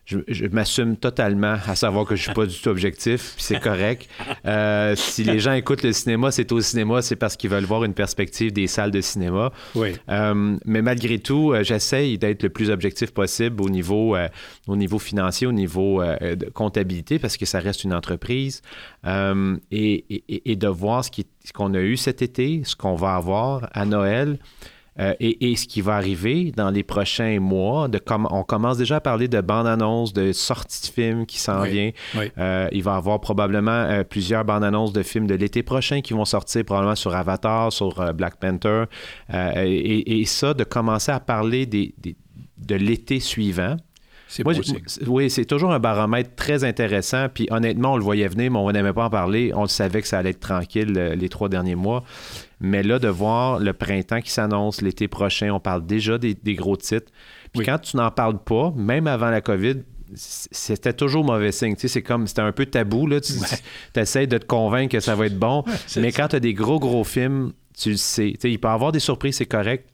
Je, 0.06 0.20
je 0.28 0.46
m'assume 0.46 0.96
totalement 0.96 1.56
à 1.66 1.74
savoir 1.74 2.04
que 2.06 2.14
je 2.14 2.22
suis 2.22 2.32
pas 2.32 2.46
du 2.46 2.56
tout 2.56 2.68
objectif, 2.68 3.32
puis 3.34 3.42
c'est 3.44 3.58
correct. 3.60 4.08
Euh, 4.46 4.94
si 4.94 5.24
les 5.24 5.40
gens 5.40 5.52
écoutent 5.52 5.82
le 5.82 5.92
cinéma, 5.92 6.30
c'est 6.30 6.52
au 6.52 6.60
cinéma, 6.60 7.02
c'est 7.02 7.16
parce 7.16 7.36
qu'ils 7.36 7.50
veulent 7.50 7.64
voir 7.64 7.82
une 7.82 7.92
perspective 7.92 8.52
des 8.52 8.68
salles 8.68 8.92
de 8.92 9.00
cinéma. 9.00 9.50
Oui. 9.74 9.94
Euh, 10.08 10.56
mais 10.64 10.80
malgré 10.80 11.18
tout, 11.18 11.52
euh, 11.52 11.64
j'essaye 11.64 12.18
d'être 12.18 12.44
le 12.44 12.50
plus 12.50 12.70
objectif 12.70 13.10
possible 13.10 13.60
au 13.60 13.68
niveau, 13.68 14.14
euh, 14.14 14.28
au 14.68 14.76
niveau 14.76 15.00
financier, 15.00 15.46
au 15.48 15.52
niveau 15.52 16.00
de 16.02 16.48
comptabilité, 16.50 17.18
parce 17.18 17.36
que 17.36 17.44
ça 17.44 17.58
reste 17.58 17.82
une 17.82 17.92
entreprise. 17.92 18.62
Et, 19.04 20.04
et- 20.08 20.52
et 20.52 20.56
de 20.56 20.68
voir 20.68 21.04
ce 21.04 21.10
qu'on 21.52 21.74
a 21.74 21.80
eu 21.80 21.96
cet 21.96 22.22
été, 22.22 22.62
ce 22.64 22.76
qu'on 22.76 22.94
va 22.94 23.14
avoir 23.16 23.68
à 23.72 23.84
Noël. 23.84 24.38
Euh, 24.98 25.14
et, 25.20 25.50
et 25.52 25.56
ce 25.56 25.66
qui 25.66 25.80
va 25.80 25.96
arriver 25.96 26.52
dans 26.56 26.70
les 26.70 26.82
prochains 26.82 27.38
mois, 27.40 27.88
de 27.88 27.98
com- 27.98 28.26
on 28.30 28.42
commence 28.44 28.78
déjà 28.78 28.96
à 28.96 29.00
parler 29.00 29.28
de 29.28 29.40
bandes-annonces, 29.40 30.12
de 30.12 30.32
sorties 30.32 30.88
de 30.88 30.92
films 30.94 31.26
qui 31.26 31.38
s'en 31.38 31.62
Oui, 31.62 31.70
vient. 31.70 31.90
oui. 32.16 32.30
Euh, 32.38 32.68
il 32.72 32.82
va 32.82 32.94
y 32.94 32.96
avoir 32.96 33.20
probablement 33.20 33.70
euh, 33.70 34.04
plusieurs 34.04 34.44
bandes 34.44 34.64
annonces 34.64 34.92
de 34.92 35.02
films 35.02 35.26
de 35.26 35.34
l'été 35.34 35.62
prochain 35.62 36.00
qui 36.00 36.12
vont 36.14 36.24
sortir 36.24 36.64
probablement 36.64 36.94
sur 36.96 37.14
Avatar, 37.14 37.72
sur 37.72 38.14
Black 38.14 38.36
Panther. 38.40 38.84
Et, 39.32 40.20
et 40.20 40.24
ça, 40.24 40.54
de 40.54 40.64
commencer 40.64 41.12
à 41.12 41.20
parler 41.20 41.66
des, 41.66 41.94
des- 41.98 42.16
de 42.58 42.74
l'été 42.74 43.20
suivant. 43.20 43.76
Moi, 44.44 44.54
oui, 45.06 45.30
c'est 45.30 45.44
toujours 45.44 45.72
un 45.72 45.78
baromètre 45.78 46.34
très 46.34 46.64
intéressant. 46.64 47.28
Puis 47.32 47.46
honnêtement, 47.50 47.92
on 47.92 47.96
le 47.96 48.02
voyait 48.02 48.26
venir, 48.26 48.50
mais 48.50 48.58
on 48.58 48.72
n'aimait 48.72 48.92
pas 48.92 49.04
en 49.04 49.10
parler. 49.10 49.52
On 49.54 49.62
le 49.62 49.68
savait 49.68 50.02
que 50.02 50.08
ça 50.08 50.18
allait 50.18 50.30
être 50.30 50.40
tranquille 50.40 50.92
les 51.16 51.28
trois 51.28 51.48
derniers 51.48 51.76
mois. 51.76 52.02
Mais 52.60 52.82
là, 52.82 52.98
de 52.98 53.08
voir 53.08 53.58
le 53.58 53.72
printemps 53.72 54.20
qui 54.20 54.30
s'annonce, 54.30 54.80
l'été 54.80 55.08
prochain, 55.08 55.50
on 55.52 55.60
parle 55.60 55.84
déjà 55.84 56.16
des, 56.18 56.34
des 56.34 56.54
gros 56.54 56.76
titres. 56.76 57.12
Puis 57.52 57.60
Oui. 57.60 57.64
quand 57.66 57.78
tu 57.78 57.96
n'en 57.96 58.10
parles 58.10 58.38
pas, 58.42 58.72
même 58.76 59.06
avant 59.06 59.28
la 59.30 59.40
COVID, 59.42 59.76
c'était 60.14 60.92
toujours 60.92 61.24
mauvais 61.24 61.52
signe. 61.52 61.74
Tu 61.74 61.82
sais, 61.82 61.88
c'est 61.88 62.02
comme, 62.02 62.26
c'était 62.26 62.40
un 62.42 62.52
peu 62.52 62.66
tabou. 62.66 63.06
Là. 63.06 63.20
Tu 63.20 63.32
essaies 64.00 64.26
de 64.26 64.38
te 64.38 64.46
convaincre 64.46 64.92
que 64.92 65.00
ça 65.00 65.14
va 65.14 65.26
être 65.26 65.38
bon. 65.38 65.64
mais 65.96 66.12
quand 66.12 66.28
tu 66.28 66.36
as 66.36 66.40
des 66.40 66.54
gros, 66.54 66.78
gros 66.78 67.04
films, 67.04 67.52
tu 67.76 67.90
le 67.90 67.96
sais. 67.96 68.32
Tu 68.34 68.40
sais, 68.40 68.50
il 68.52 68.58
peut 68.58 68.68
y 68.68 68.70
avoir 68.70 68.92
des 68.92 69.00
surprises, 69.00 69.36
c'est 69.36 69.46
correct. 69.46 69.88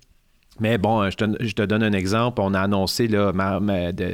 Mais 0.60 0.76
bon, 0.76 1.08
je 1.10 1.16
te, 1.16 1.24
je 1.40 1.52
te 1.54 1.62
donne 1.62 1.82
un 1.82 1.92
exemple. 1.94 2.40
On 2.42 2.52
a 2.52 2.60
annoncé, 2.60 3.08
là, 3.08 3.32
Mar- 3.32 3.60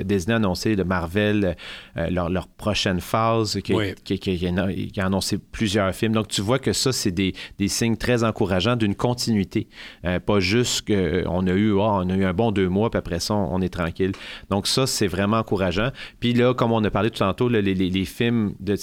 Disney 0.05 0.33
a 0.33 0.37
annoncé 0.37 0.77
de 0.77 0.85
Marvel 0.85 1.57
euh, 1.97 2.11
leur, 2.11 2.31
leur 2.31 2.47
prochaine 2.47 3.01
phase, 3.01 3.61
qui, 3.63 3.75
Oui. 3.75 3.95
qui- 4.05 4.19
qui- 4.21 4.39
qui 4.39 5.01
a, 5.01 5.05
annoncé 5.05 5.37
plusieurs 5.39 5.93
films. 5.95 6.13
Donc, 6.13 6.29
tu 6.29 6.41
vois 6.41 6.61
que 6.61 6.73
ça, 6.73 6.93
c'est 6.93 7.11
des, 7.11 7.35
des 7.59 7.67
signes 7.69 7.97
très 7.97 8.23
encourageants 8.23 8.77
d'une 8.77 8.95
continuité. 8.95 9.67
Euh, 10.05 10.21
pas 10.21 10.39
juste 10.39 10.87
qu'on 10.87 11.47
a 11.49 11.53
eu, 11.53 11.73
on 11.73 12.09
a 12.09 12.15
eu 12.15 12.25
un 12.25 12.33
bon 12.33 12.53
deux 12.53 12.69
mois, 12.69 12.89
puis 12.89 12.99
après 12.99 13.19
ça, 13.19 13.35
on, 13.35 13.57
on 13.57 13.61
est 13.61 13.69
tranquille. 13.73 14.13
Donc, 14.49 14.69
ça, 14.69 14.87
c'est 14.87 15.09
vraiment 15.09 15.39
encourageant. 15.39 15.91
Puis 16.21 16.35
là, 16.35 16.55
comme 16.55 16.71
on 16.71 16.83
a 16.85 16.91
parlé 16.91 17.11
tout 17.11 17.19
tantôt, 17.19 17.49
là, 17.49 17.61
les, 17.61 17.75
les- 17.75 17.91
les 17.91 18.05
films 18.05 18.55
de, 18.61 18.77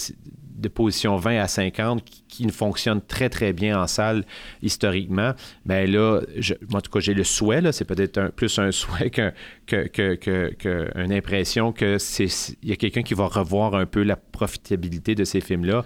de 0.55 0.67
position 0.69 1.17
20 1.17 1.39
à 1.41 1.47
50 1.47 2.03
qui, 2.03 2.23
qui 2.27 2.49
fonctionnent 2.49 3.01
très, 3.01 3.29
très 3.29 3.53
bien 3.53 3.79
en 3.81 3.87
salle 3.87 4.23
historiquement, 4.61 5.33
ben 5.65 5.89
là, 5.91 6.21
je- 6.37 6.53
moi, 6.69 6.79
en 6.79 6.81
tout 6.81 6.91
cas, 6.91 6.99
j'ai 6.99 7.13
le 7.13 7.23
souhait, 7.23 7.61
là, 7.61 7.71
c'est 7.71 7.85
peut-être 7.85 8.17
un- 8.17 8.29
plus 8.29 8.57
un 8.59 8.71
souhait 8.71 9.09
qu'un- 9.09 9.33
que, 9.65 9.87
que, 9.87 10.15
que- 10.15 10.53
que- 10.57 10.89
une 10.95 11.11
impression 11.13 11.71
que 11.71 11.97
c'est 11.97 12.27
il 12.63 12.69
y 12.69 12.71
a 12.71 12.75
quelqu'un 12.75 13.03
qui 13.03 13.13
va 13.13 13.27
revoir 13.27 13.75
un 13.75 13.85
peu 13.85 14.03
la 14.03 14.15
profitabilité 14.15 15.13
de 15.15 15.23
ces 15.23 15.41
films-là. 15.41 15.83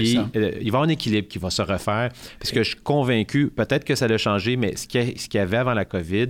Puis 0.00 0.16
euh, 0.36 0.50
il 0.52 0.58
va 0.58 0.64
y 0.64 0.68
avoir 0.68 0.82
un 0.82 0.88
équilibre 0.88 1.28
qui 1.28 1.38
va 1.38 1.50
se 1.50 1.62
refaire. 1.62 2.10
Parce 2.38 2.50
que 2.52 2.62
je 2.62 2.70
suis 2.70 2.78
convaincu, 2.80 3.48
peut-être 3.48 3.84
que 3.84 3.94
ça 3.94 4.04
a 4.06 4.16
changé, 4.18 4.56
mais 4.56 4.76
ce 4.76 4.86
qu'il 4.86 5.14
y, 5.34 5.38
avait 5.38 5.56
avant 5.56 5.74
la 5.74 5.84
COVID, 5.84 6.28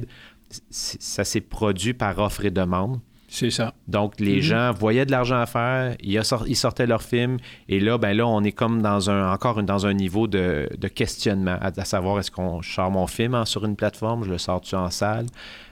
ça 0.71 1.25
s'est 1.25 1.41
produit 1.41 1.95
par 1.95 2.19
offre 2.19 2.45
et 2.45 2.51
demande. 2.51 3.01
C'est 3.33 3.51
ça. 3.51 3.75
Donc, 3.87 4.19
les 4.19 4.37
Mhm. 4.37 4.41
gens 4.43 4.73
voyaient 4.73 5.07
de 5.07 5.13
l'argent 5.13 5.39
à 5.41 5.47
faire, 5.47 5.95
ils, 6.03 6.57
sortaient 6.57 6.87
leur 6.89 7.01
film, 7.03 7.37
et 7.69 7.79
là, 7.79 7.97
ben 7.97 8.13
là, 8.17 8.27
on 8.27 8.43
est 8.43 8.51
comme 8.51 8.83
dans 8.83 9.09
un, 9.09 9.33
encore 9.33 9.63
dans 9.63 9.87
un 9.87 9.95
niveau 9.95 10.27
de, 10.27 10.69
de 10.77 10.89
questionnement, 10.89 11.57
à, 11.61 11.71
à 11.81 11.85
savoir 11.85 12.19
est-ce 12.19 12.33
qu'on 12.33 12.61
je 12.61 12.73
sors 12.73 12.91
mon 12.91 13.07
film 13.07 13.45
sur 13.47 13.65
une 13.65 13.77
plateforme, 13.77 14.25
je 14.25 14.31
le 14.31 14.39
sors-tu 14.39 14.75
en 14.75 14.91
salle? 14.91 15.27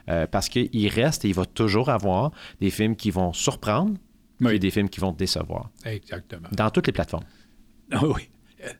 Euh, 0.08 0.26
parce 0.30 0.48
qu'il 0.48 0.88
reste 0.88 1.24
et 1.24 1.28
il 1.30 1.34
va 1.34 1.44
toujours 1.46 1.88
avoir 1.90 2.30
des 2.60 2.70
films 2.70 2.94
qui 2.94 3.10
vont 3.10 3.32
surprendre 3.32 3.94
Oui. 4.40 4.54
et 4.54 4.58
des 4.60 4.70
films 4.70 4.88
qui 4.88 5.00
vont 5.00 5.12
décevoir. 5.12 5.68
Exactement. 5.84 6.48
Dans 6.52 6.70
toutes 6.70 6.86
les 6.86 6.92
plateformes. 6.92 7.24
Ah 7.90 8.06
oui, 8.06 8.30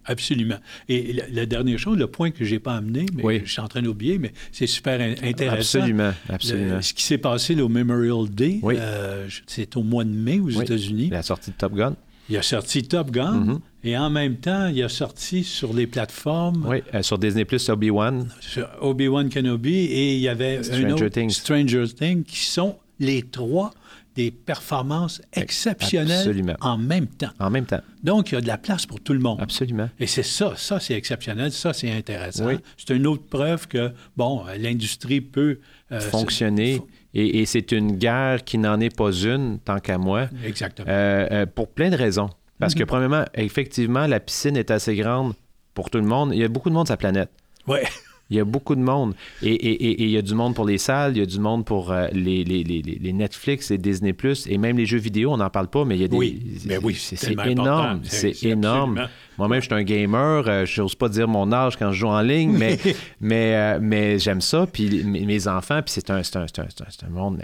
absolument. 0.05 0.57
Et 0.89 1.13
la, 1.13 1.25
la 1.29 1.47
dernière 1.47 1.79
chose, 1.79 1.99
le 1.99 2.07
point 2.07 2.31
que 2.31 2.45
je 2.45 2.55
n'ai 2.55 2.59
pas 2.59 2.75
amené, 2.77 3.07
mais 3.15 3.23
Oui. 3.25 3.43
je 3.45 3.51
suis 3.53 3.61
en 3.61 3.69
train 3.69 3.83
d'oublier, 3.83 4.19
mais 4.19 4.33
c'est 4.53 4.67
super 4.67 5.01
in- 5.01 5.15
intéressant. 5.23 5.79
Absolument, 5.81 6.13
Le- 6.29 6.35
absolument. 6.35 6.83
ce 6.83 6.93
qui 6.95 7.03
s'est 7.03 7.19
passé 7.19 7.55
là, 7.55 7.65
au 7.65 7.69
Memorial 7.69 8.29
Day, 8.29 8.59
Oui. 8.63 8.75
euh, 8.79 9.29
c'est 9.47 9.77
au 9.77 9.83
mois 9.83 10.05
de 10.05 10.11
mai 10.11 10.39
aux 10.41 10.45
Oui. 10.47 10.63
États-Unis. 10.63 11.09
La 11.11 11.23
sortie 11.23 11.51
de 11.51 11.57
Top 11.57 11.75
Gun. 11.75 11.95
Il 12.31 12.37
a 12.37 12.43
sorti 12.43 12.83
Top 12.83 13.11
Gun 13.11 13.33
Mhm. 13.33 13.61
et 13.85 13.97
en 13.97 14.11
même 14.11 14.37
temps, 14.37 14.67
il 14.67 14.83
a 14.83 14.91
sorti 14.91 15.45
sur 15.45 15.73
les 15.73 15.87
plateformes 15.87 16.67
Oui, 16.69 16.83
euh, 16.95 17.03
sur 17.03 17.17
Disney 17.19 17.47
Plus, 17.47 17.69
Obi-Wan. 17.71 18.29
sur 18.41 18.69
Obi-Wan 18.83 19.31
Kenobi 19.31 19.75
et 19.77 20.15
il 20.17 20.21
y 20.21 20.29
avait 20.29 20.63
Stranger 20.63 20.85
un 20.85 20.91
autre, 20.93 21.09
Things. 21.09 21.31
Stranger 21.31 21.85
Things, 21.89 22.25
qui 22.25 22.41
sont 22.45 22.77
les 23.01 23.23
trois 23.23 23.73
des 24.19 24.33
performances 24.33 25.23
exceptionnelles 25.33 26.19
Absolument. 26.19 26.57
en 26.61 26.77
même 26.77 27.07
temps. 27.07 27.31
En 27.39 27.51
même 27.51 27.67
temps. 27.67 27.81
Donc, 28.03 28.33
il 28.33 28.35
y 28.35 28.39
a 28.39 28.41
de 28.41 28.49
la 28.49 28.59
place 28.59 28.85
pour 28.85 28.99
tout 29.01 29.13
le 29.13 29.21
monde. 29.21 29.39
Absolument. 29.41 29.89
Et 30.01 30.09
c'est 30.09 30.25
ça, 30.25 30.55
ça 30.57 30.81
c'est 30.81 30.95
exceptionnel, 30.95 31.53
ça 31.53 31.73
c'est 31.73 31.93
intéressant. 31.93 32.47
Oui. 32.47 32.55
C'est 32.77 32.97
une 32.97 33.07
autre 33.07 33.23
preuve 33.31 33.69
que, 33.69 33.93
bon, 34.17 34.45
l'industrie 34.59 35.21
peut... 35.21 35.61
euh, 35.93 36.01
Fonctionner. 36.01 36.83
et 37.15 37.47
c'est 37.47 37.71
une 37.71 37.93
guerre 37.97 38.43
qui 38.45 38.59
n'en 38.59 38.81
est 38.81 38.95
pas 38.95 39.13
une, 39.13 39.61
tant 39.61 39.79
qu'à 39.79 39.99
moi. 39.99 40.29
Exactement. 40.45 40.89
Euh, 40.91 41.27
euh, 41.31 41.47
pour 41.47 41.69
plein 41.69 41.91
de 41.91 41.97
raisons. 41.97 42.29
Parce 42.59 42.75
que, 42.75 42.81
Mhm. 42.83 42.87
premièrement, 42.87 43.25
effectivement, 43.35 44.07
la 44.09 44.19
piscine 44.19 44.57
est 44.57 44.73
assez 44.73 44.97
grande 44.97 45.35
pour 45.75 45.91
tout 45.91 45.99
le 45.99 46.05
monde. 46.07 46.31
Il 46.35 46.41
y 46.41 46.45
a 46.45 46.49
beaucoup 46.49 46.71
de 46.71 46.75
monde 46.75 46.89
sur 46.89 46.95
la 46.95 46.97
planète. 46.99 47.31
Ouais. 47.69 47.85
Il 48.31 48.37
y 48.37 48.41
a 48.41 48.45
beaucoup 48.45 48.75
de 48.75 48.81
monde. 48.83 49.15
Et, 49.43 49.49
et- 49.53 49.71
et- 49.87 49.91
et 50.03 50.05
il 50.05 50.11
y 50.11 50.19
a 50.19 50.23
du 50.23 50.35
monde 50.35 50.55
pour 50.55 50.67
les 50.67 50.77
salles, 50.79 51.17
il 51.17 51.21
y 51.21 51.23
a 51.23 51.27
du 51.27 51.41
monde 51.41 51.65
pour 51.65 51.91
euh, 51.93 52.09
les, 52.13 52.45
les- 52.45 52.63
les- 52.63 53.13
Netflix, 53.13 53.71
les 53.71 53.79
Disney+, 53.79 54.15
et 54.49 54.59
même 54.59 54.77
les 54.77 54.85
jeux 54.87 54.99
vidéo, 54.99 55.33
on 55.33 55.39
n'en 55.39 55.49
parle 55.51 55.69
pas, 55.69 55.85
mais 55.85 55.97
il 55.97 56.03
y 56.03 56.05
a 56.05 56.09
des... 56.09 56.17
Oui, 56.17 56.43
mais 56.67 56.77
oui, 56.79 56.95
c'est 56.95 57.17
énorme. 57.53 58.01
C'est 58.05 58.43
énorme. 58.45 59.09
Moi-même, 59.39 59.61
je 59.61 59.67
suis 59.67 59.75
un 59.75 59.83
gamer. 59.83 60.47
euh, 60.49 60.67
je 60.67 60.83
n'ose 60.83 60.95
pas 60.95 61.09
dire 61.09 61.27
mon 61.29 61.51
âge 61.53 61.77
quand 61.77 61.91
je 61.93 62.01
joue 62.01 62.09
en 62.09 62.21
ligne, 62.21 62.53
mais, 62.57 62.79
mais, 63.21 63.55
euh, 63.57 63.79
mais 63.81 64.19
j'aime 64.19 64.41
ça. 64.41 64.67
Puis 64.71 65.05
mes, 65.05 65.49
enfants, 65.49 65.81
puis 65.83 65.93
c'est 65.95 66.11
un, 66.11 66.23
c'est 66.23 66.37
un, 66.37 66.47
c'est 66.47 66.61
un- 66.61 66.67
c'est 66.69 67.05
un- 67.05 67.09
monde... 67.11 67.41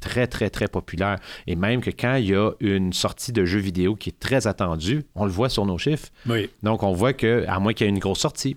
très, 0.00 0.26
très, 0.26 0.50
très 0.50 0.68
populaire. 0.68 1.18
Et 1.46 1.56
même 1.56 1.80
que 1.80 1.88
quand 1.90 2.16
il 2.16 2.26
y 2.28 2.34
a 2.34 2.50
une 2.60 2.92
sortie 2.92 3.32
de 3.32 3.46
jeu 3.46 3.58
vidéo 3.58 3.94
qui 3.96 4.10
est 4.10 4.18
très 4.20 4.46
attendue, 4.46 5.04
on 5.14 5.24
le 5.24 5.30
voit 5.30 5.48
sur 5.48 5.64
nos 5.64 5.78
chiffres. 5.78 6.08
Oui. 6.28 6.50
Donc, 6.62 6.82
on 6.82 6.92
voit 6.92 7.14
que, 7.14 7.44
à 7.48 7.58
moins 7.58 7.72
qu'il 7.72 7.86
y 7.86 7.88
ait 7.88 7.92
une 7.92 7.98
grosse 8.00 8.18
sortie. 8.20 8.56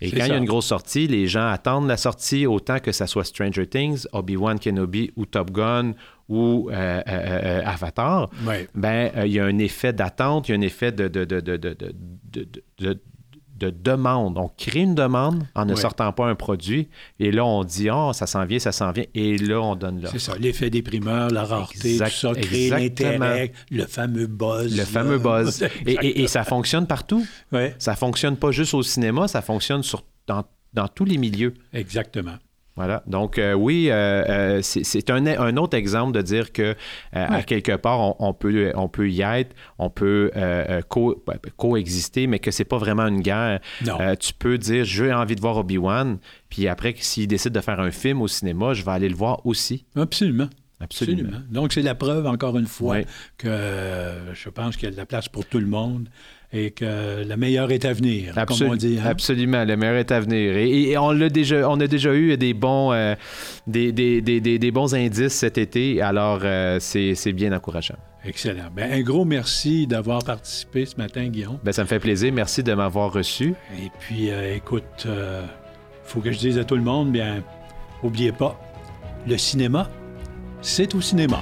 Et 0.00 0.10
quand 0.10 0.24
il 0.26 0.28
y 0.28 0.32
a 0.32 0.36
une 0.36 0.44
grosse 0.44 0.66
sortie, 0.66 1.06
les 1.06 1.26
gens 1.26 1.46
attendent 1.46 1.88
la 1.88 1.96
sortie 1.96 2.46
autant 2.46 2.80
que 2.80 2.92
ça 2.92 3.06
soit 3.06 3.24
Stranger 3.24 3.66
Things, 3.66 4.06
Obi-Wan 4.12 4.58
Kenobi 4.58 5.10
ou 5.16 5.24
Top 5.24 5.50
Gun 5.50 5.94
ou 6.28 6.70
euh, 6.70 6.74
euh, 6.74 7.02
euh, 7.08 7.62
Avatar. 7.64 8.28
Ben, 8.74 9.10
il 9.24 9.32
y 9.32 9.40
a 9.40 9.44
un 9.44 9.58
effet 9.58 9.92
d'attente, 9.92 10.48
il 10.48 10.52
y 10.52 10.54
a 10.54 10.58
un 10.58 10.62
effet 10.62 10.92
de, 10.92 11.08
de, 11.08 11.24
de, 11.24 11.40
de, 11.40 13.00
de, 13.56 13.66
de, 13.66 13.70
de- 13.70 13.76
de- 13.76 13.76
de 13.76 13.90
demande. 13.96 14.38
On 14.38 14.48
crée 14.48 14.80
une 14.80 14.94
demande 14.94 15.44
en 15.54 15.64
ne 15.64 15.74
Ouais. 15.74 15.80
sortant 15.80 16.12
pas 16.12 16.26
un 16.26 16.34
produit. 16.34 16.88
Et 17.18 17.30
là, 17.32 17.44
on 17.44 17.64
dit, 17.64 17.88
oh, 17.90 18.12
ça 18.12 18.26
s'en 18.26 18.44
vient, 18.44 18.58
ça 18.58 18.72
s'en 18.72 18.92
vient. 18.92 19.04
Et 19.14 19.38
là, 19.38 19.60
on 19.60 19.74
donne 19.76 20.00
l'offre. 20.00 20.12
C'est 20.12 20.18
ça, 20.18 20.36
l'effet 20.38 20.70
des 20.70 20.82
primeurs, 20.82 21.30
la 21.30 21.44
rareté, 21.44 21.92
Exact- 21.92 22.10
tout 22.10 22.16
ça, 22.16 22.32
l'intérêt, 22.78 23.52
le 23.70 23.84
fameux 23.86 24.26
buzz. 24.26 24.70
Le 24.72 24.76
là. 24.78 24.84
fameux 24.84 25.18
buzz. 25.18 25.62
Et, 25.86 25.92
et- 25.92 26.22
et 26.22 26.26
ça 26.26 26.44
fonctionne 26.44 26.86
partout. 26.86 27.26
Ouais, 27.52 27.74
Ça 27.78 27.96
fonctionne 27.96 28.36
pas 28.36 28.50
juste 28.50 28.74
au 28.74 28.82
cinéma, 28.82 29.28
ça 29.28 29.42
fonctionne 29.42 29.82
sur, 29.82 30.02
dans, 30.26 30.44
dans 30.74 30.88
tous 30.88 31.04
les 31.04 31.16
milieux. 31.18 31.54
exactement. 31.72 32.36
Voilà. 32.76 33.02
Donc, 33.06 33.38
euh, 33.38 33.54
oui, 33.54 33.88
euh, 33.90 34.22
euh, 34.28 34.60
c'est 34.62 35.08
un, 35.10 35.26
un 35.26 35.56
autre 35.56 35.76
exemple 35.76 36.12
de 36.12 36.20
dire 36.20 36.52
que, 36.52 36.62
euh, 36.62 36.74
à 37.12 37.42
quelque 37.42 37.74
part, 37.76 38.00
on, 38.00 38.16
on 38.18 38.34
peut, 38.34 38.70
on 38.74 38.86
peut 38.88 39.08
y 39.10 39.22
être, 39.22 39.54
on 39.78 39.88
peut 39.90 40.30
co- 40.88 41.24
coexister, 41.56 42.26
mais 42.26 42.38
que 42.38 42.50
c'est 42.50 42.64
pas 42.64 42.78
vraiment 42.78 43.06
une 43.06 43.20
guerre. 43.22 43.60
Non. 43.84 43.98
Tu 44.20 44.32
peux 44.34 44.58
dire, 44.58 44.84
j'ai 44.84 45.12
envie 45.12 45.36
de 45.36 45.40
voir 45.40 45.56
Obi-Wan, 45.56 46.18
puis 46.50 46.68
après, 46.68 46.94
s'il 46.98 47.26
décide 47.28 47.52
de 47.52 47.60
faire 47.60 47.80
un 47.80 47.90
film 47.90 48.20
au 48.22 48.28
cinéma, 48.28 48.74
je 48.74 48.84
vais 48.84 48.92
aller 48.92 49.08
le 49.08 49.16
voir 49.16 49.44
aussi. 49.46 49.84
Absolument. 49.96 50.48
Absolument. 50.78 51.20
Absolument. 51.28 51.42
Donc, 51.50 51.72
c'est 51.72 51.80
la 51.80 51.94
preuve, 51.94 52.26
encore 52.26 52.58
une 52.58 52.66
fois, 52.66 52.96
Oui. 52.96 53.04
que 53.38 53.48
je 54.34 54.48
pense 54.50 54.76
qu'il 54.76 54.84
y 54.84 54.88
a 54.88 54.92
de 54.92 54.96
la 54.98 55.06
place 55.06 55.26
pour 55.28 55.46
tout 55.46 55.58
le 55.58 55.66
monde 55.66 56.10
et 56.52 56.70
que 56.70 57.24
le 57.28 57.36
meilleur 57.36 57.70
est 57.72 57.84
à 57.84 57.92
venir, 57.92 58.34
Absol- 58.36 58.58
comme 58.60 58.70
on 58.70 58.76
dit. 58.76 58.98
hein? 59.00 59.06
Absolument, 59.08 59.64
le 59.64 59.76
meilleur 59.76 59.96
est 59.96 60.10
à 60.12 60.20
venir. 60.20 60.56
Et, 60.56 60.90
et 60.90 60.98
on, 60.98 61.10
l'a 61.10 61.28
déjà, 61.28 61.68
on 61.68 61.78
a 61.80 61.86
déjà 61.86 62.14
eu 62.14 62.36
des 62.36 62.54
bons, 62.54 62.92
euh, 62.92 63.14
des, 63.66 63.92
des- 63.92 64.20
des- 64.20 64.40
des- 64.40 64.70
bons 64.70 64.94
indices 64.94 65.32
cet 65.34 65.58
été, 65.58 66.00
alors 66.00 66.40
euh, 66.44 66.78
c'est 66.80 67.14
c'est 67.14 67.32
bien 67.32 67.52
encourageant. 67.52 67.96
Excellent. 68.24 68.68
Ben, 68.74 68.90
un 68.92 69.02
gros 69.02 69.24
merci 69.24 69.86
d'avoir 69.86 70.24
participé 70.24 70.84
ce 70.86 70.96
matin, 70.96 71.26
Guillaume. 71.28 71.58
Ben, 71.64 71.72
ça 71.72 71.82
me 71.82 71.88
fait 71.88 72.00
plaisir. 72.00 72.32
Merci 72.32 72.62
de 72.62 72.74
m'avoir 72.74 73.12
reçu. 73.12 73.54
Et 73.78 73.90
puis, 74.00 74.30
euh, 74.30 74.56
écoute, 74.56 75.06
il 75.06 75.44
faut 76.04 76.20
que 76.20 76.32
je 76.32 76.38
dise 76.38 76.58
à 76.58 76.64
tout 76.64 76.76
le 76.76 76.82
monde, 76.82 77.12
bien, 77.12 77.42
oubliez 78.02 78.32
pas, 78.32 78.58
le 79.28 79.36
cinéma, 79.36 79.88
c'est 80.62 80.94
au 80.94 81.00
cinéma. 81.00 81.40